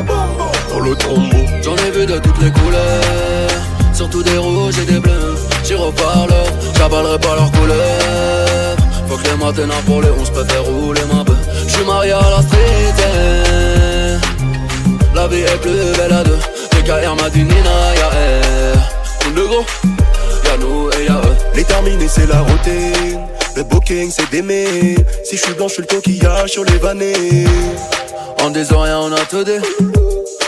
Dans 0.71 0.79
le 0.79 0.95
tombeau 0.95 1.43
J'en 1.63 1.75
ai 1.75 1.89
vu 1.91 2.05
de 2.05 2.19
toutes 2.19 2.39
les 2.41 2.51
couleurs, 2.51 3.49
surtout 3.93 4.21
des 4.21 4.37
rouges 4.37 4.77
et 4.79 4.85
des 4.85 4.99
bleus. 4.99 5.35
J'irai 5.65 5.91
par 5.93 6.27
là, 6.27 6.43
j'avalerai 6.77 7.17
pas 7.19 7.35
leurs 7.35 7.51
couleurs. 7.51 8.77
Faut 9.09 9.17
que 9.17 9.23
les 9.23 9.35
matins 9.43 9.67
pour 9.85 10.01
les 10.01 10.09
11 10.09 10.29
préfère 10.29 10.63
rouler 10.63 11.01
ma 11.11 11.23
bœuf. 11.23 11.35
J'suis 11.67 11.83
marié 11.85 12.11
à 12.13 12.21
la 12.21 12.41
street. 12.41 12.93
eh. 12.99 14.17
La 15.15 15.27
vie 15.27 15.41
est 15.41 15.61
plus 15.61 15.91
belle 15.97 16.13
à 16.13 16.23
deux. 16.23 16.37
Les 16.87 16.93
carrières 16.93 17.17
Madinina, 17.17 17.95
y'a 17.95 18.17
air. 18.17 18.91
On 19.25 19.37
est 19.37 19.45
gros, 19.45 19.65
y'a 20.45 20.57
nous 20.57 20.89
et 20.97 21.03
y'a 21.03 21.17
eux. 21.17 21.35
Les 21.53 21.65
terminés 21.65 22.07
c'est 22.07 22.25
la 22.27 22.39
routine 22.39 23.19
Le 23.57 23.63
booking 23.63 24.09
c'est 24.09 24.31
d'aimer 24.31 24.95
Si 25.25 25.35
je 25.35 25.41
suis 25.41 25.53
blanc 25.53 25.67
je 25.67 25.73
suis 25.73 25.81
le 25.81 25.87
coquillage 25.87 26.51
sur 26.51 26.63
les 26.63 26.77
vannées 26.77 27.45
En 28.41 28.51
disant 28.51 28.83
rien, 28.83 28.99
on 28.99 29.11
a 29.11 29.19
te 29.19 29.43
dit. 29.43 29.67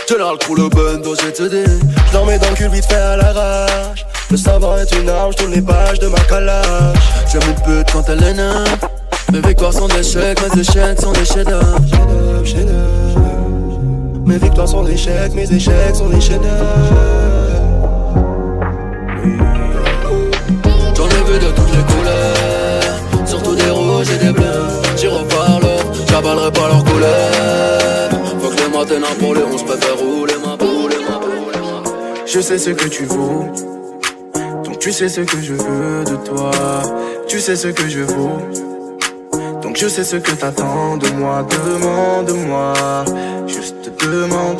Général 0.08 0.38
crew 0.38 0.56
le 0.56 0.70
bando, 0.70 1.14
j'ai 1.14 1.30
te 1.30 1.42
dit. 1.42 1.70
Je 2.08 2.12
leur 2.14 2.24
mets 2.24 2.38
dans 2.38 2.48
le 2.48 2.54
cul 2.54 2.68
vite 2.68 2.86
fait 2.86 2.94
à 2.94 3.18
l'arrache 3.18 4.06
Le 4.30 4.38
savoir 4.38 4.78
est 4.78 4.90
une 4.92 5.10
arme, 5.10 5.32
je 5.32 5.36
tourne 5.36 5.52
les 5.52 5.60
pages 5.60 5.98
de 5.98 6.06
ma 6.06 6.20
calage 6.20 6.96
J'aime 7.30 7.42
une 7.48 7.62
pute 7.62 7.92
quand 7.92 8.08
elle 8.08 8.22
est 8.22 8.32
neuve. 8.32 8.78
Mes 9.30 9.40
victoires 9.46 9.74
sont 9.74 9.88
des 9.88 9.98
échecs, 9.98 10.38
mes 10.40 10.60
échecs 10.62 11.02
sont 11.02 11.12
des 11.12 11.26
chefs-d'œuvre. 11.26 11.76
Mes 14.30 14.38
victoires 14.38 14.68
sont 14.68 14.84
des 14.84 14.92
échecs, 14.92 15.34
mes 15.34 15.52
échecs 15.52 15.96
sont 15.96 16.08
des 16.08 16.20
chefs-d'œuvre 16.20 17.64
J'en 20.94 21.06
ai 21.08 21.22
vu 21.26 21.38
de 21.40 21.50
toutes 21.50 21.72
les 21.74 21.82
couleurs, 21.92 23.26
surtout 23.26 23.56
des 23.56 23.70
rouges 23.70 24.06
et 24.12 24.24
des 24.24 24.32
bleus. 24.32 24.68
J'irai 24.96 25.24
par 25.24 25.58
là, 25.58 25.76
j'avalerai 26.08 26.52
pas 26.52 26.68
leurs 26.68 26.84
couleurs. 26.84 28.10
Faut 28.40 28.50
que 28.50 28.56
les 28.56 28.68
matins 28.68 29.14
pour 29.18 29.34
les 29.34 29.42
11 29.42 29.64
préfère 29.64 29.98
rouler 29.98 30.34
ma 30.46 30.56
boule, 30.56 30.92
ma. 31.08 31.20
Je 32.24 32.38
sais 32.38 32.58
ce 32.58 32.70
que 32.70 32.86
tu 32.86 33.06
vaux. 33.06 33.46
Donc 34.64 34.78
tu 34.78 34.92
sais 34.92 35.08
ce 35.08 35.22
que 35.22 35.42
je 35.42 35.54
veux 35.54 36.04
de 36.04 36.14
toi. 36.24 36.52
Tu 37.26 37.40
sais 37.40 37.56
ce 37.56 37.66
que 37.66 37.88
je 37.88 38.02
vaux. 38.02 38.38
Donc 39.60 39.76
je 39.76 39.88
sais 39.88 40.04
ce 40.04 40.16
que 40.16 40.30
t'attends 40.30 40.98
de 40.98 41.08
moi. 41.18 41.44
Demande-moi. 41.50 42.74
Juste 43.48 43.79
demande. 44.06 44.58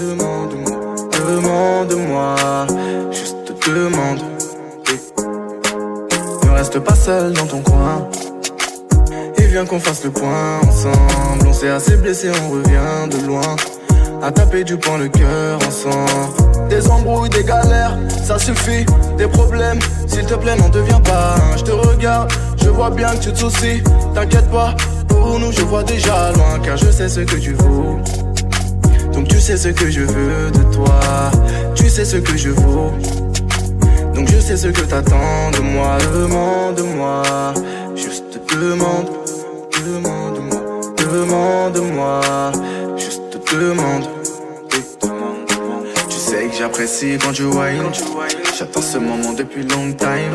Demande-moi. 0.00 0.80
Demande-moi. 1.28 2.36
Juste 3.10 3.52
demande. 3.66 4.20
Ne 6.44 6.50
reste 6.50 6.78
pas 6.80 6.94
seul 6.94 7.32
dans 7.32 7.46
ton 7.46 7.60
coin. 7.60 8.08
Et 9.38 9.42
viens 9.42 9.64
qu'on 9.64 9.80
fasse 9.80 10.04
le 10.04 10.10
point 10.10 10.60
ensemble. 10.62 11.46
On 11.46 11.52
s'est 11.52 11.68
assez 11.68 11.96
blessé, 11.96 12.30
on 12.44 12.50
revient 12.50 13.08
de 13.10 13.26
loin. 13.26 13.56
À 14.22 14.32
taper 14.32 14.64
du 14.64 14.76
poing 14.76 14.98
le 14.98 15.08
cœur 15.08 15.58
ensemble. 15.66 16.68
Des 16.68 16.88
embrouilles, 16.88 17.30
des 17.30 17.44
galères, 17.44 17.98
ça 18.24 18.38
suffit. 18.38 18.86
Des 19.18 19.26
problèmes, 19.26 19.78
s'il 20.06 20.24
te 20.24 20.34
plaît, 20.34 20.56
n'en 20.56 20.70
deviens 20.70 21.00
pas. 21.00 21.34
Je 21.56 21.62
te 21.62 21.72
regarde, 21.72 22.32
je 22.62 22.70
vois 22.70 22.90
bien 22.90 23.08
que 23.08 23.24
tu 23.24 23.32
te 23.32 23.38
soucies. 23.38 23.82
T'inquiète 24.14 24.50
pas, 24.50 24.74
pour 25.08 25.38
nous, 25.38 25.52
je 25.52 25.60
vois 25.62 25.82
déjà 25.82 26.32
loin. 26.32 26.58
Car 26.62 26.76
je 26.76 26.90
sais 26.90 27.08
ce 27.08 27.20
que 27.20 27.36
tu 27.36 27.52
vaux. 27.52 27.98
Donc 29.14 29.28
tu 29.28 29.40
sais 29.40 29.56
ce 29.56 29.68
que 29.68 29.90
je 29.90 30.00
veux 30.00 30.50
de 30.50 30.74
toi. 30.74 31.00
Tu 31.74 31.88
sais 31.88 32.04
ce 32.04 32.16
que 32.16 32.36
je 32.36 32.50
vaux. 32.50 32.90
Donc 34.14 34.28
je 34.28 34.40
sais 34.40 34.56
ce 34.56 34.68
que 34.68 34.80
t'attends 34.82 35.50
de 35.52 35.60
moi. 35.60 35.98
Demande-moi. 36.12 37.22
Juste 37.94 38.40
demande. 38.52 39.06
Demande-moi. 39.86 40.80
Demande-moi. 40.98 42.20
Juste 42.96 43.38
demande. 43.52 44.04
Tu 46.08 46.16
sais 46.16 46.46
que 46.48 46.56
j'apprécie 46.58 47.18
quand 47.22 47.32
tu 47.32 47.44
whine. 47.44 47.90
J'attends 48.58 48.82
ce 48.82 48.98
moment 48.98 49.32
depuis 49.32 49.62
long 49.62 49.92
time. 49.92 50.34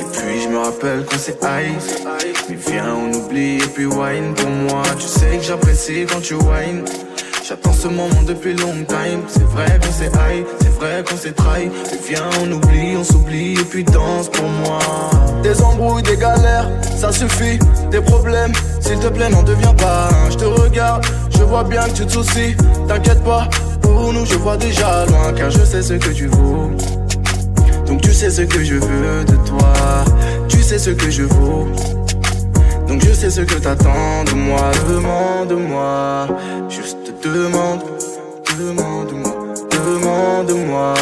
Et 0.00 0.04
puis 0.12 0.42
je 0.42 0.48
me 0.48 0.58
rappelle 0.58 1.04
qu'on 1.04 1.18
s'est 1.18 1.38
high. 1.42 1.74
Mais 2.48 2.56
viens, 2.66 2.94
on 2.94 3.12
oublie 3.12 3.56
et 3.56 3.68
puis 3.74 3.86
wine 3.86 4.34
pour 4.36 4.50
moi. 4.50 4.82
Tu 4.98 5.06
sais 5.06 5.36
que 5.38 5.42
j'apprécie 5.42 6.06
quand 6.08 6.20
tu 6.20 6.34
wine. 6.34 6.84
J'attends 7.48 7.72
ce 7.74 7.86
moment 7.86 8.22
depuis 8.26 8.54
long 8.54 8.74
time. 8.88 9.20
C'est 9.28 9.44
vrai 9.44 9.78
qu'on 9.80 9.92
s'est 9.92 10.06
high, 10.06 10.44
c'est 10.58 10.74
vrai 10.80 11.04
qu'on 11.08 11.16
s'est 11.16 11.30
trahi. 11.30 11.70
Mais 11.92 11.98
viens, 12.08 12.28
on 12.42 12.50
oublie, 12.50 12.96
on 12.98 13.04
s'oublie 13.04 13.52
et 13.52 13.64
puis 13.64 13.84
danse 13.84 14.28
pour 14.30 14.48
moi. 14.48 14.80
Des 15.44 15.62
embrouilles, 15.62 16.02
des 16.02 16.16
galères, 16.16 16.68
ça 16.96 17.12
suffit. 17.12 17.60
Des 17.92 18.00
problèmes, 18.00 18.52
s'il 18.80 18.98
te 18.98 19.06
plaît, 19.06 19.28
n'en 19.28 19.44
deviens 19.44 19.74
pas. 19.74 20.08
Je 20.30 20.36
te 20.38 20.44
regarde, 20.44 21.06
je 21.30 21.44
vois 21.44 21.62
bien 21.62 21.84
que 21.84 21.92
tu 21.92 22.06
te 22.06 22.14
soucies. 22.14 22.56
T'inquiète 22.88 23.22
pas, 23.22 23.48
pour 23.80 24.12
nous, 24.12 24.26
je 24.26 24.34
vois 24.34 24.56
déjà 24.56 25.06
loin. 25.06 25.32
Car 25.32 25.48
je 25.48 25.64
sais 25.64 25.82
ce 25.82 25.94
que 25.94 26.08
tu 26.08 26.26
vaux. 26.26 26.72
Donc 27.86 28.00
tu 28.00 28.12
sais 28.12 28.30
ce 28.30 28.42
que 28.42 28.64
je 28.64 28.74
veux 28.74 29.24
de 29.24 29.36
toi. 29.46 29.72
Tu 30.48 30.60
sais 30.62 30.80
ce 30.80 30.90
que 30.90 31.10
je 31.10 31.22
vaux. 31.22 31.68
Donc 32.88 33.02
je 33.04 33.12
sais 33.12 33.30
ce 33.30 33.40
que 33.40 33.54
t'attends 33.54 34.24
de 34.24 34.34
moi. 34.34 34.70
Demande-moi. 34.88 36.28
Juste 36.68 37.12
demande. 37.22 37.82
Demande-moi. 38.58 39.34
Demande-moi. 39.70 40.94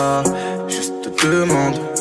Juste 0.68 1.10
demande. 1.22 1.93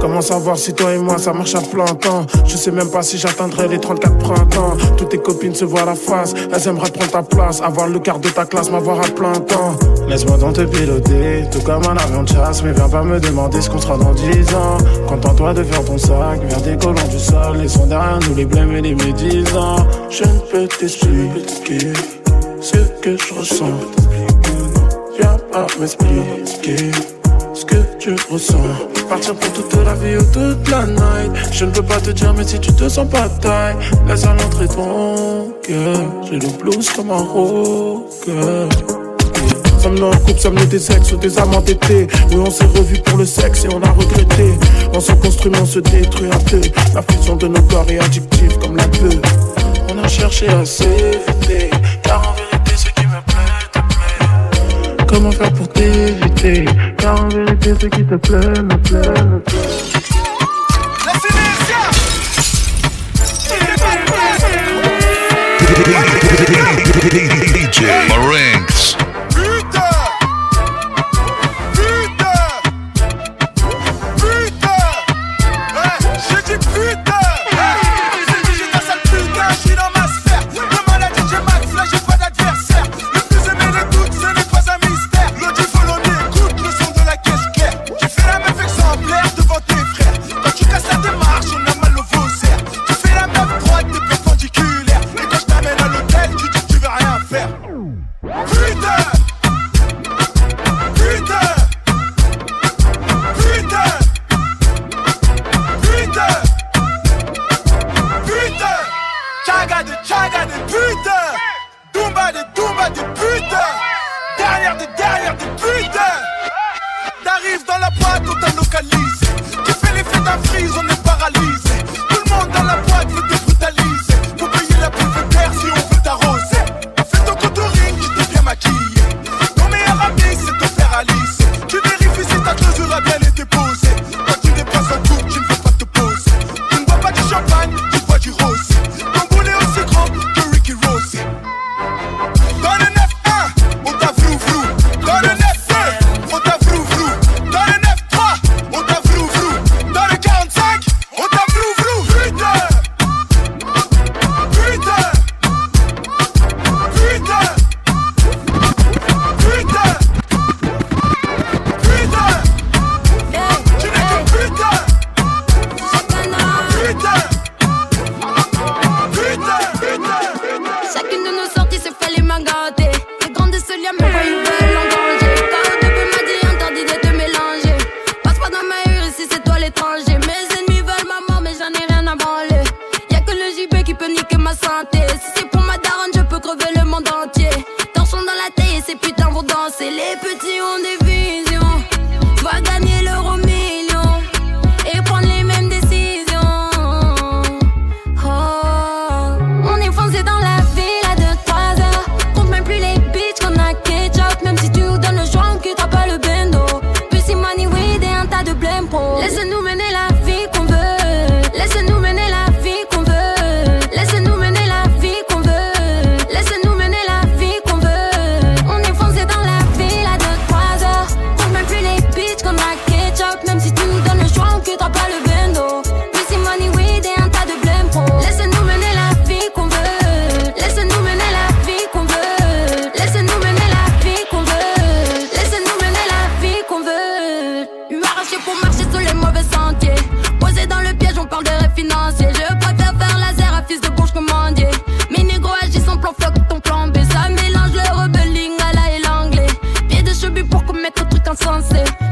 Comment 0.00 0.22
savoir 0.22 0.56
si 0.56 0.72
toi 0.72 0.94
et 0.94 0.98
moi 0.98 1.18
ça 1.18 1.34
marche 1.34 1.54
à 1.54 1.60
plein 1.60 1.84
temps? 1.84 2.24
Je 2.46 2.56
sais 2.56 2.70
même 2.70 2.90
pas 2.90 3.02
si 3.02 3.18
j'atteindrai 3.18 3.68
les 3.68 3.78
34 3.78 4.16
printemps. 4.16 4.76
Toutes 4.96 5.10
tes 5.10 5.18
copines 5.18 5.54
se 5.54 5.66
voient 5.66 5.84
la 5.84 5.94
face. 5.94 6.32
Elles 6.52 6.68
aimeraient 6.68 6.90
prendre 6.90 7.10
ta 7.10 7.22
place 7.22 7.60
Avoir 7.60 7.86
le 7.86 7.98
quart 7.98 8.18
de 8.18 8.30
ta 8.30 8.46
classe, 8.46 8.70
m'avoir 8.70 8.98
à 9.00 9.08
plein 9.08 9.32
temps. 9.32 9.76
Laisse-moi 10.08 10.38
donc 10.38 10.54
te 10.54 10.62
piloter 10.62 11.44
Tout 11.52 11.60
comme 11.60 11.82
un 11.84 11.96
avion 11.96 12.22
de 12.22 12.28
chasse. 12.28 12.62
Mais 12.62 12.72
viens 12.72 12.88
pas 12.88 13.02
me 13.02 13.20
demander 13.20 13.60
ce 13.60 13.68
qu'on 13.68 13.78
sera 13.78 13.98
dans 13.98 14.14
10 14.14 14.54
ans. 14.54 14.78
Contente-toi 15.06 15.52
de 15.52 15.64
faire 15.64 15.84
ton 15.84 15.98
sac 15.98 16.40
Viens 16.48 16.60
décollant 16.60 17.08
du 17.08 17.18
sol. 17.18 17.58
Laissons 17.58 17.86
derrière 17.86 18.20
nous 18.26 18.34
les 18.34 18.46
blêmes 18.46 18.72
et 18.72 18.80
les 18.80 18.94
médisants. 18.94 19.86
Je 20.08 20.24
ne 20.24 20.38
peux 20.50 20.66
t'expliquer 20.66 21.92
Ce 22.62 22.78
que 23.02 23.16
je 23.18 23.34
ressens. 23.34 23.66
Viens 25.18 25.36
pas 25.52 25.66
m'expliquer 25.78 26.90
tu 28.00 28.16
ressens. 28.30 28.56
Partir 29.08 29.34
pour 29.34 29.52
toute 29.52 29.84
la 29.84 29.94
vie 29.94 30.16
ou 30.16 30.22
toute 30.32 30.68
la 30.70 30.86
night. 30.86 31.32
Je 31.52 31.66
ne 31.66 31.70
peux 31.70 31.82
pas 31.82 32.00
te 32.00 32.10
dire, 32.10 32.32
mais 32.34 32.44
si 32.44 32.58
tu 32.58 32.72
te 32.72 32.88
sens 32.88 33.06
pas 33.08 33.28
taille, 33.28 33.76
laisse 34.08 34.24
à 34.24 34.34
l'entrée 34.34 34.66
ton 34.68 35.52
cœur. 35.62 36.00
J'ai 36.24 36.38
le 36.38 36.48
blues 36.58 36.88
comme 36.90 37.10
un 37.10 37.22
rocker. 37.22 38.68
Sommes 39.78 39.98
nous 39.98 40.06
en 40.06 40.16
couple, 40.16 40.40
sommes 40.40 40.54
nous 40.58 40.66
des 40.66 40.92
ex 40.92 41.12
ou 41.12 41.16
des 41.16 41.38
amants 41.38 41.58
entêtés 41.58 42.06
Oui, 42.30 42.36
on 42.36 42.50
s'est 42.50 42.64
revus 42.64 43.00
pour 43.04 43.18
le 43.18 43.26
sexe 43.26 43.64
et 43.64 43.68
on 43.74 43.82
a 43.82 43.90
regretté. 43.90 44.54
On 44.94 45.00
se 45.00 45.12
construit, 45.12 45.52
on 45.60 45.66
se 45.66 45.78
détruit 45.80 46.30
un 46.30 46.38
peu. 46.38 46.60
La 46.94 47.02
fusion 47.02 47.36
de 47.36 47.48
nos 47.48 47.62
corps 47.62 47.86
est 47.88 47.98
addictive 47.98 48.58
comme 48.58 48.76
la 48.76 48.84
queue. 48.84 49.20
On 49.92 50.02
a 50.02 50.08
cherché 50.08 50.48
à 50.48 50.64
s'éviter, 50.64 51.70
car 52.02 52.18
en 52.18 52.32
vérité, 52.34 52.49
Comment 55.10 55.32
faire 55.32 55.52
pour 55.52 55.68
t'éviter 55.68 56.64
Car 56.96 57.24
en 57.24 57.28
vérité, 57.28 57.74
ce 57.80 57.86
qui 57.86 58.04
te 58.04 58.14
plaît 58.14 58.62
me 58.62 58.76
plaît, 58.76 59.22
me 59.24 59.40
plaît. 59.40 59.60
DJ 67.70 67.82
Marinx. 68.08 68.99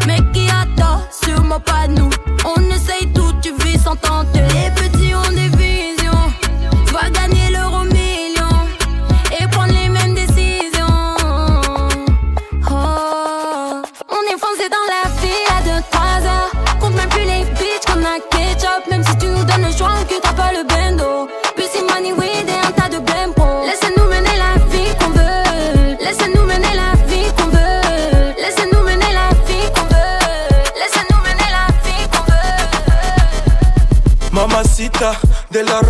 Men 0.06 0.20
giv 0.34 0.50
dig, 0.76 0.96
syv 1.22 1.44
mig 1.44 1.62
bare 1.66 1.88
de 35.50 35.62
la 35.62 35.80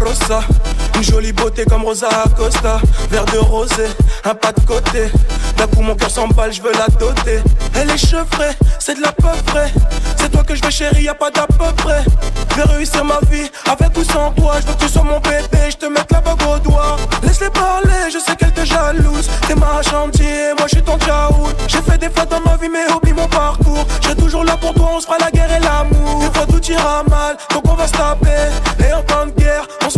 Une 0.95 1.03
jolie 1.03 1.33
beauté 1.33 1.65
comme 1.65 1.85
Rosa 1.85 2.09
Acosta. 2.25 2.81
Verre 3.11 3.27
de 3.27 3.39
rosé, 3.39 3.87
un 4.25 4.35
pas 4.35 4.53
de 4.53 4.61
côté. 4.61 5.11
D'un 5.57 5.67
coup, 5.67 5.83
mon 5.83 5.95
cœur 5.95 6.11
s'emballe, 6.11 6.53
je 6.53 6.63
veux 6.63 6.73
la 6.73 6.87
doter. 6.99 7.41
Elle 7.75 7.91
est 7.91 7.99
chevrée, 7.99 8.57
c'est 8.79 8.95
de 8.95 9.03
la 9.03 9.13
peu 9.13 9.29
près. 9.47 9.73
C'est 10.17 10.31
toi 10.31 10.43
que 10.45 10.55
je 10.55 10.63
veux, 10.65 10.71
chérie, 10.71 11.05
y 11.05 11.09
a 11.09 11.15
pas 11.15 11.31
d'à 11.31 11.47
peu 11.47 11.73
près. 11.77 12.03
Je 12.51 12.57
vais 12.57 12.63
réussir 12.63 13.05
ma 13.05 13.19
vie 13.31 13.51
avec 13.71 13.97
ou 13.97 14.05
sans 14.05 14.31
toi. 14.33 14.55
Je 14.61 14.67
veux 14.67 14.75
que 14.75 14.85
tu 14.85 14.89
sois 14.89 15.03
mon 15.03 15.21
bébé, 15.21 15.71
je 15.71 15.77
te 15.77 15.87
mette 15.87 16.11
la 16.11 16.21
bague 16.21 16.43
au 16.43 16.59
doigt. 16.59 16.97
Laisse-les 17.23 17.51
parler, 17.51 18.11
je 18.13 18.19
sais 18.19 18.35
qu'elle 18.35 18.53
te 18.53 18.65
jalouse. 18.65 19.29
T'es 19.47 19.55
ma 19.55 19.83
chantier, 19.83 20.55
moi 20.57 20.67
je 20.71 20.77
suis 20.77 20.85
ton 20.85 20.99
tchaout. 20.99 21.49
J'ai 21.67 21.83
fait 21.83 21.99
des 21.99 22.11
fois 22.11 22.25
dans 22.25 22.41
ma 22.41 22.57
vie, 22.57 22.69
mais 22.69 22.91
oublie 22.93 23.13
mon 23.13 23.29
parcours. 23.29 23.87
Je 24.03 24.13
toujours 24.15 24.45
là 24.45 24.57
pour 24.57 24.73
toi, 24.75 24.91
on 24.97 25.01
se 25.01 25.07
fera 25.07 25.19
la 25.19 25.31
guerre 25.31 25.53
et 25.53 25.61
l'amour. 25.61 26.21
Des 26.21 26.39
fois 26.39 26.47
tout 26.47 26.65
ira 26.65 27.03
mal, 27.05 27.37
donc 27.53 27.63
on 27.69 27.75
va 27.75 27.87
se 27.87 27.93
taper. 27.93 28.49
Et 28.81 28.93
en 28.93 29.03
temps 29.03 29.27
de 29.27 29.33
guerre, 29.33 29.67
on 29.85 29.91
se 29.91 29.98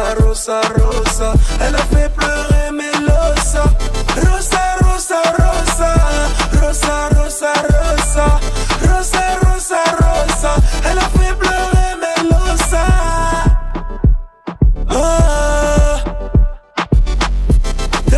Rosa, 0.00 0.16
rosa, 0.24 0.60
rosa. 0.78 1.32
Elle 1.60 1.74
a 1.74 1.78
fait 1.78 1.99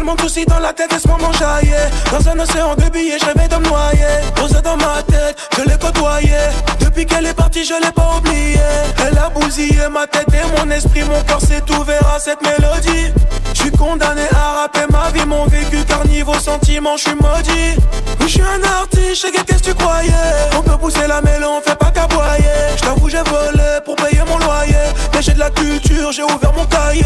Tellement 0.03 0.17
de 0.17 0.45
dans 0.47 0.59
la 0.59 0.73
tête 0.73 1.07
moment 1.07 1.33
jaillit 1.35 1.71
Dans 2.11 2.29
un 2.29 2.41
océan 2.41 2.75
de 2.75 2.91
billets, 2.91 3.21
je 3.21 3.25
rêvais 3.25 3.47
de 3.47 3.55
me 3.55 3.69
noyer 3.69 4.19
Posé 4.35 4.61
dans 4.61 4.77
ma 4.77 5.01
tête, 5.05 5.37
je 5.57 5.63
l'ai 5.63 5.79
côtoyé. 5.79 6.35
Depuis 6.81 7.07
qu'elle 7.07 7.25
est 7.27 7.35
partie, 7.35 7.65
je 7.65 7.75
l'ai 7.75 7.93
pas 7.93 8.17
oublié. 8.19 8.59
Elle 9.07 9.17
a 9.17 9.29
bousillé 9.29 9.89
ma 9.93 10.09
tête 10.09 10.27
et 10.33 10.59
mon 10.59 10.69
esprit 10.73 11.05
Mon 11.05 11.23
cœur 11.23 11.41
s'est 11.41 11.63
ouvert 11.79 12.03
à 12.13 12.19
cette 12.19 12.43
mélodie 12.43 13.13
Je 13.55 13.61
suis 13.61 13.71
condamné 13.71 14.23
à 14.33 14.63
rapper 14.63 14.87
ma 14.91 15.11
vie 15.11 15.27
Mon 15.27 15.47
vécu 15.47 15.85
car 15.87 16.07
niveau 16.07 16.35
sentiment, 16.35 16.97
je 16.97 17.03
suis 17.03 17.15
maudit. 17.15 17.77
Je 18.21 18.27
suis 18.27 18.43
un 18.43 18.63
artiste, 18.81 19.27
qu'est-ce 19.33 19.63
que 19.63 19.71
tu 19.71 19.75
croyais. 19.75 20.13
On 20.57 20.63
peut 20.63 20.77
pousser 20.79 21.07
la 21.07 21.21
mêlée, 21.21 21.45
on 21.45 21.61
fait 21.61 21.77
pas 21.77 21.91
qu'aboyer. 21.91 22.45
Je 22.77 22.83
t'avoue 22.83 23.09
j'ai 23.09 23.19
volé 23.19 23.81
pour 23.85 23.97
payer 23.97 24.23
mon 24.27 24.39
loyer. 24.39 24.75
Mais 25.15 25.23
j'ai 25.23 25.33
de 25.33 25.39
la 25.39 25.51
culture, 25.51 26.13
j'ai 26.13 26.23
ouvert 26.23 26.53
mon 26.57 26.65
cahier. 26.67 27.05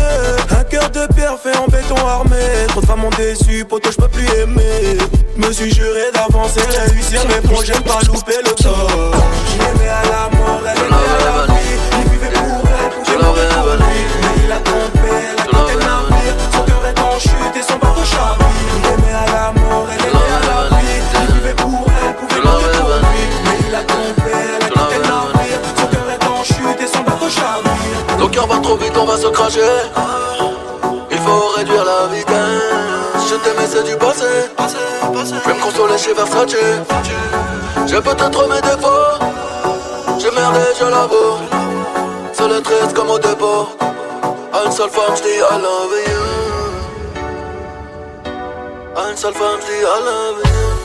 Un 0.51 0.65
cœur 0.65 0.91
de 0.91 1.07
pierre 1.15 1.37
fait 1.43 1.57
en 1.57 1.67
béton 1.67 1.97
armé. 2.07 2.37
Trop 2.69 2.81
de 2.81 2.87
femmes 2.87 3.01
m'ont 3.01 3.11
déçu, 3.11 3.65
poto 3.65 3.91
je 3.91 3.97
peux 3.97 4.09
plus 4.09 4.27
aimer. 4.39 4.99
Me 5.37 5.53
suis 5.53 5.73
juré 5.75 6.11
d'avancer, 6.15 6.61
réussir 6.87 7.21
mes 7.29 7.49
projets, 7.49 7.75
pas 7.75 8.01
louper 8.07 8.39
le 8.45 8.53
temps 8.53 8.73
Je 9.53 9.59
l'aimais 9.59 9.91
à 9.91 10.03
la 10.05 10.39
mort, 10.39 10.61
elle 10.63 10.79
à 10.79 11.47
la 11.47 11.55
vie 11.55 11.96
cœurs 28.37 28.47
battent 28.47 28.63
trop 28.63 28.77
vite, 28.77 28.93
on 29.01 29.07
va 29.07 29.17
se 29.17 29.29
cracher. 29.29 29.61
Il 31.11 31.19
faut 31.19 31.49
réduire 31.57 31.85
la 31.85 32.07
vitesse. 32.15 33.29
Je 33.31 33.35
t'aimais, 33.37 33.67
c'est 33.67 33.85
du 33.85 33.97
passé. 33.97 34.27
Je 34.59 35.49
vais 35.49 35.55
me 35.55 35.63
consoler 35.63 35.97
chez 35.97 36.13
Versace. 36.13 36.55
J'ai 37.87 38.01
peut-être 38.01 38.49
mes 38.49 38.61
défauts. 38.61 39.17
J'ai 40.19 40.31
merdé, 40.31 40.61
je 40.79 40.85
l'avoue. 40.85 41.39
Seul 42.35 42.53
et 42.59 42.63
triste 42.63 42.93
comme 42.95 43.11
au 43.11 43.19
dépôt. 43.19 43.69
Une 44.65 44.73
seule 44.73 44.91
femme, 44.91 45.17
je 45.17 45.23
dis 45.23 45.39
I 45.39 45.59
love 45.67 45.97
you. 46.11 46.23
Une 49.11 49.17
seule 49.17 49.35
femme, 49.35 49.61
je 49.63 49.67
dis 49.67 49.81
I 49.81 49.99
love 50.05 50.43
you. 50.45 50.76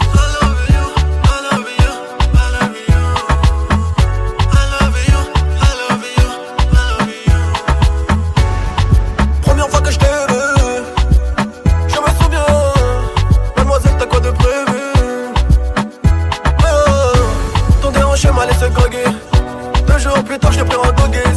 Plus 20.31 20.39
tard, 20.39 20.51
j'ai 20.53 20.63
pris 20.63 20.77
un 20.77 20.93
doggy 20.93 21.19
style. 21.19 21.30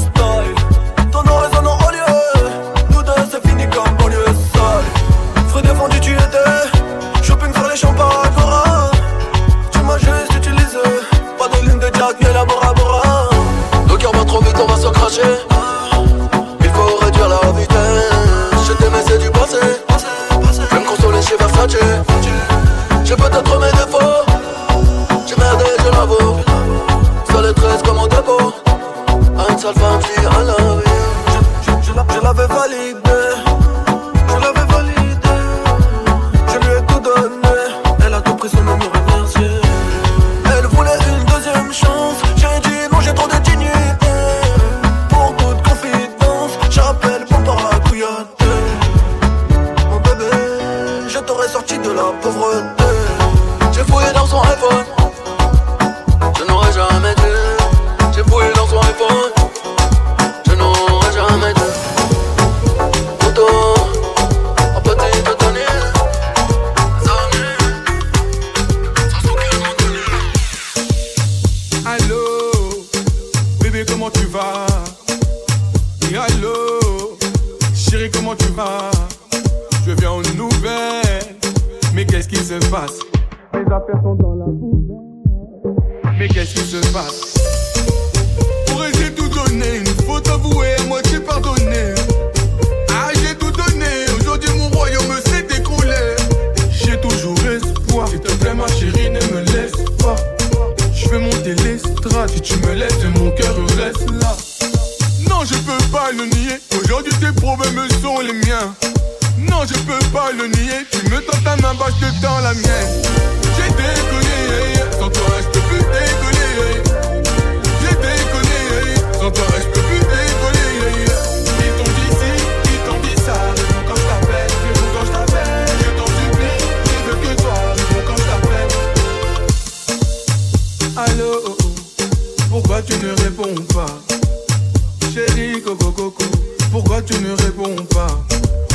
Tu 137.07 137.15
ne 137.21 137.33
réponds 137.33 137.85
pas 137.93 138.07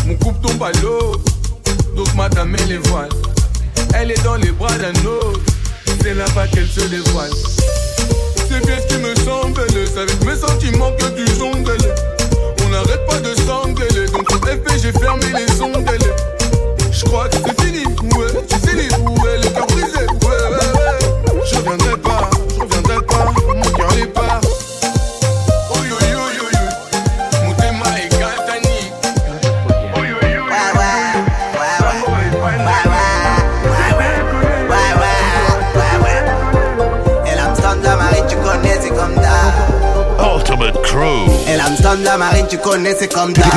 Mon 0.06 0.16
coupe 0.16 0.42
tombe 0.42 0.62
à 0.62 0.72
l'eau, 0.82 1.14
donc 1.96 2.14
madame 2.16 2.56
elle 2.60 2.68
les 2.68 2.78
voiles. 2.78 3.10
Elle 3.94 4.12
est 4.12 4.24
dans 4.24 4.36
les 4.36 4.52
bras 4.52 4.76
d'un 4.78 4.94
autre, 5.06 5.40
c'est 6.02 6.14
là-bas 6.14 6.48
qu'elle 6.48 6.68
se 6.68 6.82
dévoile. 6.82 7.32
C'est 8.48 8.66
bien 8.66 8.76
ce 8.80 8.88
qui 8.88 9.02
me 9.02 9.16
semble, 9.16 9.62
c'est 9.94 10.00
avec 10.02 10.24
mes 10.26 10.36
sentiments 10.36 10.92
que 10.92 11.06
tu 11.16 11.26
jongles. 11.38 11.78
On 12.66 12.70
n'arrête 12.70 13.06
pas 13.08 13.20
de 13.20 13.34
s'engueuler, 13.36 14.08
donc 14.12 14.32
en 14.32 14.48
effet 14.48 14.80
j'ai 14.82 14.92
fermé 14.92 15.26
les 15.36 15.62
ongles. 15.62 15.98
Je 16.92 17.06
crois 17.06 17.28
que 17.30 17.38
c'est 17.38 17.62
fini, 17.62 17.86
ouais, 17.86 18.44
tu 18.48 18.56
sais 18.60 18.76
les 18.76 18.90
ouais, 18.90 19.38
le 19.38 19.50
cœur 19.50 19.68
brisé, 19.68 20.06
ouais, 20.06 20.28
ouais, 20.28 20.72
ouais. 20.76 21.44
Je 21.50 21.56
reviendrai 21.58 21.99
Crew. 41.00 41.30
Et 41.48 41.56
l'Amsterdam 41.56 42.04
la 42.04 42.18
marine, 42.18 42.46
tu 42.50 42.58
connais, 42.58 42.96
c'est 43.00 43.12
comme 43.14 43.34
cas, 43.34 43.42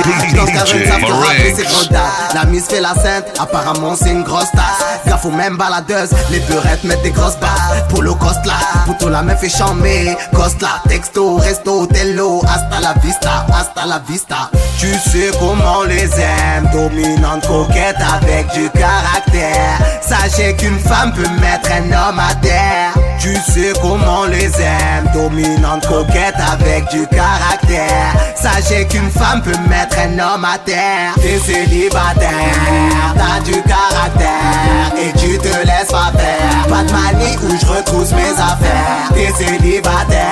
je 0.66 1.56
c'est 1.56 1.64
trop 1.64 1.84
tard. 1.86 2.12
La 2.34 2.44
mise 2.44 2.66
fait 2.66 2.80
la 2.80 2.94
sainte, 2.94 3.24
apparemment, 3.38 3.94
c'est 3.96 4.10
une 4.10 4.22
grosse 4.22 4.50
tasse. 4.52 5.06
Gaffe 5.06 5.24
aux 5.24 5.30
mêmes 5.30 5.56
baladeuses, 5.56 6.10
les 6.30 6.40
beurettes 6.40 6.84
mettent 6.84 7.02
des 7.02 7.10
grosses 7.10 7.38
basses. 7.38 7.82
Pour 7.88 8.02
le 8.02 8.14
coste 8.14 8.46
là, 8.46 8.54
pour 8.98 9.10
la 9.10 9.22
meuf 9.22 9.42
est 9.42 9.48
chambée. 9.48 10.16
Coste 10.34 10.62
là, 10.62 10.80
texto, 10.88 11.36
resto, 11.36 11.86
tello. 11.86 12.42
Hasta 12.46 12.80
la 12.80 12.94
vista, 13.02 13.46
hasta 13.52 13.86
la 13.86 14.00
vista. 14.08 14.50
Tu 14.78 14.92
sais 15.10 15.30
comment 15.38 15.80
on 15.80 15.84
les 15.84 16.10
aime, 16.20 16.70
dominante, 16.72 17.46
coquette 17.46 17.96
avec 18.14 18.52
du 18.52 18.70
caractère. 18.70 19.78
Sachez 20.00 20.54
qu'une 20.56 20.78
femme 20.78 21.12
peut 21.12 21.28
mettre 21.40 21.70
un 21.72 21.86
homme 21.86 22.18
à 22.18 22.34
terre. 22.36 23.11
Tu 23.22 23.36
sais 23.36 23.72
comment 23.80 24.24
les 24.24 24.50
aime, 24.60 25.08
dominante, 25.14 25.86
coquette 25.86 26.34
avec 26.52 26.90
du 26.90 27.06
caractère. 27.06 28.16
Sachez 28.34 28.84
qu'une 28.88 29.12
femme 29.12 29.40
peut 29.42 29.56
mettre 29.68 29.96
un 30.00 30.18
homme 30.18 30.44
à 30.44 30.58
terre. 30.58 31.14
T'es 31.22 31.38
célibataire, 31.38 32.32
t'as 33.14 33.38
du 33.44 33.62
caractère 33.62 34.92
et 34.98 35.12
tu 35.16 35.38
te 35.38 35.46
laisses 35.46 35.92
pas 35.92 36.10
faire. 36.18 36.66
Pas 36.68 36.82
de 36.82 36.90
manie 36.90 37.36
où 37.44 37.56
je 37.60 37.66
retrousse 37.66 38.10
mes 38.10 38.32
affaires. 38.32 39.12
T'es 39.14 39.32
célibataire, 39.38 40.26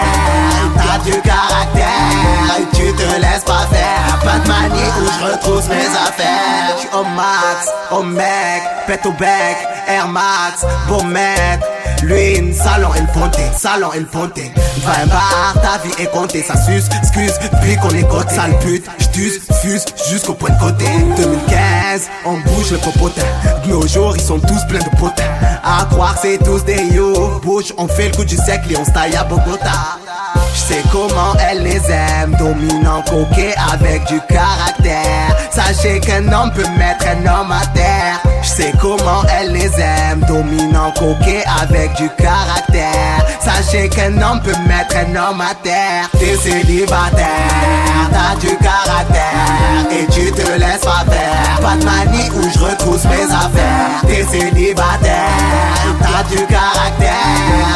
t'as 0.75 0.99
du 1.05 1.13
caractère 1.21 2.57
et 2.59 2.77
tu 2.77 2.93
te 2.93 3.21
laisses 3.21 3.45
pas 3.45 3.69
faire. 3.71 4.19
Pas 4.25 4.41
de 4.41 4.49
manie 4.49 4.91
où 5.01 5.07
je 5.07 5.31
retrousse 5.31 5.69
mes 5.69 5.87
affaires. 5.87 6.77
J'suis 6.77 6.89
au 6.93 7.05
max, 7.05 7.71
au 7.93 8.03
mec, 8.03 8.63
pète 8.89 9.07
au 9.07 9.13
bec, 9.13 9.57
Air 9.87 10.09
Max, 10.09 10.67
beau 10.89 11.05
mec. 11.05 11.61
Lui, 12.03 12.37
une 12.39 12.55
salon, 12.55 12.89
une 12.99 13.07
fontaine, 13.09 13.53
salon, 13.57 13.93
une 13.93 14.07
fontaine. 14.07 14.53
20 14.85 15.07
bars, 15.07 15.55
ta 15.55 15.79
vie 15.87 16.03
est 16.03 16.11
comptée, 16.11 16.43
ça 16.43 16.55
suce, 16.57 16.89
excuse, 16.99 17.35
puis 17.61 17.77
qu'on 17.77 17.91
est 17.91 18.09
côté. 18.09 18.35
Sale 18.35 18.59
pute, 18.61 18.87
j'tuse, 18.99 19.41
fuse 19.63 19.85
jusqu'au 20.09 20.35
point 20.35 20.51
de 20.51 20.59
côté. 20.59 20.85
2015, 21.17 22.09
on 22.25 22.39
bouge 22.39 22.73
le 22.73 22.79
popotin. 22.79 23.23
De 23.65 23.71
nos 23.71 23.87
jours, 23.87 24.17
ils 24.17 24.23
sont 24.23 24.39
tous 24.39 24.65
pleins 24.69 24.81
de 24.81 24.97
potins. 24.99 25.25
À 25.63 25.85
croire, 25.91 26.17
c'est 26.21 26.39
tous 26.39 26.65
des 26.65 26.83
yo. 26.95 27.41
Bouge, 27.43 27.73
on 27.77 27.87
fait 27.87 28.09
le 28.09 28.17
coup 28.17 28.25
du 28.25 28.37
siècle 28.37 28.73
et 28.73 28.77
on 28.77 28.85
se 28.85 28.91
à 28.91 29.25
Bogota. 29.25 30.00
J'sais 30.55 30.83
comment 30.93 31.35
elle 31.51 31.63
les 31.63 31.81
aime, 31.91 32.35
dominant, 32.39 33.03
coquet 33.03 33.55
avec 33.73 34.05
du 34.07 34.21
caractère. 34.29 35.37
Sachez 35.51 36.01
qu'un 36.01 36.33
homme 36.33 36.53
peut 36.53 36.69
mettre 36.79 37.07
un 37.07 37.27
homme 37.27 37.53
à 37.53 37.67
terre. 37.75 38.21
J'sais 38.43 38.73
comment 38.81 39.23
elle 39.39 39.53
les 39.53 39.71
aime, 39.81 40.21
dominant, 40.27 40.93
coquet 40.93 41.45
avec 41.63 41.95
du 41.95 42.09
caractère. 42.19 43.25
Sachez 43.41 43.89
qu'un 43.89 44.21
homme 44.23 44.41
peut 44.43 44.57
mettre 44.67 44.97
un 44.97 45.17
homme 45.17 45.41
à 45.41 45.55
terre. 45.63 46.09
T'es 46.19 46.37
célibataire, 46.37 47.27
t'as 48.13 48.37
du 48.41 48.57
caractère 48.57 49.87
et 49.91 50.07
tu 50.13 50.33
te 50.33 50.47
laisses 50.59 50.83
pas 50.83 51.05
faire. 51.11 51.61
Pas 51.61 51.77
de 51.77 51.85
manie 51.85 52.31
où 52.31 52.43
je 52.53 52.59
retrousse 52.59 53.05
mes 53.05 53.25
affaires. 53.25 54.01
T'es 54.07 54.25
célibataire, 54.25 55.15
t'as 56.01 56.23
du 56.35 56.45
caractère 56.47 57.11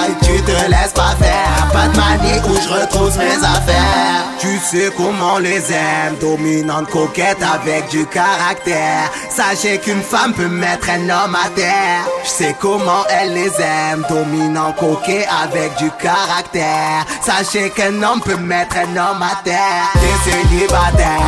et 0.08 0.24
tu 0.24 0.40
te 0.42 0.70
laisses 0.70 0.92
pas 0.94 1.14
faire. 1.20 1.68
Pas 1.72 1.88
de 1.88 1.96
manie 1.96 2.40
où 2.48 2.54
je 2.64 2.68
retrousse 2.68 3.16
mes 3.16 3.36
affaires. 3.36 4.24
Tu 4.38 4.58
sais 4.58 4.92
comment 4.96 5.38
les 5.38 5.72
aime, 5.72 6.16
dominante, 6.20 6.88
coquette 6.90 7.42
avec 7.42 7.88
du 7.88 8.06
caractère. 8.06 9.10
Sachez 9.30 9.78
qu'une 9.78 10.02
femme 10.02 10.32
peut 10.34 10.48
mettre 10.48 10.90
un 10.90 11.02
homme 11.02 11.34
à 11.34 11.48
terre. 11.50 12.04
Je 12.24 12.28
sais 12.28 12.56
comment 12.60 13.04
elle 13.08 13.32
les 13.32 13.52
aime, 13.60 14.04
dominant, 14.08 14.72
coquet 14.72 15.26
avec 15.42 15.76
du 15.76 15.90
caractère. 16.02 17.06
Sachez 17.22 17.70
qu'un 17.70 18.02
homme 18.02 18.20
peut 18.20 18.36
mettre 18.36 18.76
un 18.76 18.96
homme 18.96 19.22
à 19.22 19.42
terre. 19.44 19.90
T'es 19.94 20.30
célibataire, 20.30 21.20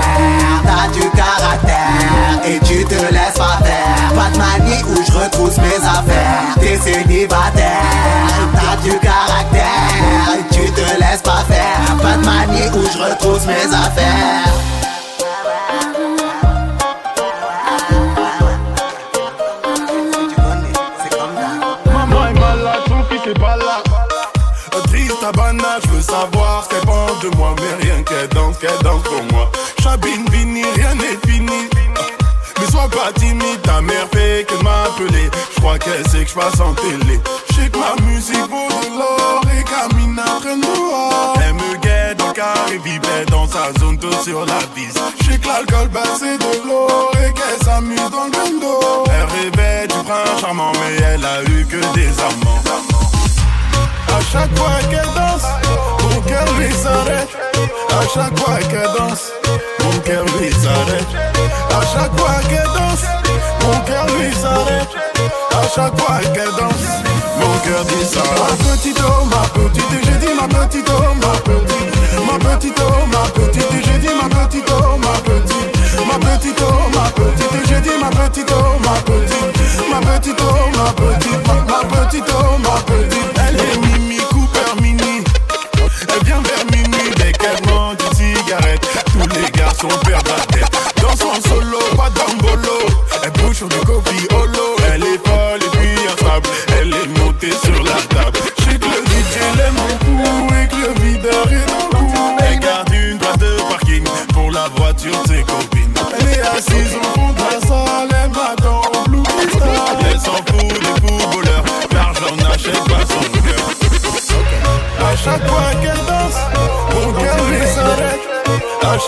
t'as 0.64 0.88
du 0.92 1.08
caractère 1.10 2.40
et 2.44 2.58
tu 2.60 2.84
te 2.84 2.94
laisses 2.94 3.38
pas 3.38 3.58
faire. 3.64 4.14
Pas 4.14 4.30
de 4.30 4.38
manie 4.38 4.82
où 4.88 5.02
je 5.06 5.12
retrousse 5.12 5.56
mes 5.58 5.76
affaires. 5.76 6.54
T'es 6.60 6.78
célibataire, 6.78 7.82
t'as 8.54 8.76
du 8.82 8.98
caractère 8.98 9.66
et 10.38 10.54
tu 10.54 10.70
te 10.72 10.80
laisses 10.80 11.22
pas 11.26 11.44
faire. 11.48 11.96
Pas 12.00 12.16
de 12.16 12.24
manie 12.24 12.68
où 12.74 12.82
je 12.92 12.98
retrousse 12.98 13.44
mes 13.46 13.74
affaires. 13.74 14.46
Tabarnak, 25.26 25.82
je 25.86 25.88
veux 25.88 26.02
savoir 26.02 26.62
ce 26.62 26.68
qu'elle 26.68 26.86
pense 26.86 27.20
de 27.20 27.36
moi, 27.36 27.52
mais 27.56 27.84
rien 27.84 28.00
qu'elle 28.04 28.28
danse, 28.28 28.58
qu'elle 28.58 28.78
danse 28.84 29.02
pour 29.02 29.24
moi. 29.32 29.50
Chabine 29.82 30.24
Vini, 30.30 30.62
rien 30.76 30.94
n'est 30.94 31.18
fini. 31.28 31.68
Sois 32.76 32.90
pas 32.90 33.10
ta 33.62 33.80
mère 33.80 34.06
fait 34.12 34.46
que 34.46 34.62
m'appeler. 34.62 35.30
Je 35.54 35.60
crois 35.60 35.78
qu'elle 35.78 36.06
sait 36.10 36.24
que 36.24 36.28
je 36.28 36.34
passe 36.34 36.60
en 36.60 36.74
télé. 36.74 37.18
Je 37.52 37.68
que 37.70 37.78
ma 37.78 37.94
musique 38.04 38.50
vaut 38.50 38.68
de 38.68 38.98
l'or 38.98 39.40
et 39.58 39.64
traîne 39.64 40.60
dehors. 40.60 41.38
Elle 41.42 41.54
me 41.54 41.76
guette 41.78 42.18
dans 42.18 42.26
le 42.28 42.32
carré, 42.34 42.78
vibrait 42.84 43.24
dans 43.30 43.48
sa 43.48 43.72
zone, 43.80 43.96
tout 43.96 44.12
sur 44.22 44.44
la 44.44 44.58
vis. 44.74 44.92
Je 45.22 45.36
que 45.38 45.48
l'alcool 45.48 45.88
c'est 46.18 46.36
de 46.36 46.68
l'eau 46.68 46.86
et 47.14 47.32
qu'elle 47.32 47.66
s'amuse 47.66 48.10
dans 48.10 48.26
le. 48.26 49.06
Elle 49.06 49.24
rêvait 49.24 49.86
du 49.88 50.04
prince 50.04 50.40
charmant, 50.42 50.72
mais 50.72 51.02
elle 51.02 51.24
a 51.24 51.42
eu 51.44 51.64
que 51.64 51.80
des 51.94 52.12
amants. 52.20 52.62
À 54.08 54.20
chaque 54.32 54.54
fois 54.54 54.78
qu'elle 54.90 55.14
danse, 55.14 55.46
mon 56.02 56.20
cœur 56.20 56.44
lui 56.58 56.72
s'arrête. 56.74 57.30
À 57.88 58.02
chaque 58.12 58.38
fois 58.38 58.58
qu'elle 58.68 58.92
danse, 58.98 59.32
mon 59.96 60.02
cœur 60.02 60.24
lui 60.38 60.52
s'arrête. 60.52 61.06
À 61.70 61.80
chaque 61.80 62.18
fois 62.18 62.36
qu'elle 62.48 62.70
danse, 62.76 63.04
mon 63.62 63.80
cœur 63.80 64.06
lui 64.18 64.32
s'arrête. 64.34 64.88
À 65.52 65.62
chaque 65.74 65.98
fois 65.98 66.18
qu'elle 66.34 66.52
danse, 66.58 66.86
mon 67.38 67.58
cœur 67.64 67.84
dit 67.84 68.04
ça. 68.04 68.22
Ma 68.22 68.74
petite 68.74 69.00
oh, 69.00 69.24
ma 69.24 69.42
petite, 69.48 69.84
j'ai 70.04 70.26
dit 70.26 70.34
ma 70.34 70.46
petite 70.48 70.90
oh, 70.90 71.14
ma 71.14 71.32
petite. 71.40 71.86
Ma 72.26 72.38
petite 72.38 72.80
oh, 72.80 73.06
ma 73.06 73.28
petite, 73.30 73.84
j'ai 73.84 73.98
dit 73.98 74.14
ma 74.14 74.28
petite 74.28 74.70
oh, 74.70 74.98
ma 74.98 75.12
petite. 75.24 75.66
Ma 76.06 76.18
petite 76.18 76.60
oh, 76.60 76.90
ma 76.94 77.10
petite, 77.10 77.68
j'ai 77.68 77.80
dit 77.80 77.96
ma 78.00 78.10
petite 78.10 78.52
oh, 78.52 78.78
ma 78.84 78.94
petite. 79.00 79.90
Ma 79.90 80.00
petite 80.00 80.40
oh, 80.40 80.70
ma 80.76 80.92
petite, 80.92 81.46
ma, 81.46 82.04
petite 82.04 82.30
oh, 82.30 82.58
ma 82.58 82.80
petite. 82.82 83.40
Elle 83.48 83.56
est 83.56 83.76
Mimi 83.86 84.15
garçons 89.88 90.00
perdent 90.04 90.28
la 90.28 90.46
tête. 90.46 90.76
Dans 91.00 91.16
son 91.16 91.48
solo, 91.48 91.78
pas 91.96 92.10
d'ambolo. 92.10 92.78
Elle 93.22 93.30
bouge 93.32 93.56
sur 93.56 93.68
du 93.68 93.76
coffee 93.78 94.15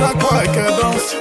À 0.00 0.06
chaque 0.06 0.22
fois 0.22 1.17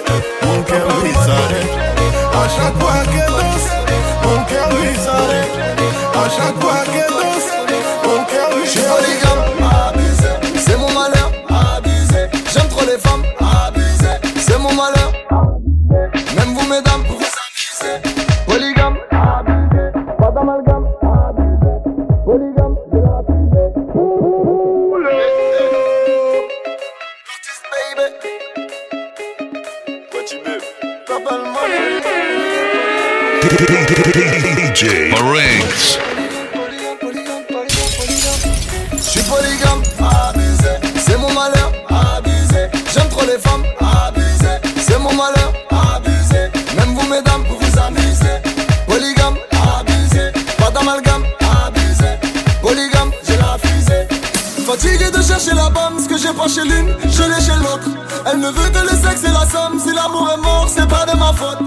Fatigué 54.98 55.12
de 55.12 55.22
chercher 55.22 55.54
la 55.54 55.70
bombe, 55.70 56.00
ce 56.02 56.08
que 56.08 56.18
j'ai 56.18 56.34
pas 56.34 56.48
chez 56.48 56.64
l'une, 56.64 56.90
je 57.04 57.24
l'ai 57.24 57.42
chez 57.42 57.56
l'autre. 57.60 57.88
Elle 58.26 58.40
ne 58.40 58.48
veut 58.48 58.70
que 58.70 58.80
le 58.80 58.90
sexe 58.90 59.24
et 59.24 59.32
la 59.32 59.46
somme. 59.46 59.80
Si 59.80 59.94
l'amour 59.94 60.30
est 60.34 60.42
mort, 60.42 60.68
c'est 60.70 60.88
pas 60.88 61.06
de 61.06 61.18
ma 61.18 61.34
faute. 61.34 61.60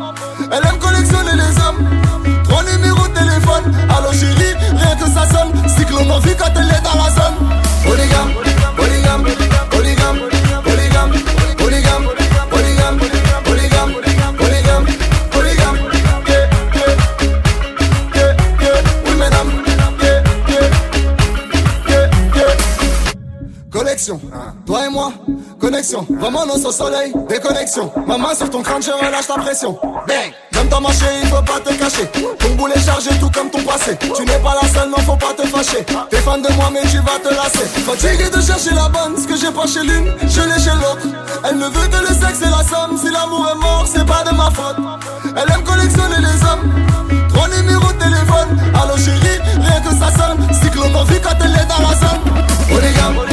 Elle 0.51 0.67
aime 0.67 0.79
collectionner 0.79 1.33
les 1.35 1.63
hommes. 1.63 1.87
Trois 2.45 2.63
numéros 2.65 3.07
de 3.07 3.15
téléphone. 3.15 3.73
Allô 3.89 4.13
chérie, 4.13 4.55
rien 4.75 4.97
que 4.97 5.07
ça 5.11 5.29
sonne. 5.29 5.53
Cyclone 5.69 6.11
en 6.11 6.21
quand 6.21 6.53
elle 6.57 6.71
est 6.71 6.83
dans 6.83 6.97
la 6.97 7.11
zone. 7.11 7.37
Polygame, 7.85 8.33
polygame, 8.35 8.50
connexion. 25.81 26.07
Vraiment 26.11 26.45
non 26.45 26.63
au 26.63 26.73
soleil, 26.73 27.13
déconnexion. 27.29 27.91
Ma 28.07 28.19
main 28.19 28.35
sur 28.35 28.51
ton 28.51 28.63
crâne, 28.63 28.83
je 28.83 28.91
relâche 28.91 29.29
la 29.29 29.43
pression. 29.43 29.79
Bang, 30.07 30.33
comme 30.53 30.69
dans 30.69 30.81
marché, 30.81 31.07
il 31.23 31.29
faut 31.29 31.43
pas 31.43 31.59
te 31.61 31.73
cacher. 31.73 32.07
Ton 32.39 32.55
boulet 32.55 32.79
chargé, 32.79 33.11
tout 33.19 33.31
comme 33.31 33.51
ton 33.51 33.63
passé. 33.63 33.97
Tu 33.99 34.25
n'es 34.25 34.39
pas 34.41 34.57
la 34.61 34.69
seule, 34.69 34.91
non, 34.91 34.99
faut 34.99 35.17
pas 35.17 35.33
te 35.33 35.47
fâcher. 35.47 35.85
T'es 36.11 36.19
fan 36.19 36.43
de 36.43 36.53
moi, 36.53 36.71
mais 36.73 36.83
tu 36.83 36.99
vas 36.99 37.19
te 37.23 37.35
lasser. 37.35 37.65
Fatigué 37.87 38.29
de 38.29 38.41
chercher 38.43 38.75
la 38.75 38.89
bonne, 38.89 39.17
ce 39.17 39.27
que 39.27 39.37
j'ai 39.37 39.51
pas 39.51 39.67
chez 39.67 39.83
l'une, 39.83 40.13
je 40.21 40.43
l'ai 40.43 40.61
chez 40.61 40.77
l'autre. 40.77 41.07
Elle 41.49 41.57
ne 41.57 41.67
veut 41.67 41.89
que 41.89 42.01
le 42.01 42.15
sexe 42.15 42.43
et 42.43 42.51
la 42.51 42.63
somme. 42.63 42.99
Si 42.99 43.11
l'amour 43.11 43.49
est 43.51 43.59
mort, 43.59 43.87
c'est 43.91 44.07
pas 44.07 44.23
de 44.25 44.37
ma 44.37 44.51
faute. 44.51 44.77
Elle 45.35 45.51
aime 45.51 45.65
collectionner 45.65 46.19
les 46.19 46.45
hommes. 46.45 46.69
Trois 47.31 47.49
numéros 47.49 47.93
de 47.93 47.99
téléphone. 47.99 48.51
Allô 48.75 48.97
chérie, 48.99 49.41
rien 49.59 49.81
que 49.81 49.95
ça 49.97 50.11
sonne. 50.13 50.47
Cyclone 50.61 50.95
en 50.95 51.05
vie 51.05 51.21
quand 51.23 51.37
elle 51.43 51.53
est 51.53 51.67
dans 51.67 51.81
la 51.89 51.97
zone. 51.97 52.21
Polygame, 52.69 53.30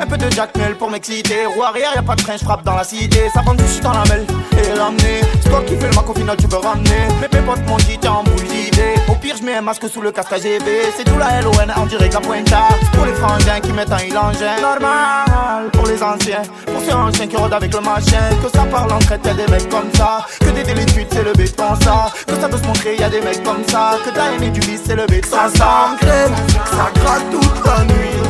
Un 0.00 0.06
peu 0.06 0.16
de 0.16 0.30
Jack 0.30 0.56
Mel 0.56 0.76
pour 0.76 0.90
m'exciter. 0.90 1.44
Roue 1.54 1.62
arrière, 1.62 1.92
y'a 1.94 2.02
pas 2.02 2.16
de 2.16 2.22
train, 2.22 2.38
frappe 2.38 2.64
dans 2.64 2.74
la 2.74 2.84
cité. 2.84 3.28
Ça 3.34 3.42
vend 3.42 3.52
du 3.52 3.66
shit 3.68 3.82
dans 3.82 3.92
la 3.92 4.04
mêle 4.04 4.26
et 4.52 4.74
l'amener. 4.74 5.20
C'est 5.42 5.50
toi 5.50 5.62
qui 5.66 5.76
fais 5.76 5.88
le 5.88 5.94
mac, 5.94 6.08
au 6.08 6.14
final 6.14 6.36
tu 6.38 6.48
peux 6.48 6.56
ramener. 6.56 7.08
Mais 7.20 7.28
mes 7.30 7.46
potes 7.46 7.66
m'ont 7.66 7.76
dit, 7.76 7.98
t'es 7.98 8.08
en 8.08 8.24
boule 8.24 8.42
d'idée 8.44 8.94
Au 9.08 9.14
pire, 9.14 9.36
je 9.38 9.44
mets 9.44 9.56
un 9.56 9.60
masque 9.60 9.86
sous 9.90 10.00
le 10.00 10.10
casque 10.10 10.32
AGV 10.32 10.64
C'est 10.96 11.04
tout 11.04 11.18
la 11.18 11.42
LON 11.42 11.52
en 11.76 11.86
direct 11.86 12.14
la 12.14 12.20
pointe 12.20 12.48
C'est 12.48 12.90
pour 12.92 13.04
les 13.04 13.12
frangins 13.12 13.60
qui 13.60 13.72
mettent 13.72 13.92
un 13.92 13.98
ilangin 13.98 14.60
Normal 14.62 15.70
pour 15.72 15.86
les 15.86 16.02
anciens. 16.02 16.42
Pour 16.66 16.82
faire 16.82 16.98
un 16.98 17.12
5 17.12 17.34
euros 17.34 17.52
avec 17.52 17.74
le 17.74 17.80
machin. 17.80 18.30
Que 18.42 18.48
ça 18.48 18.64
parle 18.64 18.92
entre 18.92 19.12
elles, 19.12 19.36
des 19.36 19.52
mecs 19.52 19.68
comme 19.68 19.92
ça. 19.94 20.26
Que 20.40 20.50
des 20.50 20.62
d'études, 20.62 21.08
c'est 21.10 21.24
le 21.24 21.32
béton 21.32 21.74
ça. 21.82 22.10
Que 22.26 22.34
ça 22.40 22.48
veut 22.48 22.58
se 22.58 22.66
montrer, 22.66 22.96
y 22.96 23.02
a 23.02 23.10
des 23.10 23.20
mecs 23.20 23.42
comme 23.42 23.62
ça. 23.68 23.98
Que 24.04 24.10
t'as 24.10 24.32
aimé 24.32 24.48
du 24.48 24.60
vice, 24.60 24.80
c'est 24.86 24.96
le 24.96 25.06
béton 25.06 25.28
Ça. 25.30 25.50
S'engraine, 25.50 26.34
ça 26.64 26.90
gratte 26.94 27.30
toute 27.30 27.66
la 27.66 27.84
nuit. 27.84 28.29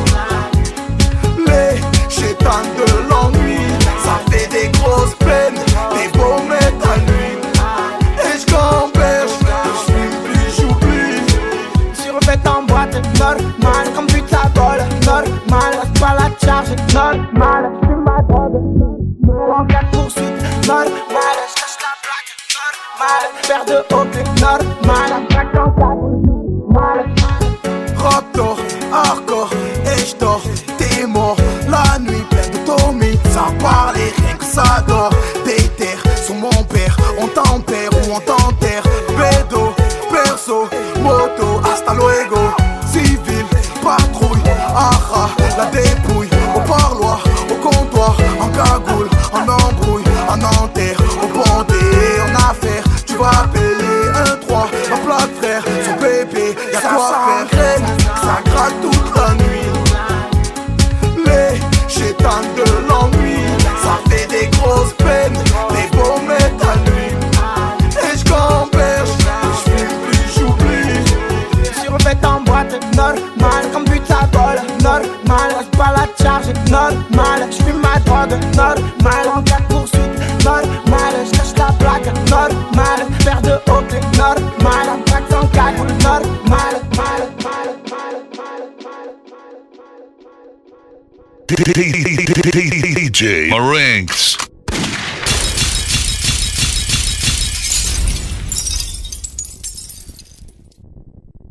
Chétans 2.31 2.63
de 2.77 3.09
l'ennui, 3.09 3.57
ça 4.05 4.15
fait 4.31 4.47
des 4.47 4.69
grosses 4.79 5.15
peines, 5.15 5.59
des 5.93 6.17
beaux 6.17 6.41
nuit. 7.07 7.37
Et 8.23 8.39
je 8.39 8.45
gamberge, 8.47 9.31
je 10.57 10.63
en 12.47 12.63
boîte, 12.63 12.95
Comme 13.93 14.07
but 14.07 14.31
la 14.31 14.47
bol, 14.55 14.79
normal 15.05 15.73
pas 15.99 16.15
la 16.15 16.29
charge, 16.41 16.69
normal. 16.93 17.69
Normal. 17.83 18.51
En 19.53 19.65
de 19.65 19.85
poursuite, 19.91 20.67
normal. 20.67 20.87
La 21.81 21.93
plaque, 22.01 22.31
normal. 22.55 23.23
Paire 23.45 23.65
de 23.65 23.77
normal. 24.39 25.09
La 25.31 25.43
Raptor, 28.01 28.57
hardcore, 28.91 29.49
et 29.85 30.05
t'es 30.05 30.40
payer 53.53 54.09
un 54.15 54.35
3, 54.35 54.69
ma 54.89 54.97
plaque 54.97 55.35
frère, 55.41 55.63
son 55.85 55.93
bébé, 56.01 56.55
y'a 56.71 56.79
quoi 56.79 57.45
faire. 57.49 57.79
Ça 58.21 58.41
gratte 58.45 58.81
toute 58.81 59.15
la 59.15 59.33
nuit. 59.35 59.69
Les 61.25 61.59
chétans 61.87 62.47
de 62.57 62.87
l'ennui, 62.87 63.37
ça 63.83 63.99
fait 64.09 64.27
des 64.27 64.47
grosses 64.57 64.93
peines, 64.93 65.37
des 65.69 65.97
beaux 65.97 66.19
mettre 66.27 66.67
à 66.67 66.75
nuit. 66.89 67.15
Et 68.03 68.17
je 68.17 68.23
gamberge, 68.25 69.09
je 69.65 69.71
fume 69.71 69.97
plus, 70.05 70.25
j'oublie. 70.35 71.81
Sur 71.81 71.97
fait 72.01 72.25
en 72.25 72.41
boîte, 72.41 72.73
normal 72.95 73.63
Comme 73.73 73.85
but 73.85 74.03
la 74.09 74.25
bol, 74.27 74.57
normal 74.81 75.49
Reste 75.57 75.75
pas 75.77 75.93
la 75.95 76.23
charge, 76.23 76.47
normal 76.69 77.49
J'fume 77.51 77.81
ma 77.81 77.99
drogue, 77.99 78.39
normal 78.55 79.20
DJ 91.63 93.49
Marinx. 93.51 94.35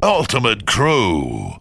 Ultimate 0.02 0.66
Crew. 0.66 1.59